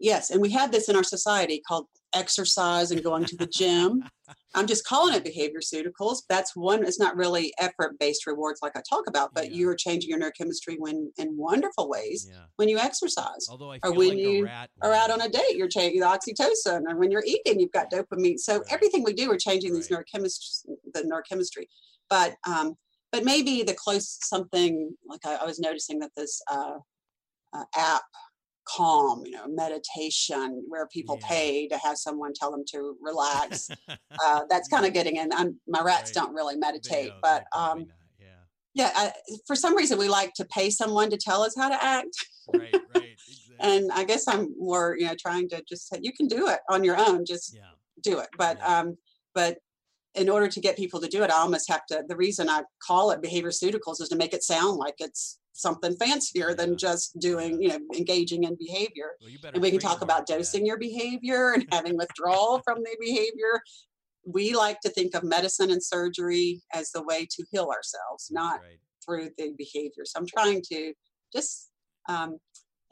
Yes, 0.00 0.30
and 0.30 0.40
we 0.40 0.50
have 0.50 0.72
this 0.72 0.88
in 0.88 0.96
our 0.96 1.04
society 1.04 1.62
called 1.66 1.86
exercise 2.14 2.90
and 2.90 3.04
going 3.04 3.24
to 3.26 3.36
the 3.36 3.46
gym. 3.46 4.02
I'm 4.54 4.66
just 4.66 4.84
calling 4.84 5.14
it 5.14 5.24
behaviorceuticals. 5.24 6.22
That's 6.28 6.56
one. 6.56 6.84
It's 6.84 6.98
not 6.98 7.16
really 7.16 7.52
effort-based 7.58 8.26
rewards 8.26 8.60
like 8.62 8.76
I 8.76 8.82
talk 8.88 9.06
about, 9.06 9.32
but 9.34 9.50
yeah. 9.50 9.58
you're 9.58 9.76
changing 9.76 10.10
your 10.10 10.18
neurochemistry 10.18 10.76
when 10.78 11.12
in 11.18 11.36
wonderful 11.36 11.88
ways 11.88 12.26
yeah. 12.28 12.44
when 12.56 12.68
you 12.68 12.78
exercise, 12.78 13.46
or 13.50 13.92
when 13.92 14.08
like 14.08 14.18
you 14.18 14.48
are 14.82 14.92
out 14.92 15.10
on 15.10 15.20
a 15.20 15.28
date, 15.28 15.54
you're 15.56 15.68
changing 15.68 16.00
the 16.00 16.06
oxytocin, 16.06 16.82
and 16.88 16.98
when 16.98 17.10
you're 17.10 17.24
eating, 17.24 17.60
you've 17.60 17.72
got 17.72 17.92
dopamine. 17.92 18.38
So 18.38 18.58
right. 18.58 18.72
everything 18.72 19.04
we 19.04 19.12
do, 19.12 19.28
we're 19.28 19.36
changing 19.36 19.72
right. 19.72 19.82
these 19.82 19.88
neurochemistry, 19.88 20.70
the 20.94 21.02
neurochemistry. 21.02 21.66
But 22.08 22.36
um, 22.48 22.74
but 23.12 23.24
maybe 23.24 23.62
the 23.62 23.74
close 23.74 24.18
something 24.22 24.96
like 25.06 25.20
I, 25.26 25.36
I 25.36 25.44
was 25.44 25.60
noticing 25.60 25.98
that 26.00 26.10
this 26.16 26.40
uh, 26.50 26.78
uh, 27.52 27.64
app 27.76 28.02
calm, 28.76 29.24
you 29.24 29.32
know, 29.32 29.46
meditation 29.48 30.64
where 30.68 30.86
people 30.88 31.18
yeah. 31.20 31.28
pay 31.28 31.68
to 31.68 31.78
have 31.78 31.96
someone 31.96 32.32
tell 32.34 32.50
them 32.50 32.64
to 32.68 32.96
relax. 33.00 33.70
uh, 34.24 34.42
that's 34.48 34.68
kind 34.68 34.86
of 34.86 34.92
getting 34.92 35.16
in. 35.16 35.32
I'm, 35.32 35.58
my 35.66 35.82
rats 35.82 36.10
right. 36.10 36.24
don't 36.24 36.34
really 36.34 36.56
meditate, 36.56 37.10
don't, 37.10 37.20
but 37.22 37.44
um, 37.56 37.86
yeah, 38.18 38.26
yeah. 38.74 38.92
I, 38.94 39.12
for 39.46 39.56
some 39.56 39.76
reason, 39.76 39.98
we 39.98 40.08
like 40.08 40.32
to 40.34 40.44
pay 40.44 40.70
someone 40.70 41.10
to 41.10 41.16
tell 41.16 41.42
us 41.42 41.54
how 41.56 41.68
to 41.68 41.82
act. 41.82 42.14
right, 42.54 42.74
right. 42.94 43.06
Exactly. 43.52 43.78
and 43.78 43.92
I 43.92 44.04
guess 44.04 44.26
I'm 44.26 44.54
more, 44.58 44.96
you 44.98 45.06
know, 45.06 45.14
trying 45.20 45.48
to 45.50 45.62
just 45.68 45.88
say 45.88 45.98
you 46.00 46.12
can 46.12 46.28
do 46.28 46.48
it 46.48 46.60
on 46.70 46.82
your 46.82 46.96
own. 46.96 47.26
Just 47.26 47.54
yeah. 47.54 47.62
do 48.02 48.18
it. 48.18 48.28
But 48.38 48.56
yeah. 48.58 48.78
um, 48.78 48.96
but 49.34 49.58
in 50.14 50.28
order 50.28 50.48
to 50.48 50.60
get 50.60 50.76
people 50.76 51.00
to 51.00 51.08
do 51.08 51.22
it, 51.22 51.30
I 51.30 51.38
almost 51.38 51.68
have 51.68 51.84
to. 51.86 52.02
The 52.08 52.16
reason 52.16 52.48
I 52.48 52.62
call 52.86 53.10
it 53.10 53.20
behavior 53.20 53.48
is 53.48 53.58
to 53.58 54.16
make 54.16 54.32
it 54.32 54.42
sound 54.42 54.78
like 54.78 54.94
it's 54.98 55.39
something 55.52 55.96
fancier 55.96 56.54
than 56.54 56.76
just 56.76 57.18
doing, 57.18 57.60
you 57.62 57.68
know, 57.68 57.78
engaging 57.96 58.44
in 58.44 58.56
behavior. 58.58 59.12
Well, 59.20 59.52
and 59.54 59.62
we 59.62 59.70
can 59.70 59.80
talk 59.80 60.02
about 60.02 60.26
dosing 60.26 60.64
your 60.64 60.78
behavior 60.78 61.52
and 61.52 61.66
having 61.72 61.96
withdrawal 61.96 62.60
from 62.64 62.78
the 62.82 62.96
behavior. 63.00 63.60
We 64.24 64.54
like 64.54 64.80
to 64.80 64.90
think 64.90 65.14
of 65.14 65.24
medicine 65.24 65.70
and 65.70 65.82
surgery 65.82 66.62
as 66.72 66.90
the 66.92 67.02
way 67.02 67.26
to 67.30 67.44
heal 67.50 67.68
ourselves, 67.74 68.28
not 68.30 68.60
right. 68.60 68.78
through 69.04 69.30
the 69.38 69.54
behavior. 69.56 70.04
So 70.04 70.20
I'm 70.20 70.26
trying 70.26 70.62
to 70.70 70.92
just 71.32 71.70
um, 72.08 72.38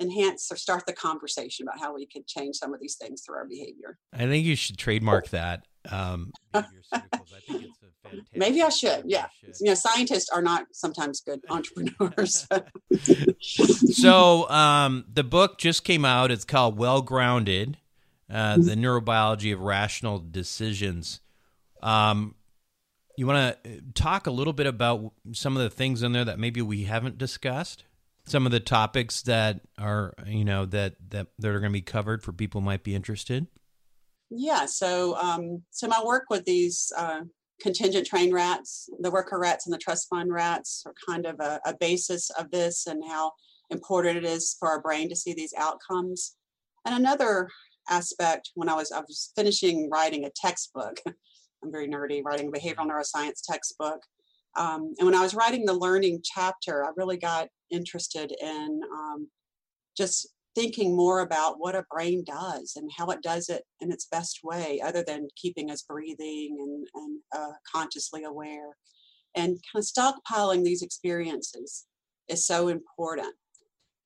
enhance 0.00 0.50
or 0.50 0.56
start 0.56 0.84
the 0.86 0.92
conversation 0.92 1.66
about 1.66 1.80
how 1.80 1.94
we 1.94 2.06
could 2.06 2.26
change 2.26 2.56
some 2.56 2.72
of 2.72 2.80
these 2.80 2.96
things 2.96 3.22
through 3.24 3.36
our 3.36 3.46
behavior. 3.46 3.98
I 4.12 4.26
think 4.26 4.44
you 4.44 4.56
should 4.56 4.78
trademark 4.78 5.28
that. 5.30 5.64
Um, 5.90 6.32
I 6.54 6.62
think 7.46 7.64
it's 7.64 7.77
Maybe 8.34 8.62
I 8.62 8.68
should. 8.68 9.04
Yeah. 9.06 9.26
Should. 9.40 9.54
You 9.60 9.66
know, 9.68 9.74
scientists 9.74 10.28
are 10.30 10.42
not 10.42 10.66
sometimes 10.72 11.20
good 11.20 11.40
entrepreneurs. 11.50 12.46
so 13.40 14.48
um, 14.50 15.04
the 15.12 15.24
book 15.24 15.58
just 15.58 15.84
came 15.84 16.04
out. 16.04 16.30
It's 16.30 16.44
called 16.44 16.78
Well 16.78 17.02
Grounded. 17.02 17.78
uh, 18.30 18.56
the 18.56 18.74
neurobiology 18.74 19.52
of 19.54 19.60
rational 19.60 20.18
decisions. 20.18 21.20
Um, 21.82 22.34
you 23.16 23.26
want 23.26 23.62
to 23.64 23.80
talk 23.94 24.26
a 24.26 24.30
little 24.30 24.52
bit 24.52 24.66
about 24.66 25.12
some 25.32 25.56
of 25.56 25.62
the 25.62 25.70
things 25.70 26.02
in 26.02 26.12
there 26.12 26.24
that 26.24 26.38
maybe 26.38 26.62
we 26.62 26.84
haven't 26.84 27.18
discussed? 27.18 27.84
Some 28.26 28.44
of 28.46 28.52
the 28.52 28.60
topics 28.60 29.22
that 29.22 29.62
are, 29.78 30.12
you 30.26 30.44
know, 30.44 30.66
that 30.66 30.96
that, 31.10 31.28
that 31.38 31.48
are 31.48 31.60
going 31.60 31.72
to 31.72 31.78
be 31.78 31.80
covered 31.82 32.22
for 32.22 32.32
people 32.32 32.60
might 32.60 32.84
be 32.84 32.94
interested. 32.94 33.46
Yeah. 34.30 34.66
So, 34.66 35.16
um, 35.16 35.62
so 35.70 35.88
my 35.88 36.02
work 36.04 36.24
with 36.28 36.44
these 36.44 36.92
uh, 36.96 37.22
contingent 37.60 38.06
train 38.06 38.32
rats, 38.32 38.88
the 39.00 39.10
worker 39.10 39.38
rats, 39.38 39.66
and 39.66 39.74
the 39.74 39.78
trust 39.78 40.08
fund 40.08 40.32
rats 40.32 40.84
are 40.86 40.94
kind 41.08 41.26
of 41.26 41.40
a, 41.40 41.60
a 41.66 41.76
basis 41.78 42.30
of 42.30 42.50
this 42.50 42.86
and 42.86 43.02
how 43.06 43.32
important 43.70 44.16
it 44.16 44.24
is 44.24 44.56
for 44.58 44.68
our 44.68 44.80
brain 44.80 45.08
to 45.08 45.16
see 45.16 45.34
these 45.34 45.54
outcomes. 45.56 46.36
And 46.84 46.94
another 46.94 47.48
aspect 47.88 48.50
when 48.54 48.68
I 48.68 48.74
was 48.74 48.92
I 48.92 49.00
was 49.00 49.32
finishing 49.34 49.88
writing 49.90 50.24
a 50.24 50.30
textbook. 50.34 51.00
I'm 51.64 51.72
very 51.72 51.88
nerdy, 51.88 52.22
writing 52.24 52.48
a 52.48 52.52
behavioral 52.52 52.88
neuroscience 52.88 53.40
textbook. 53.44 54.00
Um, 54.56 54.94
and 54.98 55.06
when 55.06 55.14
I 55.14 55.22
was 55.22 55.34
writing 55.34 55.64
the 55.64 55.74
learning 55.74 56.22
chapter, 56.24 56.84
I 56.84 56.90
really 56.96 57.16
got 57.16 57.48
interested 57.70 58.32
in 58.40 58.80
um, 58.92 59.28
just 59.96 60.28
thinking 60.54 60.96
more 60.96 61.20
about 61.20 61.56
what 61.58 61.74
a 61.74 61.84
brain 61.90 62.24
does 62.24 62.74
and 62.76 62.90
how 62.96 63.06
it 63.08 63.22
does 63.22 63.48
it 63.48 63.62
in 63.80 63.92
its 63.92 64.06
best 64.06 64.40
way, 64.42 64.80
other 64.80 65.04
than 65.06 65.28
keeping 65.36 65.70
us 65.70 65.82
breathing 65.82 66.56
and, 66.60 66.86
and 66.94 67.20
uh, 67.36 67.52
consciously 67.70 68.24
aware. 68.24 68.76
And 69.34 69.58
kind 69.72 69.76
of 69.76 69.84
stockpiling 69.84 70.64
these 70.64 70.82
experiences 70.82 71.86
is 72.28 72.46
so 72.46 72.68
important. 72.68 73.34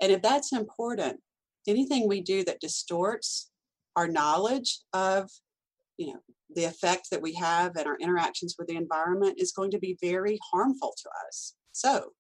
And 0.01 0.12
if 0.12 0.20
that's 0.20 0.53
important, 0.53 1.20
anything 1.66 2.09
we 2.09 2.20
do 2.20 2.45
that 2.45 2.61
distorts 2.61 3.51
our 3.97 4.09
knowledge 4.09 4.80
of 4.93 5.30
you 5.97 6.14
know 6.14 6.20
the 6.55 6.64
effect 6.64 7.09
that 7.11 7.22
we 7.22 7.34
have 7.34 7.76
and 7.76 7.86
our 7.86 7.97
interactions 7.99 8.57
with 8.59 8.68
the 8.68 8.76
environment 8.76 9.38
is 9.38 9.53
going 9.53 9.70
to 9.70 9.78
be 9.78 9.97
very 10.01 10.38
harmful 10.53 10.95
to 11.03 11.09
us 11.28 11.55
so 11.72 12.11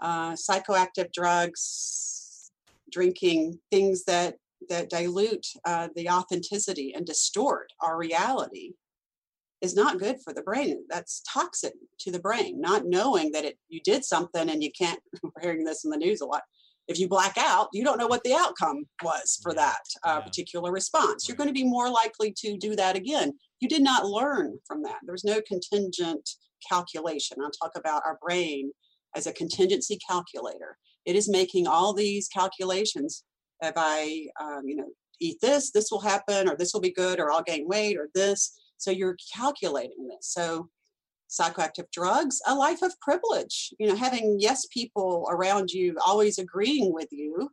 uh, 0.00 0.32
psychoactive 0.32 1.12
drugs 1.12 2.19
drinking 2.90 3.58
things 3.70 4.04
that 4.04 4.36
that 4.68 4.90
dilute 4.90 5.46
uh, 5.64 5.88
the 5.96 6.08
authenticity 6.08 6.92
and 6.94 7.06
distort 7.06 7.72
our 7.80 7.96
reality 7.96 8.72
is 9.62 9.74
not 9.74 9.98
good 9.98 10.16
for 10.22 10.32
the 10.32 10.42
brain 10.42 10.84
that's 10.88 11.22
toxic 11.30 11.72
to 11.98 12.10
the 12.10 12.20
brain 12.20 12.60
not 12.60 12.86
knowing 12.86 13.32
that 13.32 13.44
it 13.44 13.58
you 13.68 13.80
did 13.84 14.04
something 14.04 14.50
and 14.50 14.62
you 14.62 14.70
can't 14.76 15.00
we're 15.22 15.42
hearing 15.42 15.64
this 15.64 15.84
in 15.84 15.90
the 15.90 15.96
news 15.96 16.20
a 16.20 16.26
lot 16.26 16.42
if 16.90 16.98
you 16.98 17.08
black 17.08 17.36
out, 17.38 17.68
you 17.72 17.84
don't 17.84 17.98
know 17.98 18.08
what 18.08 18.24
the 18.24 18.34
outcome 18.34 18.84
was 19.04 19.38
for 19.40 19.54
that 19.54 19.82
uh, 20.02 20.16
yeah. 20.18 20.20
particular 20.20 20.72
response. 20.72 21.28
You're 21.28 21.36
going 21.36 21.48
to 21.48 21.54
be 21.54 21.64
more 21.64 21.88
likely 21.88 22.34
to 22.38 22.56
do 22.56 22.74
that 22.74 22.96
again. 22.96 23.32
You 23.60 23.68
did 23.68 23.82
not 23.82 24.06
learn 24.06 24.58
from 24.66 24.82
that. 24.82 24.96
There 25.04 25.12
was 25.12 25.24
no 25.24 25.40
contingent 25.46 26.28
calculation. 26.68 27.36
I'll 27.40 27.50
talk 27.52 27.72
about 27.76 28.02
our 28.04 28.18
brain 28.20 28.72
as 29.14 29.28
a 29.28 29.32
contingency 29.32 29.98
calculator. 30.04 30.76
It 31.10 31.16
is 31.16 31.28
making 31.28 31.66
all 31.66 31.92
these 31.92 32.28
calculations. 32.28 33.24
If 33.60 33.72
I, 33.76 34.28
um, 34.40 34.62
you 34.64 34.76
know, 34.76 34.90
eat 35.20 35.38
this, 35.42 35.72
this 35.72 35.90
will 35.90 36.00
happen, 36.00 36.48
or 36.48 36.56
this 36.56 36.72
will 36.72 36.80
be 36.80 36.92
good, 36.92 37.18
or 37.18 37.32
I'll 37.32 37.42
gain 37.42 37.66
weight, 37.66 37.96
or 37.96 38.08
this. 38.14 38.52
So 38.76 38.92
you're 38.92 39.16
calculating 39.34 40.06
this. 40.06 40.28
So 40.28 40.68
psychoactive 41.28 41.90
drugs, 41.92 42.40
a 42.46 42.54
life 42.54 42.82
of 42.82 42.98
privilege. 43.00 43.74
You 43.80 43.88
know, 43.88 43.96
having 43.96 44.36
yes 44.38 44.66
people 44.72 45.26
around 45.28 45.72
you 45.72 45.96
always 46.06 46.38
agreeing 46.38 46.94
with 46.94 47.08
you 47.10 47.50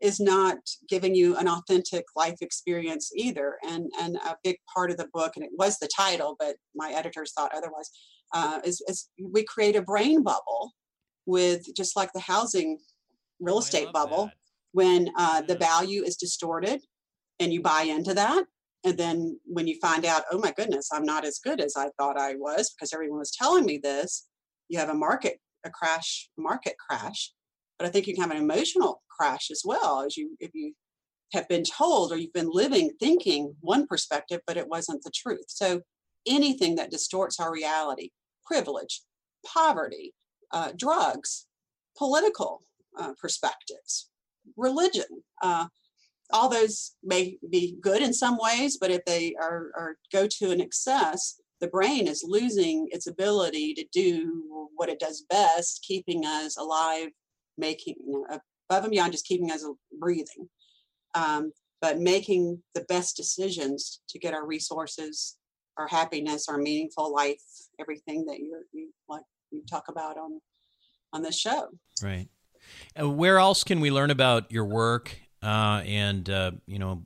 is 0.00 0.18
not 0.18 0.58
giving 0.88 1.14
you 1.14 1.36
an 1.36 1.46
authentic 1.46 2.06
life 2.16 2.38
experience 2.40 3.12
either. 3.14 3.56
And 3.62 3.88
and 4.00 4.16
a 4.16 4.36
big 4.42 4.56
part 4.74 4.90
of 4.90 4.96
the 4.96 5.08
book, 5.14 5.36
and 5.36 5.44
it 5.44 5.52
was 5.56 5.78
the 5.78 5.88
title, 5.96 6.34
but 6.40 6.56
my 6.74 6.90
editors 6.90 7.32
thought 7.34 7.54
otherwise, 7.54 7.90
uh, 8.34 8.58
is, 8.64 8.82
is 8.88 9.08
we 9.22 9.44
create 9.44 9.76
a 9.76 9.82
brain 9.82 10.24
bubble 10.24 10.72
with 11.30 11.64
just 11.76 11.96
like 11.96 12.12
the 12.12 12.20
housing 12.20 12.78
real 13.38 13.56
oh, 13.56 13.60
estate 13.60 13.92
bubble 13.92 14.26
that. 14.26 14.34
when 14.72 15.08
uh, 15.16 15.40
the 15.42 15.56
value 15.56 16.02
is 16.02 16.16
distorted 16.16 16.80
and 17.38 17.52
you 17.52 17.62
buy 17.62 17.82
into 17.82 18.12
that. 18.14 18.44
And 18.84 18.98
then 18.98 19.38
when 19.44 19.66
you 19.66 19.78
find 19.80 20.04
out 20.04 20.22
oh 20.32 20.38
my 20.38 20.52
goodness 20.52 20.88
i'm 20.92 21.04
not 21.04 21.26
as 21.26 21.38
good 21.38 21.60
as 21.60 21.74
i 21.76 21.90
thought 21.98 22.18
i 22.18 22.34
was 22.36 22.72
because 22.72 22.94
everyone 22.94 23.18
was 23.18 23.30
telling 23.30 23.66
me 23.66 23.78
this 23.82 24.26
you 24.70 24.78
have 24.78 24.88
a 24.88 24.94
market 24.94 25.38
a 25.66 25.70
crash 25.70 26.30
market 26.38 26.74
crash. 26.78 27.32
But 27.78 27.86
i 27.86 27.90
think 27.90 28.06
you 28.06 28.14
can 28.14 28.22
have 28.22 28.30
an 28.30 28.42
emotional 28.42 29.02
crash 29.16 29.50
as 29.50 29.62
well 29.64 30.02
as 30.06 30.16
you 30.16 30.34
if 30.40 30.50
you 30.54 30.72
have 31.34 31.46
been 31.46 31.62
told 31.62 32.10
or 32.10 32.16
you've 32.16 32.32
been 32.32 32.50
living 32.50 32.90
thinking 32.98 33.54
one 33.60 33.86
perspective 33.86 34.40
but 34.46 34.56
it 34.56 34.68
wasn't 34.68 35.02
the 35.02 35.12
truth. 35.14 35.46
So 35.48 35.82
anything 36.26 36.74
that 36.76 36.90
distorts 36.90 37.38
our 37.38 37.52
reality 37.52 38.08
privilege 38.46 39.02
poverty 39.46 40.12
uh, 40.52 40.72
drugs 40.76 41.46
political 41.96 42.62
uh, 42.98 43.12
perspectives 43.20 44.10
religion 44.56 45.04
uh, 45.42 45.66
all 46.32 46.48
those 46.48 46.92
may 47.02 47.38
be 47.50 47.76
good 47.80 48.02
in 48.02 48.12
some 48.12 48.38
ways, 48.40 48.78
but 48.80 48.90
if 48.90 49.04
they 49.04 49.34
are, 49.40 49.70
are 49.76 49.96
go 50.12 50.26
to 50.26 50.50
an 50.50 50.60
excess, 50.60 51.40
the 51.60 51.68
brain 51.68 52.06
is 52.06 52.24
losing 52.26 52.88
its 52.90 53.06
ability 53.06 53.74
to 53.74 53.84
do 53.92 54.68
what 54.76 54.88
it 54.88 54.98
does 54.98 55.24
best, 55.28 55.84
keeping 55.86 56.24
us 56.24 56.56
alive, 56.56 57.08
making 57.58 57.96
you 58.06 58.24
know, 58.28 58.40
above 58.70 58.84
and 58.84 58.92
beyond 58.92 59.12
just 59.12 59.26
keeping 59.26 59.50
us 59.50 59.64
breathing, 59.98 60.48
um, 61.14 61.52
but 61.82 61.98
making 61.98 62.62
the 62.74 62.82
best 62.82 63.16
decisions 63.16 64.00
to 64.08 64.18
get 64.18 64.34
our 64.34 64.46
resources, 64.46 65.36
our 65.76 65.88
happiness, 65.88 66.48
our 66.48 66.58
meaningful 66.58 67.12
life, 67.12 67.42
everything 67.78 68.24
that 68.26 68.38
you 68.38 68.62
you 68.72 68.90
like 69.08 69.22
you 69.50 69.62
talk 69.68 69.88
about 69.88 70.16
on 70.16 70.40
on 71.12 71.22
this 71.22 71.38
show. 71.38 71.68
Right. 72.02 72.28
Uh, 73.00 73.08
where 73.08 73.38
else 73.38 73.64
can 73.64 73.80
we 73.80 73.90
learn 73.90 74.10
about 74.10 74.50
your 74.52 74.64
work 74.64 75.18
uh, 75.42 75.82
and 75.84 76.28
uh, 76.28 76.52
you 76.66 76.78
know, 76.78 77.04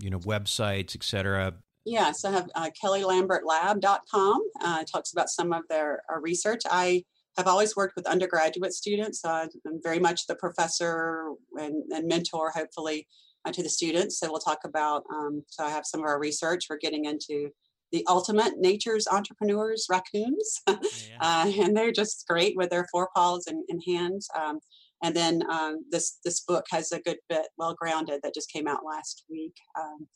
you 0.00 0.10
know, 0.10 0.18
websites, 0.20 0.94
etc. 0.96 1.54
Yes, 1.84 2.24
I 2.24 2.32
have 2.32 2.50
uh, 2.54 2.70
kellylambertlab.com. 2.82 4.42
Uh, 4.62 4.78
it 4.80 4.90
talks 4.90 5.12
about 5.12 5.28
some 5.28 5.52
of 5.52 5.64
their 5.68 6.02
research. 6.20 6.62
I 6.70 7.04
have 7.36 7.46
always 7.46 7.76
worked 7.76 7.96
with 7.96 8.06
undergraduate 8.06 8.72
students. 8.72 9.24
Uh, 9.24 9.46
I'm 9.66 9.80
very 9.82 9.98
much 9.98 10.26
the 10.26 10.36
professor 10.36 11.32
and, 11.58 11.82
and 11.92 12.08
mentor, 12.08 12.50
hopefully, 12.50 13.06
uh, 13.44 13.52
to 13.52 13.62
the 13.62 13.68
students. 13.68 14.18
So 14.18 14.30
we'll 14.30 14.40
talk 14.40 14.60
about. 14.64 15.04
Um, 15.12 15.42
so 15.48 15.64
I 15.64 15.70
have 15.70 15.84
some 15.84 16.00
of 16.00 16.06
our 16.06 16.18
research. 16.18 16.66
We're 16.70 16.78
getting 16.78 17.04
into 17.04 17.50
the 17.94 18.04
ultimate 18.08 18.58
nature's 18.58 19.06
entrepreneurs, 19.06 19.86
raccoons, 19.88 20.60
yeah. 20.68 20.74
uh, 21.20 21.52
and 21.60 21.76
they're 21.76 21.92
just 21.92 22.26
great 22.28 22.56
with 22.56 22.68
their 22.68 22.88
forepaws 22.90 23.46
and, 23.46 23.62
and 23.68 23.80
hands. 23.86 24.26
Um, 24.36 24.58
and 25.04 25.14
then 25.14 25.48
um, 25.48 25.84
this 25.92 26.18
this 26.24 26.40
book 26.40 26.64
has 26.72 26.90
a 26.90 26.98
good 26.98 27.18
bit, 27.28 27.46
well 27.56 27.76
grounded, 27.80 28.18
that 28.24 28.34
just 28.34 28.50
came 28.50 28.66
out 28.66 28.80
last 28.84 29.24
week. 29.30 29.54
Um, 29.80 30.08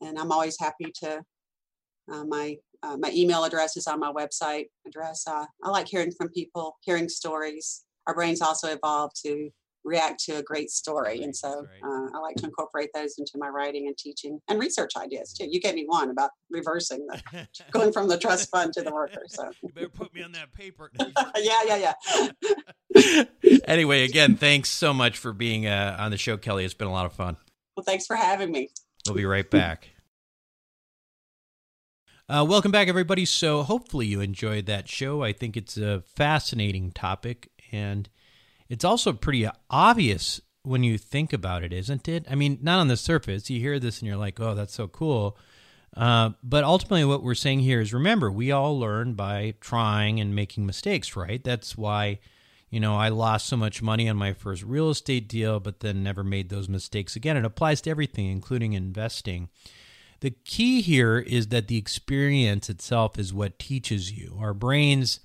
and 0.00 0.18
I'm 0.18 0.32
always 0.32 0.56
happy 0.58 0.90
to. 1.02 1.20
Uh, 2.10 2.24
my 2.24 2.56
uh, 2.82 2.96
my 2.98 3.10
email 3.12 3.44
address 3.44 3.76
is 3.76 3.86
on 3.86 4.00
my 4.00 4.10
website 4.10 4.66
address. 4.86 5.24
Uh, 5.26 5.44
I 5.62 5.68
like 5.68 5.88
hearing 5.88 6.12
from 6.12 6.30
people, 6.30 6.78
hearing 6.80 7.10
stories. 7.10 7.84
Our 8.06 8.14
brains 8.14 8.40
also 8.40 8.68
evolve 8.68 9.12
to 9.26 9.50
react 9.84 10.22
to 10.24 10.36
a 10.36 10.42
great 10.42 10.70
story. 10.70 11.22
And 11.22 11.34
so 11.34 11.66
uh, 11.84 12.06
I 12.14 12.18
like 12.18 12.36
to 12.36 12.46
incorporate 12.46 12.90
those 12.94 13.16
into 13.18 13.32
my 13.36 13.48
writing 13.48 13.86
and 13.86 13.96
teaching 13.96 14.40
and 14.48 14.58
research 14.58 14.92
ideas 14.96 15.32
too. 15.32 15.46
You 15.48 15.60
gave 15.60 15.74
me 15.74 15.84
one 15.86 16.10
about 16.10 16.30
reversing 16.50 17.06
the 17.06 17.48
going 17.70 17.92
from 17.92 18.08
the 18.08 18.18
trust 18.18 18.50
fund 18.50 18.72
to 18.74 18.82
the 18.82 18.92
worker. 18.92 19.22
So 19.28 19.50
you 19.62 19.70
better 19.70 19.88
put 19.88 20.14
me 20.14 20.22
on 20.22 20.32
that 20.32 20.52
paper. 20.52 20.90
yeah, 21.36 21.62
yeah, 21.66 21.94
yeah. 22.94 23.24
anyway, 23.66 24.04
again, 24.04 24.36
thanks 24.36 24.68
so 24.68 24.92
much 24.92 25.18
for 25.18 25.32
being 25.32 25.66
uh, 25.66 25.96
on 25.98 26.10
the 26.10 26.18
show, 26.18 26.36
Kelly. 26.36 26.64
It's 26.64 26.74
been 26.74 26.88
a 26.88 26.92
lot 26.92 27.06
of 27.06 27.12
fun. 27.12 27.36
Well, 27.76 27.84
thanks 27.84 28.06
for 28.06 28.16
having 28.16 28.52
me. 28.52 28.70
We'll 29.06 29.16
be 29.16 29.24
right 29.24 29.48
back. 29.48 29.90
Uh, 32.28 32.44
welcome 32.48 32.70
back, 32.70 32.88
everybody. 32.88 33.24
So, 33.24 33.62
hopefully, 33.62 34.06
you 34.06 34.20
enjoyed 34.20 34.66
that 34.66 34.88
show. 34.88 35.22
I 35.22 35.32
think 35.32 35.56
it's 35.56 35.76
a 35.76 36.02
fascinating 36.02 36.92
topic, 36.92 37.50
and 37.72 38.08
it's 38.72 38.86
also 38.86 39.12
pretty 39.12 39.46
obvious 39.68 40.40
when 40.62 40.82
you 40.82 40.96
think 40.96 41.34
about 41.34 41.62
it, 41.62 41.74
isn't 41.74 42.08
it? 42.08 42.24
I 42.30 42.34
mean, 42.34 42.58
not 42.62 42.78
on 42.78 42.88
the 42.88 42.96
surface. 42.96 43.50
You 43.50 43.60
hear 43.60 43.78
this 43.78 43.98
and 43.98 44.08
you're 44.08 44.16
like, 44.16 44.40
oh, 44.40 44.54
that's 44.54 44.72
so 44.72 44.88
cool. 44.88 45.36
Uh, 45.94 46.30
but 46.42 46.64
ultimately, 46.64 47.04
what 47.04 47.22
we're 47.22 47.34
saying 47.34 47.60
here 47.60 47.82
is 47.82 47.92
remember, 47.92 48.32
we 48.32 48.50
all 48.50 48.80
learn 48.80 49.12
by 49.12 49.52
trying 49.60 50.20
and 50.20 50.34
making 50.34 50.64
mistakes, 50.64 51.14
right? 51.14 51.44
That's 51.44 51.76
why, 51.76 52.18
you 52.70 52.80
know, 52.80 52.96
I 52.96 53.10
lost 53.10 53.46
so 53.46 53.58
much 53.58 53.82
money 53.82 54.08
on 54.08 54.16
my 54.16 54.32
first 54.32 54.62
real 54.62 54.88
estate 54.88 55.28
deal, 55.28 55.60
but 55.60 55.80
then 55.80 56.02
never 56.02 56.24
made 56.24 56.48
those 56.48 56.70
mistakes 56.70 57.14
again. 57.14 57.36
It 57.36 57.44
applies 57.44 57.82
to 57.82 57.90
everything, 57.90 58.30
including 58.30 58.72
investing. 58.72 59.50
The 60.20 60.30
key 60.30 60.80
here 60.80 61.18
is 61.18 61.48
that 61.48 61.68
the 61.68 61.76
experience 61.76 62.70
itself 62.70 63.18
is 63.18 63.34
what 63.34 63.58
teaches 63.58 64.12
you. 64.12 64.38
Our 64.40 64.54
brains 64.54 65.20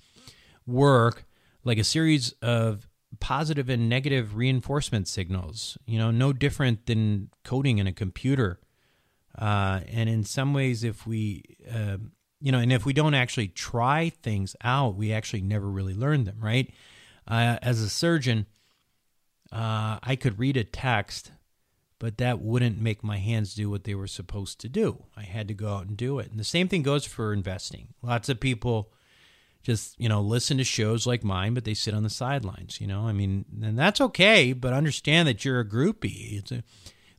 work 0.66 1.24
like 1.64 1.78
a 1.78 1.84
series 1.84 2.32
of 2.42 2.87
positive 3.20 3.68
and 3.68 3.88
negative 3.88 4.36
reinforcement 4.36 5.08
signals. 5.08 5.78
You 5.86 5.98
know, 5.98 6.10
no 6.10 6.32
different 6.32 6.86
than 6.86 7.30
coding 7.44 7.78
in 7.78 7.86
a 7.86 7.92
computer. 7.92 8.60
Uh, 9.36 9.80
and 9.88 10.08
in 10.08 10.24
some 10.24 10.52
ways, 10.52 10.82
if 10.82 11.06
we, 11.06 11.44
uh, 11.72 11.98
you 12.40 12.50
know, 12.50 12.58
and 12.58 12.72
if 12.72 12.84
we 12.84 12.92
don't 12.92 13.14
actually 13.14 13.48
try 13.48 14.10
things 14.10 14.56
out, 14.62 14.96
we 14.96 15.12
actually 15.12 15.42
never 15.42 15.68
really 15.68 15.94
learn 15.94 16.24
them, 16.24 16.38
right? 16.40 16.72
Uh, 17.26 17.58
as 17.62 17.80
a 17.80 17.88
surgeon, 17.88 18.46
uh, 19.52 19.98
I 20.02 20.16
could 20.16 20.38
read 20.38 20.56
a 20.56 20.64
text, 20.64 21.32
but 21.98 22.18
that 22.18 22.40
wouldn't 22.40 22.80
make 22.80 23.04
my 23.04 23.18
hands 23.18 23.54
do 23.54 23.70
what 23.70 23.84
they 23.84 23.94
were 23.94 24.06
supposed 24.06 24.60
to 24.60 24.68
do. 24.68 25.04
I 25.16 25.22
had 25.22 25.48
to 25.48 25.54
go 25.54 25.74
out 25.74 25.86
and 25.86 25.96
do 25.96 26.18
it. 26.18 26.30
And 26.30 26.38
the 26.38 26.44
same 26.44 26.68
thing 26.68 26.82
goes 26.82 27.04
for 27.04 27.32
investing. 27.32 27.88
Lots 28.02 28.28
of 28.28 28.40
people 28.40 28.92
just 29.62 29.98
you 29.98 30.08
know 30.08 30.20
listen 30.20 30.56
to 30.58 30.64
shows 30.64 31.06
like 31.06 31.24
mine 31.24 31.54
but 31.54 31.64
they 31.64 31.74
sit 31.74 31.94
on 31.94 32.02
the 32.02 32.10
sidelines 32.10 32.80
you 32.80 32.86
know? 32.86 33.06
I 33.06 33.12
mean 33.12 33.44
and 33.62 33.78
that's 33.78 34.00
okay 34.00 34.52
but 34.52 34.72
understand 34.72 35.28
that 35.28 35.44
you're 35.44 35.60
a 35.60 35.68
groupie. 35.68 36.50
A, 36.50 36.62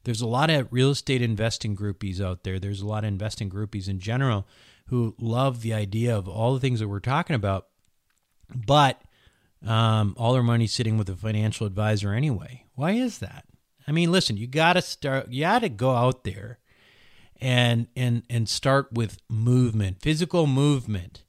there's 0.03 0.21
a 0.21 0.27
lot 0.27 0.49
of 0.49 0.71
real 0.71 0.91
estate 0.91 1.21
investing 1.21 1.75
groupies 1.75 2.21
out 2.21 2.43
there. 2.43 2.57
There's 2.57 2.81
a 2.81 2.87
lot 2.87 3.03
of 3.03 3.09
investing 3.09 3.49
groupies 3.49 3.87
in 3.87 3.99
general 3.99 4.47
who 4.87 5.13
love 5.19 5.61
the 5.61 5.73
idea 5.73 6.17
of 6.17 6.27
all 6.27 6.53
the 6.53 6.59
things 6.59 6.79
that 6.79 6.87
we're 6.87 6.99
talking 6.99 7.35
about 7.35 7.67
but 8.65 9.01
um, 9.65 10.15
all 10.17 10.33
their 10.33 10.41
money's 10.41 10.71
sitting 10.71 10.97
with 10.97 11.09
a 11.09 11.15
financial 11.15 11.67
advisor 11.67 12.13
anyway. 12.13 12.65
Why 12.75 12.91
is 12.91 13.19
that? 13.19 13.45
I 13.87 13.91
mean 13.91 14.11
listen 14.11 14.37
you 14.37 14.47
gotta 14.47 14.81
start 14.81 15.29
you 15.29 15.41
gotta 15.41 15.69
go 15.69 15.91
out 15.91 16.23
there 16.23 16.59
and 17.41 17.87
and 17.95 18.23
and 18.29 18.47
start 18.47 18.93
with 18.93 19.17
movement 19.29 20.01
physical 20.01 20.45
movement 20.45 21.23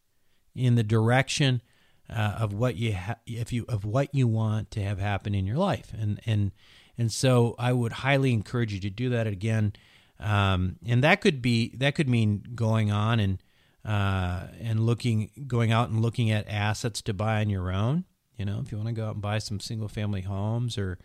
in 0.55 0.75
the 0.75 0.83
direction 0.83 1.63
uh, 2.09 2.37
of 2.39 2.53
what 2.53 2.77
you 2.77 2.95
ha- 2.95 3.19
if 3.27 3.53
you 3.53 3.65
of 3.69 3.85
what 3.85 4.15
you 4.15 4.27
want 4.27 4.71
to 4.73 4.83
have 4.83 4.99
happen 4.99 5.35
in 5.35 5.47
your 5.47 5.57
life. 5.57 5.93
And 5.99 6.21
and 6.27 6.53
and 6.99 7.13
so 7.13 7.55
I 7.59 7.73
would 7.73 7.93
highly 7.93 8.33
encourage 8.33 8.73
you 8.73 8.81
to 8.81 8.91
do 8.91 9.11
that 9.11 9.27
again. 9.27 9.73
Um, 10.19 10.77
and 10.87 11.03
that 11.05 11.21
could 11.21 11.41
be 11.41 11.75
that 11.77 11.95
could 11.95 12.09
mean 12.09 12.45
going 12.55 12.91
on 12.91 13.21
and 13.21 13.43
uh, 13.85 14.49
and 14.61 14.81
looking 14.81 15.31
going 15.47 15.73
out 15.73 15.89
and 15.89 16.01
looking 16.01 16.31
at 16.31 16.49
assets 16.49 17.01
to 17.03 17.15
buy 17.15 17.41
on 17.41 17.49
your 17.49 17.73
own. 17.73 18.05
You 18.37 18.45
know 18.45 18.61
if 18.65 18.73
you 18.73 18.79
want 18.79 18.89
to 18.89 18.95
go 18.95 19.07
out 19.07 19.15
and 19.15 19.23
buy 19.23 19.39
some 19.39 19.61
single 19.61 19.89
family 19.89 20.23
homes 20.23 20.77
or 20.77 20.99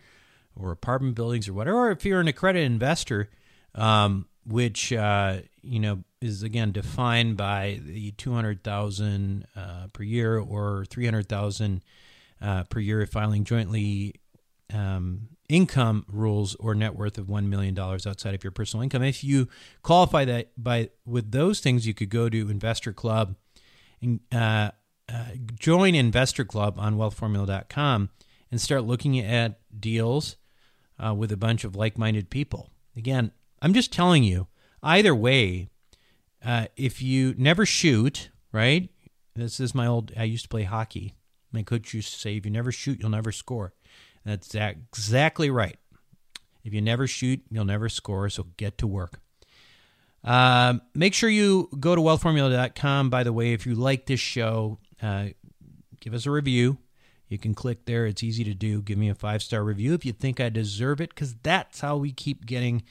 or 0.58 0.72
apartment 0.72 1.14
buildings 1.14 1.48
or 1.48 1.52
whatever 1.52 1.88
or 1.88 1.90
if 1.90 2.04
you're 2.04 2.20
an 2.20 2.28
accredited 2.28 2.64
investor 2.64 3.28
um, 3.74 4.26
which 4.46 4.92
uh, 4.92 5.38
you 5.62 5.80
know 5.80 6.04
is 6.20 6.42
again 6.42 6.72
defined 6.72 7.36
by 7.36 7.80
the 7.84 8.12
200,000 8.12 9.46
uh, 9.56 9.86
per 9.92 10.02
year 10.02 10.38
or 10.38 10.84
300,000 10.88 11.82
uh, 12.40 12.64
per 12.64 12.80
year 12.80 13.06
filing 13.06 13.44
jointly 13.44 14.14
um, 14.72 15.28
income 15.48 16.04
rules 16.08 16.54
or 16.56 16.74
net 16.74 16.94
worth 16.94 17.18
of 17.18 17.26
$1 17.26 17.46
million 17.46 17.78
outside 17.78 18.34
of 18.34 18.42
your 18.42 18.50
personal 18.50 18.82
income. 18.82 19.02
If 19.02 19.22
you 19.22 19.48
qualify 19.82 20.24
that 20.24 20.50
by 20.56 20.90
with 21.04 21.30
those 21.30 21.60
things, 21.60 21.86
you 21.86 21.94
could 21.94 22.10
go 22.10 22.28
to 22.28 22.50
Investor 22.50 22.92
Club 22.92 23.36
and 24.00 24.20
uh, 24.32 24.70
uh, 25.08 25.24
join 25.58 25.94
Investor 25.94 26.44
Club 26.44 26.78
on 26.78 26.96
wealthformula.com 26.96 28.10
and 28.50 28.60
start 28.60 28.84
looking 28.84 29.18
at 29.20 29.60
deals 29.78 30.36
uh, 31.04 31.14
with 31.14 31.30
a 31.30 31.36
bunch 31.36 31.64
of 31.64 31.76
like-minded 31.76 32.30
people. 32.30 32.70
Again, 32.96 33.32
I'm 33.66 33.74
just 33.74 33.92
telling 33.92 34.22
you, 34.22 34.46
either 34.80 35.12
way, 35.12 35.70
uh, 36.44 36.66
if 36.76 37.02
you 37.02 37.34
never 37.36 37.66
shoot, 37.66 38.30
right? 38.52 38.88
This 39.34 39.58
is 39.58 39.74
my 39.74 39.88
old. 39.88 40.12
I 40.16 40.22
used 40.22 40.44
to 40.44 40.48
play 40.48 40.62
hockey. 40.62 41.16
My 41.50 41.64
coach 41.64 41.92
used 41.92 42.12
to 42.12 42.20
say, 42.20 42.36
"If 42.36 42.44
you 42.44 42.52
never 42.52 42.70
shoot, 42.70 43.00
you'll 43.00 43.10
never 43.10 43.32
score." 43.32 43.74
That's 44.24 44.54
exactly 44.54 45.50
right. 45.50 45.80
If 46.62 46.74
you 46.74 46.80
never 46.80 47.08
shoot, 47.08 47.42
you'll 47.50 47.64
never 47.64 47.88
score. 47.88 48.30
So 48.30 48.46
get 48.56 48.78
to 48.78 48.86
work. 48.86 49.20
Uh, 50.22 50.74
make 50.94 51.12
sure 51.12 51.28
you 51.28 51.68
go 51.80 51.96
to 51.96 52.00
wealthformula.com. 52.00 53.10
By 53.10 53.24
the 53.24 53.32
way, 53.32 53.52
if 53.52 53.66
you 53.66 53.74
like 53.74 54.06
this 54.06 54.20
show, 54.20 54.78
uh, 55.02 55.30
give 55.98 56.14
us 56.14 56.24
a 56.24 56.30
review. 56.30 56.78
You 57.28 57.38
can 57.38 57.52
click 57.52 57.84
there. 57.86 58.06
It's 58.06 58.22
easy 58.22 58.44
to 58.44 58.54
do. 58.54 58.80
Give 58.80 58.96
me 58.96 59.08
a 59.08 59.14
five 59.16 59.42
star 59.42 59.64
review 59.64 59.92
if 59.92 60.06
you 60.06 60.12
think 60.12 60.38
I 60.38 60.50
deserve 60.50 61.00
it, 61.00 61.08
because 61.08 61.34
that's 61.42 61.80
how 61.80 61.96
we 61.96 62.12
keep 62.12 62.46
getting 62.46 62.84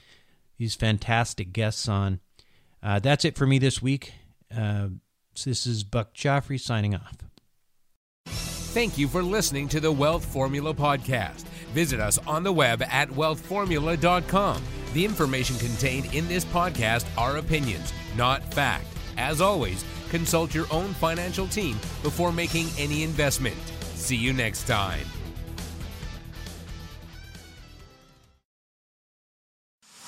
these 0.58 0.76
fantastic 0.76 1.53
guests 1.53 1.88
on. 1.88 2.20
Uh, 2.82 2.99
that's 2.99 3.26
it 3.26 3.36
for 3.36 3.47
me 3.47 3.60
this 3.60 3.82
week. 3.82 4.14
Uh, 4.56 4.89
this 5.43 5.66
is 5.66 5.84
Buck 5.84 6.14
Joffrey 6.14 6.60
signing 6.60 6.95
off. 6.95 7.18
Thank 8.28 8.97
you 8.97 9.08
for 9.08 9.24
listening 9.24 9.70
to 9.70 9.80
the 9.80 9.91
Wealth 9.91 10.26
Formula 10.26 10.74
Podcast. 10.74 11.43
Visit 11.74 11.99
us 11.99 12.18
on 12.28 12.43
the 12.43 12.51
web 12.51 12.84
at 12.84 13.10
wealthformula.com. 13.10 14.62
The 14.93 15.06
information 15.06 15.58
contained 15.58 16.14
in 16.14 16.28
this 16.28 16.45
podcast 16.45 17.06
are 17.18 17.38
opinions, 17.38 17.93
not 18.18 18.53
fact. 18.53 18.88
As 19.18 19.39
always, 19.39 19.86
consult 20.10 20.53
your 20.53 20.68
own 20.72 20.93
financial 20.93 21.47
team 21.47 21.78
before 22.03 22.32
making 22.34 22.68
any 22.78 23.03
investment. 23.03 23.56
See 23.93 24.18
you 24.18 24.34
next 24.34 24.68
time. 24.68 25.06